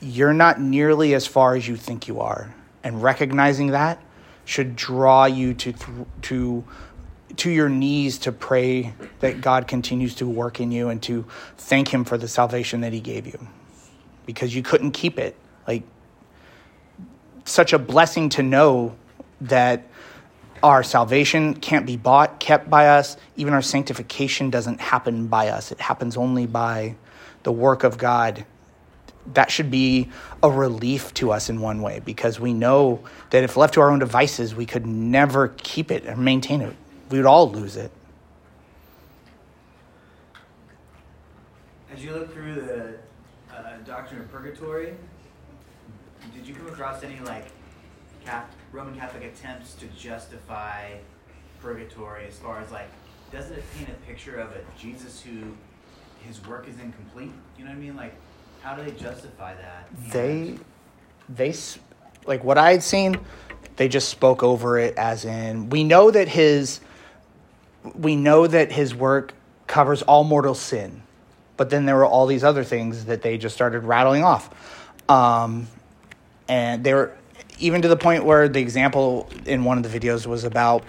you're 0.00 0.32
not 0.32 0.60
nearly 0.60 1.14
as 1.14 1.26
far 1.26 1.56
as 1.56 1.66
you 1.66 1.76
think 1.76 2.08
you 2.08 2.20
are. 2.20 2.54
And 2.84 3.02
recognizing 3.02 3.68
that 3.68 4.02
should 4.44 4.76
draw 4.76 5.26
you 5.26 5.52
to 5.54 5.74
to 6.22 6.64
to 7.36 7.50
your 7.50 7.68
knees 7.68 8.18
to 8.18 8.32
pray 8.32 8.94
that 9.20 9.40
God 9.40 9.68
continues 9.68 10.14
to 10.16 10.26
work 10.26 10.60
in 10.60 10.72
you 10.72 10.88
and 10.88 11.02
to 11.02 11.26
thank 11.56 11.92
him 11.92 12.04
for 12.04 12.16
the 12.16 12.26
salvation 12.28 12.80
that 12.80 12.92
he 12.92 13.00
gave 13.00 13.26
you. 13.26 13.38
Because 14.24 14.54
you 14.54 14.62
couldn't 14.62 14.92
keep 14.92 15.18
it. 15.18 15.36
Like 15.66 15.82
such 17.44 17.72
a 17.72 17.78
blessing 17.78 18.28
to 18.30 18.42
know 18.42 18.96
that 19.42 19.86
our 20.62 20.82
salvation 20.82 21.54
can't 21.54 21.86
be 21.86 21.96
bought, 21.96 22.40
kept 22.40 22.68
by 22.68 22.88
us. 22.88 23.16
Even 23.36 23.54
our 23.54 23.62
sanctification 23.62 24.50
doesn't 24.50 24.80
happen 24.80 25.26
by 25.26 25.48
us, 25.48 25.72
it 25.72 25.80
happens 25.80 26.16
only 26.16 26.46
by 26.46 26.96
the 27.42 27.52
work 27.52 27.84
of 27.84 27.98
God. 27.98 28.44
That 29.34 29.50
should 29.50 29.70
be 29.70 30.08
a 30.42 30.50
relief 30.50 31.12
to 31.14 31.32
us 31.32 31.50
in 31.50 31.60
one 31.60 31.82
way 31.82 32.00
because 32.04 32.40
we 32.40 32.54
know 32.54 33.04
that 33.30 33.44
if 33.44 33.56
left 33.56 33.74
to 33.74 33.80
our 33.80 33.90
own 33.90 33.98
devices, 33.98 34.54
we 34.54 34.64
could 34.64 34.86
never 34.86 35.48
keep 35.48 35.90
it 35.90 36.04
and 36.04 36.24
maintain 36.24 36.62
it. 36.62 36.74
We 37.10 37.18
would 37.18 37.26
all 37.26 37.50
lose 37.50 37.76
it. 37.76 37.90
As 41.92 42.02
you 42.02 42.12
look 42.12 42.32
through 42.32 42.54
the 42.54 42.94
uh, 43.54 43.76
doctrine 43.84 44.20
of 44.20 44.30
purgatory, 44.30 44.94
did 46.34 46.46
you 46.46 46.54
come 46.54 46.68
across 46.68 47.02
any 47.02 47.18
like 47.20 47.48
Catholic, 48.24 48.57
Roman 48.72 48.94
Catholic 48.96 49.24
attempts 49.24 49.74
to 49.74 49.86
justify 49.88 50.92
purgatory 51.60 52.26
as 52.26 52.38
far 52.38 52.60
as 52.60 52.70
like, 52.70 52.88
doesn't 53.32 53.54
it 53.54 53.64
paint 53.76 53.88
a 53.88 54.06
picture 54.06 54.36
of 54.36 54.50
a 54.52 54.60
Jesus 54.78 55.20
who 55.20 55.54
his 56.26 56.44
work 56.46 56.68
is 56.68 56.78
incomplete? 56.78 57.32
You 57.56 57.64
know 57.64 57.70
what 57.70 57.76
I 57.76 57.80
mean? 57.80 57.96
Like, 57.96 58.14
how 58.62 58.74
do 58.74 58.84
they 58.84 58.92
justify 58.92 59.54
that? 59.54 59.88
They, 60.10 60.58
they, 61.28 61.54
like 62.26 62.44
what 62.44 62.58
I 62.58 62.72
had 62.72 62.82
seen, 62.82 63.18
they 63.76 63.88
just 63.88 64.08
spoke 64.08 64.42
over 64.42 64.78
it 64.78 64.96
as 64.96 65.24
in, 65.24 65.70
we 65.70 65.84
know 65.84 66.10
that 66.10 66.28
his, 66.28 66.80
we 67.94 68.16
know 68.16 68.46
that 68.46 68.72
his 68.72 68.94
work 68.94 69.32
covers 69.66 70.02
all 70.02 70.24
mortal 70.24 70.54
sin, 70.54 71.02
but 71.56 71.70
then 71.70 71.86
there 71.86 71.96
were 71.96 72.06
all 72.06 72.26
these 72.26 72.44
other 72.44 72.64
things 72.64 73.06
that 73.06 73.22
they 73.22 73.38
just 73.38 73.54
started 73.54 73.80
rattling 73.80 74.24
off. 74.24 74.50
Um, 75.08 75.68
and 76.48 76.82
they 76.82 76.94
were 76.94 77.17
even 77.58 77.82
to 77.82 77.88
the 77.88 77.96
point 77.96 78.24
where 78.24 78.48
the 78.48 78.60
example 78.60 79.28
in 79.46 79.64
one 79.64 79.78
of 79.78 79.90
the 79.90 80.00
videos 80.00 80.26
was 80.26 80.44
about 80.44 80.84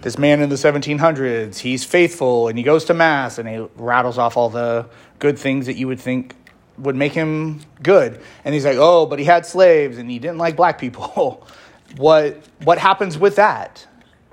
this 0.00 0.18
man 0.18 0.40
in 0.40 0.48
the 0.48 0.56
1700s 0.56 1.58
he's 1.58 1.84
faithful 1.84 2.48
and 2.48 2.58
he 2.58 2.64
goes 2.64 2.84
to 2.86 2.94
mass 2.94 3.38
and 3.38 3.48
he 3.48 3.58
rattles 3.76 4.18
off 4.18 4.36
all 4.36 4.50
the 4.50 4.88
good 5.18 5.38
things 5.38 5.66
that 5.66 5.74
you 5.74 5.86
would 5.86 6.00
think 6.00 6.34
would 6.78 6.96
make 6.96 7.12
him 7.12 7.60
good. 7.82 8.20
And 8.44 8.54
he's 8.54 8.64
like 8.64 8.78
oh 8.78 9.06
but 9.06 9.18
he 9.18 9.24
had 9.24 9.46
slaves 9.46 9.98
and 9.98 10.10
he 10.10 10.18
didn't 10.18 10.38
like 10.38 10.56
black 10.56 10.78
people. 10.78 11.46
What 11.98 12.42
what 12.64 12.78
happens 12.78 13.18
with 13.18 13.36
that? 13.36 13.86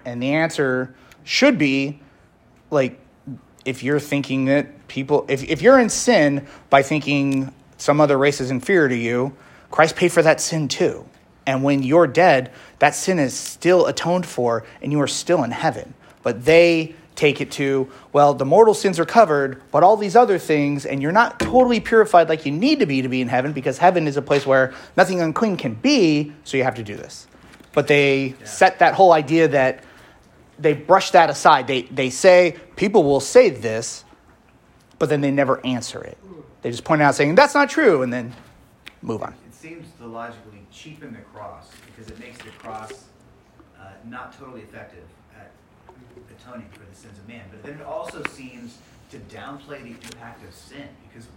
And 0.05 0.23
the 0.23 0.35
answer 0.35 0.95
should 1.25 1.57
be 1.57 1.99
like 2.71 2.97
if 3.65 3.83
you're 3.83 3.99
thinking 3.99 4.45
that 4.45 4.87
people 4.87 5.25
if, 5.27 5.43
if 5.43 5.61
you're 5.61 5.79
in 5.79 5.89
sin 5.89 6.47
by 6.69 6.81
thinking 6.81 7.53
some 7.77 8.01
other 8.01 8.17
race 8.17 8.41
is 8.41 8.51
inferior 8.51 8.89
to 8.89 8.95
you 8.95 9.35
christ 9.71 9.95
paid 9.95 10.11
for 10.11 10.21
that 10.21 10.41
sin 10.41 10.67
too 10.67 11.05
and 11.49 11.63
when 11.63 11.83
you're 11.83 12.07
dead 12.07 12.51
that 12.79 12.95
sin 12.95 13.19
is 13.19 13.33
still 13.33 13.87
atoned 13.87 14.25
for 14.25 14.65
and 14.81 14.91
you 14.91 15.01
are 15.01 15.07
still 15.07 15.43
in 15.43 15.51
heaven 15.51 15.93
but 16.23 16.45
they 16.45 16.93
take 17.15 17.41
it 17.41 17.51
to 17.51 17.89
well 18.13 18.33
the 18.33 18.45
mortal 18.45 18.73
sins 18.73 18.99
are 18.99 19.05
covered 19.05 19.61
but 19.71 19.83
all 19.83 19.97
these 19.97 20.15
other 20.15 20.37
things 20.37 20.85
and 20.85 21.01
you're 21.01 21.11
not 21.11 21.39
totally 21.39 21.79
purified 21.79 22.29
like 22.29 22.45
you 22.45 22.51
need 22.51 22.79
to 22.79 22.85
be 22.85 23.01
to 23.01 23.09
be 23.09 23.21
in 23.21 23.27
heaven 23.27 23.51
because 23.51 23.77
heaven 23.77 24.07
is 24.07 24.15
a 24.15 24.21
place 24.21 24.45
where 24.45 24.73
nothing 24.95 25.19
unclean 25.21 25.57
can 25.57 25.73
be 25.73 26.31
so 26.43 26.55
you 26.55 26.63
have 26.63 26.75
to 26.75 26.83
do 26.83 26.95
this 26.95 27.27
but 27.73 27.87
they 27.87 28.35
set 28.43 28.79
that 28.79 28.93
whole 28.93 29.11
idea 29.11 29.47
that 29.47 29.83
they 30.59 30.73
brush 30.73 31.11
that 31.11 31.29
aside. 31.29 31.67
They 31.67 31.83
they 31.83 32.09
say 32.09 32.57
people 32.75 33.03
will 33.03 33.19
say 33.19 33.49
this, 33.49 34.03
but 34.99 35.09
then 35.09 35.21
they 35.21 35.31
never 35.31 35.65
answer 35.65 36.03
it. 36.03 36.17
They 36.61 36.71
just 36.71 36.83
point 36.83 37.01
out 37.01 37.15
saying 37.15 37.35
that's 37.35 37.53
not 37.53 37.69
true, 37.69 38.03
and 38.03 38.11
then 38.11 38.33
move 39.01 39.23
on. 39.23 39.33
It 39.47 39.55
seems 39.55 39.87
to 39.99 40.07
logically 40.07 40.58
cheapen 40.71 41.13
the 41.13 41.19
cross 41.19 41.69
because 41.85 42.11
it 42.11 42.19
makes 42.19 42.37
the 42.39 42.49
cross 42.51 43.05
uh, 43.79 43.91
not 44.07 44.37
totally 44.37 44.61
effective 44.61 45.03
at 45.37 45.51
atoning 46.39 46.69
for 46.71 46.79
the 46.89 46.95
sins 46.95 47.17
of 47.17 47.27
man. 47.27 47.43
But 47.51 47.63
then 47.63 47.79
it 47.79 47.85
also 47.85 48.23
seems 48.29 48.77
to 49.11 49.17
downplay 49.17 49.81
the 49.81 49.89
impact 49.89 50.43
of 50.47 50.53
sin 50.53 50.87
because 51.07 51.27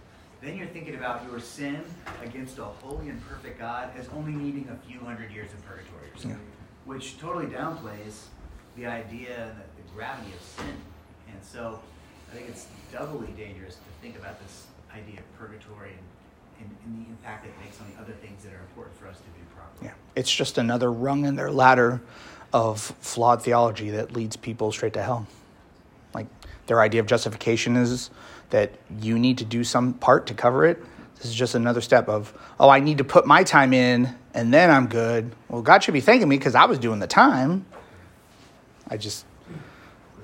then 0.41 0.57
you're 0.57 0.67
thinking 0.67 0.95
about 0.95 1.23
your 1.29 1.39
sin 1.39 1.81
against 2.21 2.59
a 2.59 2.65
holy 2.65 3.09
and 3.09 3.25
perfect 3.27 3.59
God 3.59 3.89
as 3.97 4.07
only 4.09 4.33
needing 4.33 4.67
a 4.69 4.87
few 4.87 4.99
hundred 4.99 5.31
years 5.31 5.51
of 5.53 5.65
purgatory 5.65 6.07
or 6.13 6.17
something, 6.17 6.39
which 6.85 7.17
totally 7.17 7.45
downplays 7.45 8.25
the 8.75 8.85
idea 8.85 9.47
and 9.47 9.57
the, 9.57 9.63
the 9.81 9.89
gravity 9.95 10.31
of 10.33 10.41
sin. 10.41 10.75
And 11.29 11.43
so 11.43 11.79
I 12.31 12.35
think 12.35 12.49
it's 12.49 12.67
doubly 12.91 13.29
dangerous 13.37 13.75
to 13.75 13.81
think 14.01 14.17
about 14.17 14.39
this 14.41 14.67
idea 14.93 15.19
of 15.19 15.39
purgatory 15.39 15.91
and, 15.91 15.99
and, 16.59 16.69
and 16.85 17.05
the 17.05 17.09
impact 17.09 17.45
it 17.45 17.53
makes 17.63 17.79
on 17.79 17.87
the 17.95 18.01
other 18.01 18.13
things 18.13 18.43
that 18.43 18.53
are 18.53 18.59
important 18.59 18.97
for 18.97 19.07
us 19.07 19.17
to 19.17 19.23
do 19.23 19.45
properly. 19.55 19.87
Yeah, 19.87 19.93
it's 20.15 20.33
just 20.33 20.57
another 20.57 20.91
rung 20.91 21.25
in 21.25 21.35
their 21.35 21.51
ladder 21.51 22.01
of 22.51 22.79
flawed 22.79 23.41
theology 23.41 23.89
that 23.91 24.13
leads 24.13 24.35
people 24.35 24.71
straight 24.71 24.93
to 24.93 25.01
hell. 25.01 25.27
Like 26.13 26.27
their 26.67 26.81
idea 26.81 27.01
of 27.01 27.07
justification 27.07 27.75
is 27.75 28.09
that 28.51 28.71
you 29.01 29.17
need 29.17 29.39
to 29.39 29.45
do 29.45 29.63
some 29.63 29.93
part 29.93 30.27
to 30.27 30.33
cover 30.33 30.65
it. 30.65 30.83
This 31.15 31.25
is 31.25 31.35
just 31.35 31.55
another 31.55 31.81
step 31.81 32.07
of, 32.09 32.33
oh, 32.59 32.69
I 32.69 32.79
need 32.79 32.99
to 32.99 33.03
put 33.03 33.25
my 33.25 33.43
time 33.43 33.73
in 33.73 34.13
and 34.33 34.53
then 34.53 34.69
I'm 34.69 34.87
good. 34.87 35.31
Well, 35.49 35.61
God 35.61 35.83
should 35.83 35.93
be 35.93 36.01
thanking 36.01 36.27
me 36.27 36.37
because 36.37 36.53
I 36.53 36.65
was 36.65 36.77
doing 36.79 36.99
the 36.99 37.07
time. 37.07 37.65
I 38.87 38.97
just, 38.97 39.25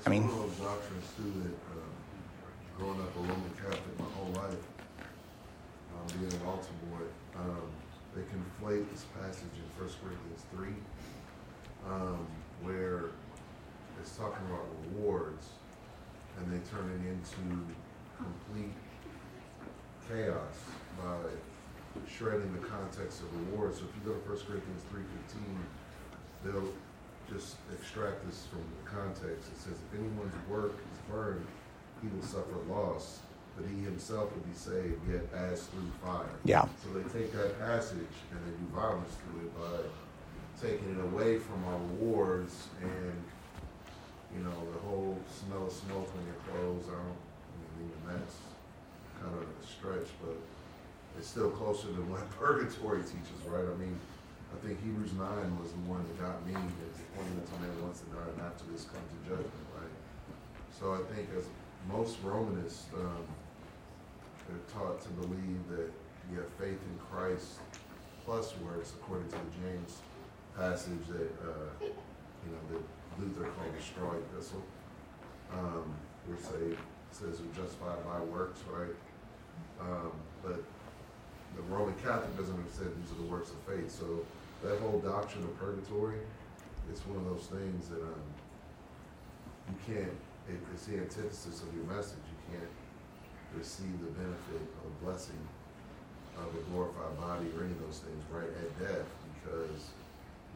I 0.06 0.10
mean- 0.10 0.28
one 0.28 0.44
of 0.44 0.58
those 0.58 0.66
doctrines 0.66 1.06
too 1.16 1.32
that, 1.42 1.54
um, 1.74 1.90
growing 2.78 3.00
up 3.00 3.16
a 3.16 3.20
Roman 3.20 3.50
Catholic 3.56 3.98
my 3.98 4.04
whole 4.14 4.30
life, 4.34 4.62
um, 5.96 6.06
being 6.18 6.32
an 6.32 6.46
altar 6.46 6.68
boy, 6.90 7.04
um, 7.40 7.66
they 8.14 8.22
conflate 8.22 8.88
this 8.92 9.06
passage 9.18 9.54
in 9.56 9.66
First 9.78 9.96
Corinthians 10.02 10.44
three, 10.54 10.76
um, 11.90 12.26
where 12.62 13.10
it's 14.00 14.16
talking 14.16 14.46
about 14.46 14.66
rewards, 14.86 15.48
and 16.38 16.46
they 16.52 16.62
turn 16.70 16.86
it 16.94 17.02
into 17.10 17.42
complete 18.16 18.74
chaos 20.08 20.56
by 20.98 21.18
shredding 22.08 22.52
the 22.52 22.66
context 22.66 23.20
of 23.20 23.28
rewards. 23.46 23.78
So 23.78 23.84
if 23.84 23.90
you 23.96 24.12
go 24.12 24.18
to 24.18 24.24
First 24.28 24.46
Corinthians 24.46 24.82
three 24.90 25.02
fifteen, 25.02 25.58
they'll 26.44 26.72
just 27.28 27.56
extract 27.72 28.24
this 28.26 28.46
from 28.46 28.62
the 28.82 28.90
context. 28.90 29.50
It 29.52 29.58
says, 29.58 29.74
if 29.74 29.98
anyone's 29.98 30.34
work 30.48 30.72
is 30.72 30.98
burned, 31.10 31.46
he 32.02 32.08
will 32.08 32.22
suffer 32.22 32.56
loss, 32.68 33.20
but 33.56 33.66
he 33.68 33.82
himself 33.84 34.34
will 34.34 34.42
be 34.42 34.54
saved, 34.54 34.98
yet 35.08 35.22
as 35.34 35.66
through 35.66 35.90
fire. 36.02 36.26
Yeah. 36.44 36.66
So 36.82 36.90
they 36.92 37.04
take 37.10 37.32
that 37.32 37.58
passage 37.60 38.14
and 38.32 38.40
they 38.46 38.50
do 38.50 38.66
violence 38.74 39.14
to 39.14 39.46
it 39.46 39.54
by 39.54 39.78
taking 40.60 40.92
it 40.92 41.00
away 41.00 41.38
from 41.38 41.64
our 41.64 41.80
rewards 41.96 42.68
and, 42.82 43.16
you 44.36 44.44
know, 44.44 44.54
the 44.72 44.80
whole 44.86 45.18
smell 45.32 45.66
of 45.66 45.72
smoke 45.72 46.08
on 46.12 46.22
your 46.28 46.40
clothes. 46.44 46.84
I 46.88 47.00
don't, 47.00 47.16
I 47.16 47.52
mean, 47.80 47.88
even 47.88 48.00
that's 48.12 48.36
kind 49.16 49.32
of 49.32 49.48
a 49.48 49.66
stretch, 49.66 50.08
but 50.20 50.36
it's 51.16 51.28
still 51.28 51.50
closer 51.50 51.88
than 51.88 52.08
what 52.10 52.28
purgatory 52.38 53.02
teaches, 53.02 53.40
right? 53.48 53.64
I 53.64 53.76
mean, 53.80 53.96
I 54.52 54.56
think 54.66 54.82
Hebrews 54.84 55.14
nine 55.14 55.56
was 55.56 55.72
the 55.72 55.84
one 55.88 56.04
that 56.04 56.16
got 56.20 56.44
me, 56.44 56.52
is 56.52 57.00
pointing 57.16 57.40
to 57.40 57.54
man 57.64 57.72
once 57.80 58.04
to 58.04 58.08
die 58.12 58.28
and 58.28 58.40
after 58.44 58.64
this 58.68 58.84
comes 58.84 59.08
to 59.08 59.18
judgment, 59.24 59.66
right? 59.78 59.96
So 60.76 60.92
I 60.92 61.00
think 61.14 61.28
as 61.38 61.44
most 61.88 62.18
Romanists, 62.22 62.86
um, 62.94 63.24
are 64.50 64.72
taught 64.72 65.00
to 65.02 65.08
believe 65.10 65.62
that 65.70 65.90
you 66.30 66.38
have 66.38 66.48
faith 66.58 66.78
in 66.78 66.98
Christ 67.10 67.60
plus 68.24 68.54
works, 68.58 68.92
according 68.98 69.28
to 69.30 69.38
James 69.62 70.02
passage 70.56 71.06
that, 71.08 71.30
uh, 71.42 71.70
you 71.80 72.50
know, 72.50 72.62
that 72.72 72.82
Luther 73.18 73.50
called 73.50 73.76
the 73.76 73.82
straw 73.82 74.12
epistle. 74.14 74.62
Um, 75.52 75.94
we're 76.28 76.36
saved, 76.36 76.78
says 77.10 77.40
we're 77.40 77.62
justified 77.62 78.04
by 78.04 78.20
works, 78.20 78.60
right? 78.70 78.94
Um, 79.80 80.12
but 80.42 80.62
the 81.56 81.62
Roman 81.68 81.94
Catholic 82.02 82.36
doesn't 82.36 82.54
understand 82.54 82.92
these 83.02 83.12
are 83.12 83.22
the 83.22 83.30
works 83.30 83.50
of 83.50 83.58
faith. 83.66 83.90
So 83.90 84.24
that 84.62 84.78
whole 84.80 85.00
doctrine 85.00 85.44
of 85.44 85.58
purgatory, 85.58 86.18
it's 86.90 87.04
one 87.06 87.18
of 87.18 87.24
those 87.24 87.46
things 87.46 87.88
that 87.88 88.02
um, 88.02 88.26
you 89.68 89.76
can't. 89.86 90.16
It, 90.48 90.58
it's 90.74 90.86
the 90.86 90.98
antithesis 90.98 91.62
of 91.62 91.68
your 91.74 91.84
message. 91.84 92.24
You 92.26 92.58
can't 92.58 92.72
receive 93.56 93.92
the 94.00 94.12
benefit 94.14 94.62
of 94.62 94.82
a 94.86 95.04
blessing 95.04 95.38
of 96.38 96.48
a 96.54 96.62
glorified 96.70 97.14
body 97.20 97.46
or 97.56 97.64
any 97.64 97.74
of 97.74 97.82
those 97.84 98.00
things 98.00 98.22
right 98.30 98.48
at 98.48 98.70
death 98.80 99.08
because 99.36 99.92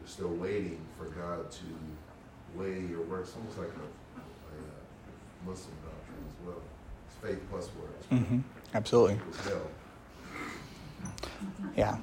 you're 0.05 0.11
still 0.11 0.35
waiting 0.35 0.77
for 0.99 1.05
God 1.05 1.49
to 1.49 1.63
weigh 2.55 2.81
your 2.87 3.01
works. 3.01 3.33
Almost 3.35 3.57
like 3.57 3.69
a, 3.69 4.19
a 4.19 5.49
Muslim 5.49 5.73
doctrine 5.83 6.23
as 6.27 6.45
well. 6.45 6.61
It's 7.07 7.17
faith 7.27 7.41
plus 7.49 7.69
works. 7.81 8.05
Mm-hmm. 8.11 8.39
Absolutely. 8.75 9.19
Yeah. 11.75 11.97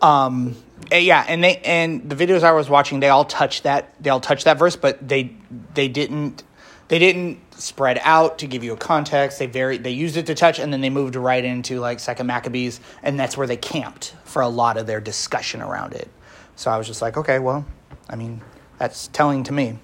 Um, 0.00 0.56
eh, 0.90 0.98
yeah, 0.98 1.24
and 1.28 1.44
they 1.44 1.58
and 1.58 2.08
the 2.08 2.16
videos 2.16 2.42
I 2.42 2.52
was 2.52 2.70
watching, 2.70 3.00
they 3.00 3.10
all 3.10 3.24
touch 3.24 3.62
that 3.62 3.94
they 4.02 4.10
all 4.10 4.20
touch 4.20 4.44
that 4.44 4.58
verse, 4.58 4.76
but 4.76 5.06
they 5.06 5.36
they 5.74 5.88
didn't 5.88 6.42
they 6.88 6.98
didn't 6.98 7.38
spread 7.54 8.00
out 8.02 8.38
to 8.38 8.46
give 8.46 8.64
you 8.64 8.72
a 8.72 8.76
context. 8.76 9.38
They 9.38 9.46
very 9.46 9.76
they 9.76 9.90
used 9.90 10.16
it 10.16 10.26
to 10.26 10.34
touch, 10.34 10.58
and 10.58 10.72
then 10.72 10.80
they 10.80 10.90
moved 10.90 11.14
right 11.14 11.44
into 11.44 11.78
like 11.78 12.00
Second 12.00 12.26
Maccabees, 12.26 12.80
and 13.02 13.20
that's 13.20 13.36
where 13.36 13.46
they 13.46 13.56
camped 13.56 14.14
for 14.24 14.42
a 14.42 14.48
lot 14.48 14.76
of 14.76 14.86
their 14.86 15.00
discussion 15.00 15.60
around 15.60 15.92
it. 15.92 16.08
So 16.56 16.70
I 16.70 16.78
was 16.78 16.86
just 16.86 17.02
like, 17.02 17.16
okay, 17.16 17.38
well, 17.38 17.64
I 18.08 18.16
mean, 18.16 18.40
that's 18.78 19.08
telling 19.08 19.42
to 19.44 19.52
me. 19.52 19.78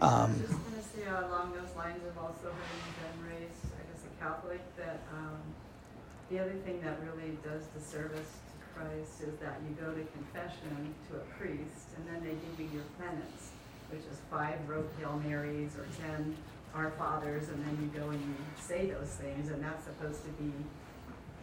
I 0.00 0.06
Um, 0.06 0.30
was 0.32 0.40
just 0.40 0.52
gonna 0.52 0.82
say 0.82 1.04
uh, 1.10 1.26
along 1.26 1.52
those 1.52 1.74
lines 1.76 2.00
of 2.06 2.16
also 2.18 2.48
having 2.54 2.92
been 3.02 3.18
raised, 3.34 3.66
I 3.74 3.82
guess, 3.90 4.02
a 4.06 4.12
Catholic, 4.22 4.62
that, 4.76 5.00
um, 5.12 5.36
the 6.30 6.38
other 6.38 6.54
thing 6.64 6.80
that 6.82 7.00
really 7.02 7.36
does 7.42 7.66
disservice 7.74 8.30
to 8.30 8.54
Christ 8.74 9.22
is 9.26 9.34
that 9.40 9.58
you 9.66 9.74
go 9.74 9.90
to 9.92 10.04
confession 10.14 10.94
to 11.10 11.16
a 11.16 11.24
priest, 11.36 11.88
and 11.96 12.06
then 12.06 12.22
they 12.22 12.36
give 12.38 12.54
you 12.60 12.68
your 12.78 12.86
penance, 13.00 13.50
which 13.90 14.04
is 14.06 14.20
five 14.30 14.60
rote 14.68 14.88
Hail 15.00 15.20
Marys 15.26 15.74
or 15.76 15.86
ten 16.00 16.36
Our 16.74 16.90
Fathers, 16.92 17.48
and 17.48 17.58
then 17.66 17.74
you 17.82 17.88
go 17.98 18.08
and 18.10 18.20
you 18.20 18.34
say 18.60 18.86
those 18.90 19.08
things, 19.18 19.50
and 19.50 19.64
that's 19.64 19.84
supposed 19.84 20.22
to 20.24 20.30
be 20.40 20.52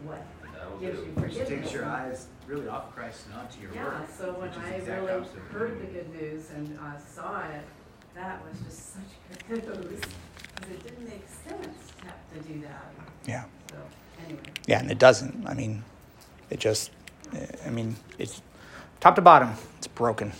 what 0.03 0.25
That'll 0.53 0.77
gives 0.79 0.99
do. 0.99 1.05
you 1.05 1.11
Which 1.13 1.33
forgiveness. 1.33 1.49
takes 1.63 1.73
your 1.73 1.85
eyes 1.85 2.27
really 2.47 2.67
off 2.67 2.93
Christ 2.95 3.25
and 3.27 3.39
onto 3.39 3.61
your 3.61 3.73
Yeah, 3.73 3.85
word. 3.85 4.07
so 4.17 4.31
when 4.33 4.49
which 4.49 4.57
is 4.57 4.63
I 4.63 4.69
exact 4.75 5.01
really 5.01 5.13
opposite 5.13 5.37
of 5.37 5.43
heard 5.51 5.81
the 5.81 5.85
good 5.85 6.09
news 6.21 6.49
and 6.51 6.79
uh, 6.79 6.97
saw 6.97 7.39
it, 7.49 7.61
that 8.15 8.41
was 8.45 8.57
just 8.61 8.93
such 8.95 9.47
good 9.49 9.65
news. 9.67 10.01
Because 10.55 10.71
it 10.71 10.83
didn't 10.83 11.05
make 11.09 11.25
sense 11.27 11.91
to 11.99 12.05
have 12.07 12.33
to 12.33 12.39
do 12.53 12.61
that. 12.61 12.85
yeah, 13.27 13.43
So, 13.69 13.75
anyway. 14.25 14.39
yeah, 14.67 14.79
and 14.79 14.89
it 14.89 14.99
doesn't. 14.99 15.45
I 15.47 15.53
mean, 15.53 15.83
it 16.49 16.59
just, 16.59 16.91
I 17.65 17.69
mean, 17.69 17.95
it's 18.17 18.41
top 19.01 19.15
to 19.15 19.21
bottom, 19.21 19.51
it's 19.77 19.87
broken. 19.87 20.31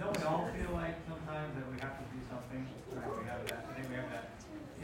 Don't 0.00 0.18
we 0.18 0.24
all 0.24 0.48
feel 0.58 0.74
like 0.74 0.96
sometimes 1.08 1.54
that 1.54 1.64
we 1.72 1.80
have 1.80 1.96
to 1.96 2.04
do 2.12 2.20
something, 2.28 2.66
right? 2.92 3.08
We 3.22 3.24
have 3.30 3.46
that, 3.48 3.64
I 3.70 3.74
think 3.78 3.88
we 3.88 3.94
have 3.96 4.10
that 4.10 4.28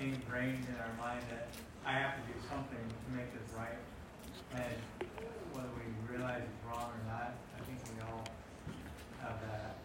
ingrained 0.01 0.65
in 0.65 0.77
our 0.81 0.95
mind 0.97 1.23
that 1.31 1.49
I 1.85 1.93
have 1.93 2.15
to 2.15 2.23
do 2.33 2.39
something 2.49 2.79
to 2.79 3.09
make 3.17 3.29
this 3.35 3.53
right. 3.57 3.77
And 4.55 4.63
whether 5.53 5.69
we 5.77 6.17
realize 6.17 6.43
it's 6.43 6.67
wrong 6.67 6.91
or 6.91 7.13
not, 7.13 7.35
I 7.57 7.65
think 7.65 7.79
we 7.95 8.03
all 8.03 8.25
have 9.21 9.41
that, 9.43 9.77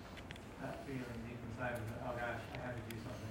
that 0.61 0.85
feeling 0.85 1.03
deep 1.27 1.37
inside 1.51 1.73
of, 1.73 1.81
oh 2.05 2.11
gosh, 2.15 2.39
I 2.53 2.65
have 2.65 2.75
to 2.75 2.95
do 2.95 3.01
something. 3.03 3.29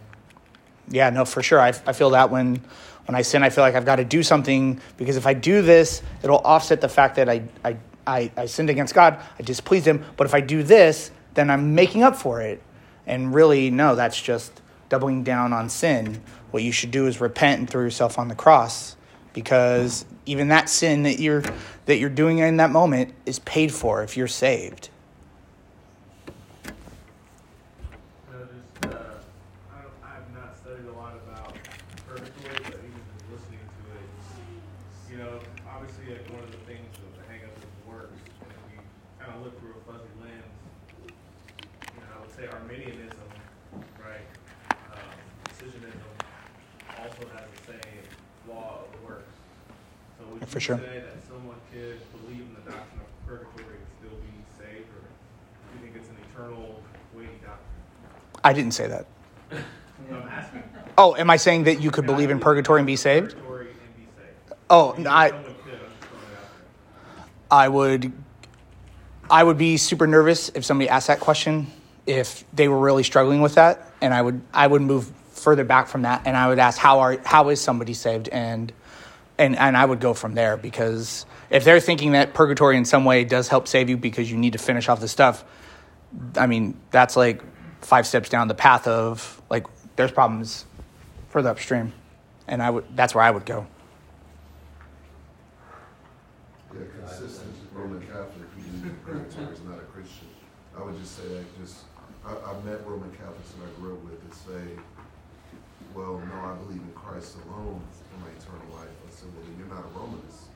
Yeah, 0.90 1.10
no, 1.10 1.24
for 1.24 1.42
sure. 1.42 1.60
I, 1.60 1.68
I 1.68 1.92
feel 1.92 2.10
that 2.10 2.30
when 2.30 2.62
when 3.06 3.16
I 3.16 3.22
sin, 3.22 3.42
I 3.42 3.50
feel 3.50 3.64
like 3.64 3.74
I've 3.74 3.84
got 3.84 3.96
to 3.96 4.04
do 4.04 4.22
something 4.22 4.80
because 4.96 5.16
if 5.16 5.26
I 5.26 5.34
do 5.34 5.62
this, 5.62 6.02
it'll 6.22 6.38
offset 6.38 6.80
the 6.80 6.88
fact 6.88 7.16
that 7.16 7.28
I 7.28 7.42
I, 7.64 7.76
I, 8.06 8.30
I 8.36 8.46
sinned 8.46 8.70
against 8.70 8.94
God, 8.94 9.20
I 9.38 9.42
displeased 9.42 9.86
Him. 9.86 10.04
But 10.16 10.26
if 10.26 10.34
I 10.34 10.40
do 10.40 10.62
this, 10.62 11.10
then 11.34 11.50
I'm 11.50 11.74
making 11.74 12.02
up 12.02 12.16
for 12.16 12.40
it. 12.40 12.62
And 13.06 13.34
really, 13.34 13.70
no, 13.70 13.94
that's 13.96 14.20
just 14.20 14.60
doubling 14.88 15.24
down 15.24 15.52
on 15.52 15.68
sin. 15.68 16.22
What 16.50 16.62
you 16.62 16.72
should 16.72 16.90
do 16.90 17.06
is 17.06 17.20
repent 17.20 17.60
and 17.60 17.68
throw 17.68 17.82
yourself 17.82 18.18
on 18.18 18.28
the 18.28 18.34
cross, 18.34 18.96
because 19.32 20.04
even 20.26 20.48
that 20.48 20.68
sin 20.68 21.02
that 21.04 21.18
you're 21.18 21.42
that 21.86 21.98
you're 21.98 22.10
doing 22.10 22.38
in 22.38 22.56
that 22.58 22.70
moment 22.70 23.14
is 23.26 23.38
paid 23.40 23.72
for 23.72 24.02
if 24.02 24.16
you're 24.16 24.28
saved. 24.28 24.88
So 28.30 28.38
just, 28.38 28.86
uh, 28.86 28.98
I 29.72 29.82
don't, 29.82 29.94
I've 30.04 30.28
not 30.34 30.56
studied 30.56 30.86
a 30.86 30.92
lot 30.92 31.14
about 31.26 31.54
purgatory, 32.06 32.54
but 32.64 32.78
even 32.78 33.02
just 33.12 33.24
listening 33.30 33.60
to 33.66 33.82
it, 33.98 34.06
you 35.10 35.18
know, 35.18 35.40
obviously 35.68 36.14
like 36.14 36.28
one 36.30 36.44
of 36.44 36.50
the 36.52 36.62
things 36.70 36.86
of 36.98 37.10
the 37.18 37.22
hang 37.30 37.42
up 37.44 37.56
is 37.58 37.64
works, 37.88 38.14
and 38.40 38.50
if 38.50 38.60
we 38.70 38.78
kind 39.18 39.32
of 39.36 39.42
look 39.42 39.58
through 39.60 39.74
a 39.74 39.92
fuzzy 39.92 40.12
lens, 40.22 40.44
you 41.06 41.98
know, 42.00 42.10
I 42.14 42.20
would 42.20 42.30
say 42.36 42.46
Arminianism, 42.46 43.28
right, 43.98 44.28
um, 44.94 45.10
decisionism 45.50 46.14
also 47.02 47.26
has 47.34 47.46
the 47.58 47.72
same 47.72 48.02
law 48.48 48.86
of 48.86 49.02
works. 49.02 49.34
So 50.18 50.24
would 50.30 50.38
For 50.38 50.38
you 50.38 50.40
sure. 50.40 50.40
say 50.40 50.40
that 50.40 50.40
someone 50.40 50.40
could 50.40 50.40
believe 50.40 50.40
in 50.40 50.40
the 50.40 50.40
doctrine 50.40 50.40
of 50.40 50.40
purgatory 50.40 50.40
and 50.40 50.40
still 50.40 50.40
be 50.40 50.40
saved, 50.40 50.40
or 50.40 50.40
do 50.40 50.40
you 50.40 50.40
think 50.40 50.40
it's 50.40 50.40
an 50.40 50.40
eternal 50.40 50.41
weighty 57.14 57.30
doctrine? 57.44 57.60
I 58.44 58.52
didn't 58.52 58.72
say 58.72 58.86
that. 58.88 59.06
I'm 60.10 60.28
asking. 60.28 60.62
Oh, 60.98 61.16
am 61.16 61.30
I 61.30 61.36
saying 61.36 61.64
that 61.64 61.80
you 61.80 61.90
could 61.90 62.06
believe 62.06 62.30
in 62.30 62.38
purgatory 62.38 62.80
and 62.80 62.86
be 62.86 62.96
saved? 62.96 63.30
Purgatory 63.32 63.68
and 63.68 63.96
be 63.96 64.06
saved. 64.16 64.60
Oh, 64.68 64.94
You 64.96 65.04
no, 65.04 65.10
said 65.10 65.16
I. 65.16 65.28
someone 65.28 65.44
could, 65.44 65.54
I'm 65.54 65.78
just 65.80 65.96
throwing 66.00 66.24
it 66.24 66.36
out 66.36 66.50
there. 67.16 67.24
I 67.50 67.68
would 67.68 68.12
I 69.30 69.42
would 69.44 69.58
be 69.58 69.76
super 69.78 70.06
nervous 70.06 70.50
if 70.50 70.64
somebody 70.64 70.88
asked 70.90 71.06
that 71.06 71.20
question 71.20 71.68
if 72.06 72.44
they 72.52 72.68
were 72.68 72.78
really 72.78 73.02
struggling 73.02 73.40
with 73.40 73.54
that 73.54 73.92
and 74.02 74.12
I 74.12 74.20
would 74.20 74.42
I 74.52 74.66
would 74.66 74.82
move 74.82 75.10
further 75.30 75.64
back 75.64 75.88
from 75.88 76.02
that 76.02 76.22
and 76.26 76.36
I 76.36 76.48
would 76.48 76.58
ask 76.58 76.78
how 76.78 77.00
are 77.00 77.16
how 77.24 77.48
is 77.48 77.60
somebody 77.60 77.94
saved 77.94 78.28
and 78.28 78.72
and 79.42 79.58
and 79.58 79.76
I 79.76 79.84
would 79.84 80.00
go 80.00 80.14
from 80.14 80.34
there 80.34 80.56
because 80.56 81.26
if 81.50 81.64
they're 81.64 81.80
thinking 81.80 82.12
that 82.12 82.34
purgatory 82.34 82.76
in 82.76 82.84
some 82.84 83.04
way 83.04 83.24
does 83.24 83.48
help 83.48 83.68
save 83.68 83.88
you 83.90 83.96
because 83.96 84.30
you 84.30 84.36
need 84.36 84.54
to 84.54 84.58
finish 84.58 84.88
off 84.88 85.00
the 85.00 85.08
stuff 85.08 85.44
I 86.36 86.46
mean 86.46 86.78
that's 86.90 87.16
like 87.16 87.42
five 87.80 88.06
steps 88.06 88.28
down 88.28 88.48
the 88.48 88.54
path 88.54 88.86
of 88.86 89.40
like 89.50 89.66
there's 89.96 90.12
problems 90.12 90.64
further 91.30 91.50
upstream. 91.50 91.92
And 92.48 92.62
I 92.62 92.70
would 92.70 92.84
that's 92.94 93.14
where 93.14 93.24
I 93.24 93.30
would 93.30 93.46
go 93.46 93.66
Yeah, 96.74 96.80
consistent 97.00 97.54
Roman 97.72 98.00
Catholic 98.00 98.48
who 98.54 98.62
believes 98.62 98.82
in 98.84 98.96
purgatory 99.04 99.52
is 99.52 99.60
not 99.64 99.78
a 99.78 99.86
Christian. 99.92 100.28
I 100.76 100.82
would 100.82 100.98
just 100.98 101.16
say 101.16 101.28
that 101.28 101.44
just, 101.60 101.76
I, 102.24 102.32
I've 102.32 102.64
met 102.64 102.86
Roman 102.86 103.10
Catholics 103.12 103.52
that 103.52 103.68
I 103.68 103.80
grew 103.80 103.94
up 103.94 104.04
with 104.04 104.20
that 104.22 104.34
say, 104.34 104.64
well, 105.94 106.18
no, 106.18 106.34
I 106.48 106.54
believe 106.64 106.80
in 106.80 106.92
Christ 106.94 107.36
alone 107.46 107.80
for 108.08 108.16
my 108.24 108.30
eternal 108.32 108.76
life. 108.76 108.88
I 108.88 109.10
said, 109.10 109.28
well, 109.34 109.44
then 109.44 109.56
you're 109.58 109.68
not 109.68 109.84
a 109.84 109.98
Romanist. 109.98 110.48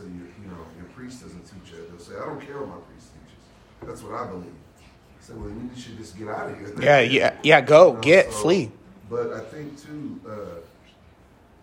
I 0.00 0.02
said, 0.02 0.12
you, 0.14 0.24
you 0.42 0.48
know, 0.50 0.56
your 0.76 0.86
priest 0.96 1.22
doesn't 1.22 1.44
teach 1.44 1.72
that. 1.72 1.90
They'll 1.90 2.00
say, 2.00 2.14
I 2.16 2.24
don't 2.24 2.40
care 2.40 2.56
what 2.58 2.68
my 2.68 2.80
priest 2.88 3.12
teaches. 3.12 3.44
That's 3.84 4.02
what 4.02 4.16
I 4.16 4.26
believe. 4.32 4.56
I 4.80 5.20
said, 5.20 5.36
well, 5.36 5.48
then 5.48 5.70
you 5.74 5.80
should 5.80 5.98
just 5.98 6.16
get 6.16 6.28
out 6.28 6.48
of 6.48 6.56
here. 6.56 6.72
yeah 6.80 7.00
yeah 7.00 7.36
yeah 7.42 7.60
go 7.60 7.88
You 7.88 7.94
know, 7.94 8.00
get 8.00 8.32
so- 8.32 8.38
flee 8.40 8.72
But 9.10 9.32
I 9.34 9.40
think 9.40 9.76
too, 9.76 10.20
uh, 10.24 10.64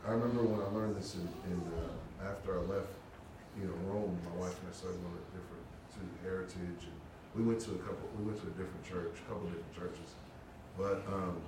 I 0.08 0.12
remember 0.14 0.44
when 0.46 0.62
I 0.62 0.70
learned 0.70 0.96
this 1.02 1.16
in, 1.18 1.26
in 1.50 1.58
uh, 1.82 2.30
after 2.30 2.60
I 2.60 2.62
left, 2.70 2.94
you 3.58 3.66
know, 3.66 3.74
Rome. 3.90 4.14
My 4.30 4.46
wife 4.46 4.54
and 4.62 4.70
I 4.70 4.74
started 4.76 5.02
going 5.02 5.18
to 5.18 5.26
different 5.34 5.66
to 5.98 6.02
Heritage, 6.22 6.82
and 6.86 6.98
we 7.34 7.42
went 7.42 7.60
to 7.66 7.74
a 7.74 7.82
couple. 7.82 8.06
We 8.22 8.30
went 8.30 8.38
to 8.46 8.48
a 8.48 8.56
different 8.56 8.86
church, 8.86 9.18
a 9.18 9.26
couple 9.26 9.50
different 9.50 9.74
churches. 9.74 10.10
But 10.78 11.02
um, 11.10 11.42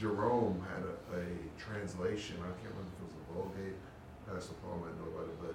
Jerome 0.00 0.56
had 0.72 0.82
a, 0.82 0.94
a 1.20 1.24
translation. 1.60 2.40
I 2.40 2.50
can't 2.58 2.72
remember 2.72 2.90
if 2.90 3.04
it 3.04 3.06
was 3.06 3.16
a 3.20 3.24
Vulgate. 3.36 3.78
Pastor 4.24 4.56
Paul 4.64 4.80
might 4.82 4.96
know 4.98 5.12
about 5.12 5.28
it, 5.30 5.36
but 5.38 5.54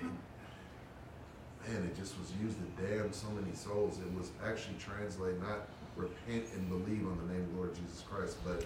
it, 0.00 1.70
man, 1.70 1.84
it 1.84 1.96
just 1.98 2.18
was 2.18 2.32
used 2.42 2.56
to 2.58 2.82
damn 2.82 3.12
so 3.12 3.28
many 3.30 3.54
souls. 3.54 3.98
It 3.98 4.18
was 4.18 4.30
actually 4.44 4.76
translated 4.78 5.40
not 5.42 5.68
repent 5.96 6.44
and 6.54 6.68
believe 6.68 7.06
on 7.06 7.18
the 7.26 7.32
name 7.34 7.42
of 7.42 7.56
Lord 7.56 7.74
Jesus 7.74 8.04
Christ, 8.08 8.36
but 8.44 8.64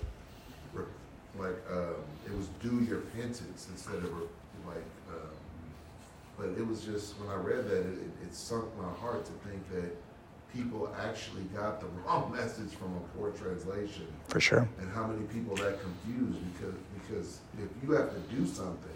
re- 0.72 0.84
like 1.38 1.56
um, 1.70 1.96
it 2.26 2.36
was 2.36 2.48
do 2.62 2.84
your 2.84 3.00
penance 3.16 3.42
instead 3.70 3.96
of 3.96 4.12
re- 4.12 4.26
like. 4.66 4.84
Um, 5.10 5.28
but 6.38 6.48
it 6.58 6.66
was 6.66 6.84
just, 6.84 7.18
when 7.20 7.30
I 7.30 7.36
read 7.36 7.68
that, 7.68 7.80
it, 7.80 7.98
it 8.22 8.34
sunk 8.34 8.64
my 8.80 8.90
heart 9.00 9.24
to 9.26 9.32
think 9.48 9.68
that 9.70 9.94
people 10.52 10.94
actually 11.00 11.42
got 11.54 11.80
the 11.80 11.86
wrong 12.06 12.32
message 12.34 12.72
from 12.74 12.94
a 12.96 13.00
poor 13.16 13.30
translation. 13.30 14.06
For 14.28 14.40
sure. 14.40 14.68
And 14.80 14.90
how 14.92 15.06
many 15.06 15.24
people 15.26 15.56
that 15.56 15.78
confused 15.80 16.38
because, 16.54 16.74
because 16.94 17.38
if 17.58 17.68
you 17.82 17.92
have 17.92 18.10
to 18.12 18.20
do 18.34 18.46
something, 18.46 18.90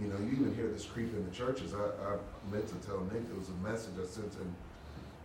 you 0.00 0.08
know, 0.08 0.18
you 0.18 0.32
even 0.32 0.54
hear 0.54 0.68
this 0.68 0.84
creep 0.84 1.14
in 1.14 1.24
the 1.24 1.30
churches. 1.30 1.74
I, 1.74 1.84
I 2.04 2.16
meant 2.50 2.66
to 2.68 2.86
tell 2.86 3.00
Nick, 3.12 3.26
there 3.28 3.38
was 3.38 3.48
a 3.48 3.68
message 3.68 3.94
I 4.00 4.06
sent 4.06 4.32
him 4.34 4.54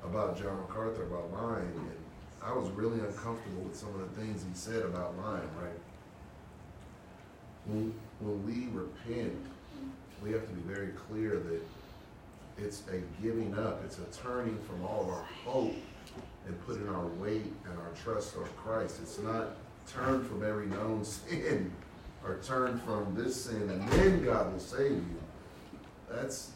about 0.04 0.38
John 0.38 0.58
MacArthur 0.58 1.04
about 1.04 1.32
lying, 1.34 1.74
and 1.76 1.92
I 2.42 2.54
was 2.54 2.70
really 2.72 3.00
uncomfortable 3.00 3.64
with 3.64 3.76
some 3.76 3.90
of 3.90 4.02
the 4.02 4.22
things 4.22 4.44
he 4.44 4.54
said 4.54 4.84
about 4.84 5.18
lying, 5.18 5.50
right? 5.60 5.80
When, 7.66 7.94
when 8.20 8.46
we 8.46 8.68
repent, 8.72 9.36
we 10.24 10.32
have 10.32 10.48
to 10.48 10.54
be 10.54 10.62
very 10.62 10.94
clear 10.94 11.38
that 11.38 11.62
it's 12.58 12.84
a 12.92 13.02
giving 13.22 13.58
up, 13.58 13.82
it's 13.86 14.00
a 14.00 14.22
turning 14.22 14.58
from 14.60 14.86
all 14.86 15.02
of 15.02 15.10
our 15.10 15.26
hope 15.46 15.76
and 16.46 16.66
putting 16.66 16.88
our 16.90 17.06
weight 17.06 17.54
and 17.66 17.78
our 17.80 17.92
trust 18.04 18.36
on 18.38 18.48
Christ. 18.58 19.00
It's 19.02 19.20
not 19.20 19.56
turn 19.88 20.24
from 20.24 20.44
every 20.44 20.68
known 20.68 21.04
sin 21.04 21.72
or 22.24 22.40
turn 22.44 22.80
from 22.80 23.16
this 23.16 23.46
sin 23.46 23.70
and 23.70 23.88
then 23.90 24.24
God 24.24 24.52
will 24.52 24.60
save 24.60 24.92
you. 24.92 25.20
That's, 26.10 26.52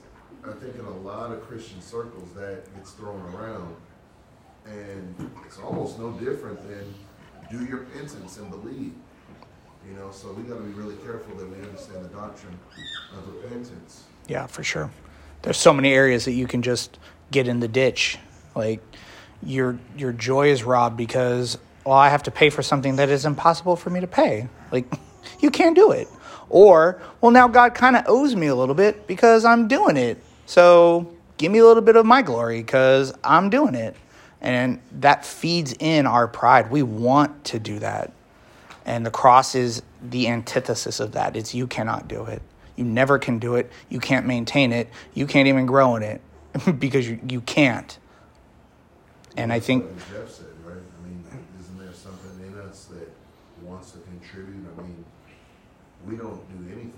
I 0.47 0.51
think, 0.53 0.76
in 0.76 0.86
a 0.86 0.97
lot 0.97 1.32
of 1.32 1.41
Christian 1.43 1.82
circles 1.82 2.30
that 2.36 2.74
gets 2.76 2.91
thrown 2.91 3.22
around. 3.34 3.76
And 4.66 5.32
it's 5.45 5.59
almost 5.59 5.99
no 5.99 6.11
different 6.11 6.59
than 6.68 6.93
do 7.51 7.66
your 7.66 7.80
penance 7.80 8.38
and 8.38 8.49
believe. 8.49 8.93
You 9.88 9.97
know, 9.97 10.11
so 10.11 10.32
we 10.32 10.43
got 10.43 10.55
to 10.55 10.61
be 10.61 10.72
really 10.72 10.95
careful 10.97 11.36
that 11.36 11.49
we 11.49 11.57
understand 11.57 12.05
the 12.05 12.09
doctrine 12.09 12.57
of 13.11 13.28
repentance. 13.28 14.03
Yeah, 14.28 14.47
for 14.47 14.64
sure. 14.64 14.89
There's 15.41 15.57
so 15.57 15.74
many 15.74 15.91
areas 15.93 16.26
that 16.26 16.32
you 16.32 16.47
can 16.47 16.61
just 16.61 16.97
get 17.32 17.47
in 17.49 17.59
the 17.59 17.68
ditch. 17.68 18.18
Like 18.55 18.82
your 19.41 19.78
your 19.97 20.14
joy 20.14 20.49
is 20.49 20.64
robbed 20.64 20.95
because 20.95 21.57
well, 21.86 21.95
I 21.95 22.09
have 22.09 22.24
to 22.24 22.32
pay 22.32 22.49
for 22.49 22.64
something 22.64 22.95
that 22.95 23.09
is 23.09 23.26
impossible 23.26 23.76
for 23.76 23.89
me 23.89 23.99
to 23.99 24.07
pay. 24.07 24.47
Like 24.72 24.86
you 25.44 25.52
can't 25.52 25.76
do 25.76 25.91
it. 25.91 26.08
Or, 26.50 27.02
well, 27.20 27.32
now 27.32 27.48
God 27.48 27.76
kind 27.76 27.96
of 27.96 28.06
owes 28.08 28.36
me 28.36 28.48
a 28.48 28.56
little 28.56 28.76
bit 28.76 29.06
because 29.08 29.44
I'm 29.44 29.68
doing 29.68 29.98
it. 29.98 30.18
So 30.46 31.12
give 31.38 31.52
me 31.52 31.60
a 31.60 31.66
little 31.66 31.84
bit 31.84 31.96
of 31.96 32.06
my 32.06 32.22
glory 32.22 32.62
because 32.62 33.14
I'm 33.24 33.50
doing 33.50 33.76
it. 33.76 33.96
And 34.41 34.80
that 35.00 35.26
feeds 35.26 35.74
in 35.80 36.06
our 36.06 36.28
pride. 36.28 36.72
We 36.72 36.84
want 36.84 37.46
to 37.46 37.60
do 37.60 37.80
that. 37.80 38.12
And 38.86 39.06
the 39.06 39.12
cross 39.12 39.56
is 39.56 39.82
the 40.02 40.28
antithesis 40.28 41.00
of 41.00 41.14
that. 41.14 41.36
It's 41.36 41.54
you 41.54 41.68
cannot 41.68 42.08
do 42.08 42.26
it. 42.26 42.41
You 42.76 42.84
never 42.84 43.20
can 43.20 43.39
do 43.39 43.56
it. 43.56 43.72
You 43.89 44.00
can't 44.00 44.26
maintain 44.26 44.74
it. 44.74 44.89
You 45.14 45.28
can't 45.28 45.48
even 45.48 45.66
grow 45.66 45.96
in 45.96 46.04
it 46.04 46.22
because 46.80 47.08
you, 47.08 47.20
you 47.28 47.41
can't. 47.41 47.98
And 49.38 49.52
I 49.52 49.60
think 49.60 49.86
Jeff 50.12 50.30
said, 50.30 50.46
right? 50.64 50.76
I 50.78 51.08
mean, 51.08 51.24
isn't 51.60 51.78
there 51.80 51.94
something 51.94 52.46
in 52.46 52.60
us 52.60 52.86
that 52.86 53.10
wants 53.62 53.91
to 53.91 54.00
contribute? 54.00 54.68
I 54.78 54.82
mean, 54.82 55.06
we 56.06 56.16
don't 56.16 56.41
do 56.49 56.72
anything 56.72 56.91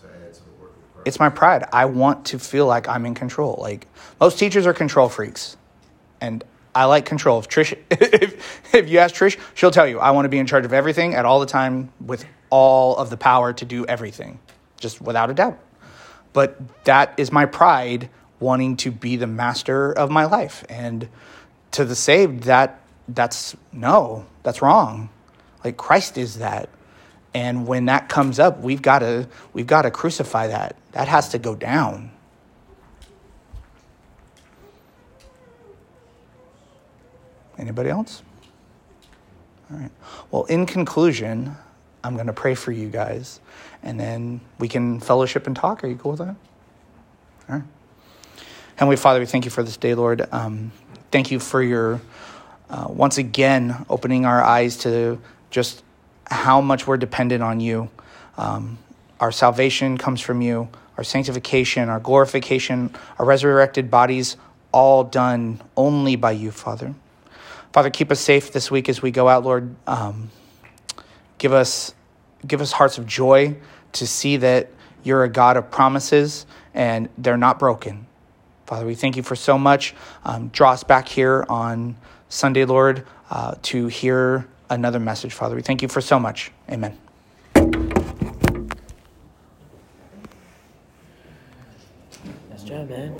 to 0.00 0.06
add 0.06 0.32
to 0.32 0.42
the 0.42 0.50
work 0.60 0.70
of 0.70 0.94
Christ. 0.94 1.06
it's 1.06 1.20
my 1.20 1.28
pride. 1.28 1.64
I 1.72 1.86
want 1.86 2.26
to 2.26 2.38
feel 2.38 2.66
like 2.66 2.88
I'm 2.88 3.06
in 3.06 3.14
control. 3.14 3.58
Like 3.60 3.86
most 4.20 4.38
teachers 4.38 4.66
are 4.66 4.74
control 4.74 5.08
freaks, 5.08 5.56
and 6.20 6.42
I 6.74 6.84
like 6.84 7.04
control. 7.04 7.38
If 7.38 7.48
Trish, 7.48 7.76
if, 7.90 8.74
if 8.74 8.88
you 8.88 8.98
ask 8.98 9.14
Trish, 9.14 9.38
she'll 9.54 9.70
tell 9.70 9.86
you 9.86 9.98
I 9.98 10.10
want 10.12 10.24
to 10.24 10.28
be 10.28 10.38
in 10.38 10.46
charge 10.46 10.64
of 10.64 10.72
everything 10.72 11.14
at 11.14 11.24
all 11.24 11.40
the 11.40 11.46
time 11.46 11.92
with 12.00 12.24
all 12.50 12.96
of 12.96 13.10
the 13.10 13.16
power 13.16 13.52
to 13.52 13.64
do 13.64 13.84
everything, 13.86 14.38
just 14.78 15.00
without 15.00 15.30
a 15.30 15.34
doubt. 15.34 15.58
But 16.32 16.84
that 16.84 17.14
is 17.16 17.32
my 17.32 17.46
pride 17.46 18.08
wanting 18.40 18.76
to 18.78 18.90
be 18.90 19.16
the 19.16 19.26
master 19.26 19.92
of 19.92 20.10
my 20.10 20.24
life, 20.24 20.64
and 20.68 21.08
to 21.72 21.84
the 21.84 21.96
saved, 21.96 22.44
that 22.44 22.80
that's 23.08 23.56
no, 23.72 24.26
that's 24.42 24.62
wrong. 24.62 25.10
Like 25.64 25.76
Christ 25.76 26.18
is 26.18 26.38
that. 26.38 26.68
And 27.38 27.68
when 27.68 27.84
that 27.84 28.08
comes 28.08 28.40
up, 28.40 28.58
we've 28.62 28.82
got 28.82 28.98
to 28.98 29.28
we've 29.52 29.66
got 29.66 29.82
to 29.82 29.92
crucify 29.92 30.48
that. 30.48 30.74
That 30.90 31.06
has 31.06 31.28
to 31.28 31.38
go 31.38 31.54
down. 31.54 32.10
Anybody 37.56 37.90
else? 37.90 38.24
All 39.70 39.78
right. 39.78 39.90
Well, 40.32 40.44
in 40.46 40.66
conclusion, 40.66 41.54
I'm 42.02 42.14
going 42.14 42.26
to 42.26 42.32
pray 42.32 42.56
for 42.56 42.72
you 42.72 42.88
guys, 42.88 43.38
and 43.84 44.00
then 44.00 44.40
we 44.58 44.66
can 44.66 44.98
fellowship 44.98 45.46
and 45.46 45.54
talk. 45.54 45.84
Are 45.84 45.86
you 45.86 45.94
cool 45.94 46.12
with 46.12 46.20
that? 46.20 46.34
All 47.48 47.56
right. 47.56 47.62
Heavenly 48.74 48.96
Father, 48.96 49.20
we 49.20 49.26
thank 49.26 49.44
you 49.44 49.52
for 49.52 49.62
this 49.62 49.76
day, 49.76 49.94
Lord. 49.94 50.26
Um, 50.32 50.72
thank 51.12 51.30
you 51.30 51.38
for 51.38 51.62
your 51.62 52.00
uh, 52.68 52.86
once 52.88 53.16
again 53.16 53.86
opening 53.88 54.26
our 54.26 54.42
eyes 54.42 54.78
to 54.78 55.20
just 55.50 55.84
how 56.30 56.60
much 56.60 56.86
we're 56.86 56.96
dependent 56.96 57.42
on 57.42 57.60
you. 57.60 57.90
Um, 58.36 58.78
our 59.20 59.32
salvation 59.32 59.98
comes 59.98 60.20
from 60.20 60.40
you, 60.40 60.68
our 60.96 61.04
sanctification, 61.04 61.88
our 61.88 62.00
glorification, 62.00 62.94
our 63.18 63.26
resurrected 63.26 63.90
bodies, 63.90 64.36
all 64.72 65.04
done 65.04 65.60
only 65.76 66.16
by 66.16 66.32
you, 66.32 66.50
Father. 66.50 66.94
Father, 67.72 67.90
keep 67.90 68.10
us 68.10 68.20
safe 68.20 68.52
this 68.52 68.70
week 68.70 68.88
as 68.88 69.02
we 69.02 69.10
go 69.10 69.28
out, 69.28 69.44
Lord. 69.44 69.74
Um, 69.86 70.30
give 71.38 71.52
us 71.52 71.94
give 72.46 72.60
us 72.60 72.72
hearts 72.72 72.98
of 72.98 73.06
joy 73.06 73.56
to 73.92 74.06
see 74.06 74.36
that 74.36 74.70
you're 75.02 75.24
a 75.24 75.28
God 75.28 75.56
of 75.56 75.70
promises 75.70 76.46
and 76.74 77.08
they're 77.18 77.36
not 77.36 77.58
broken. 77.58 78.06
Father, 78.66 78.86
we 78.86 78.94
thank 78.94 79.16
you 79.16 79.22
for 79.22 79.34
so 79.34 79.58
much. 79.58 79.94
Um, 80.24 80.48
draw 80.48 80.72
us 80.72 80.84
back 80.84 81.08
here 81.08 81.44
on 81.48 81.96
Sunday, 82.28 82.64
Lord, 82.64 83.06
uh, 83.30 83.54
to 83.62 83.86
hear 83.86 84.46
another 84.70 85.00
message, 85.00 85.32
Father. 85.32 85.54
We 85.56 85.62
thank 85.62 85.82
you 85.82 85.88
for 85.88 86.00
so 86.00 86.18
much. 86.18 86.50
Amen. 86.70 86.96
Nice 92.50 92.62
job, 92.64 92.88
man. 92.90 93.14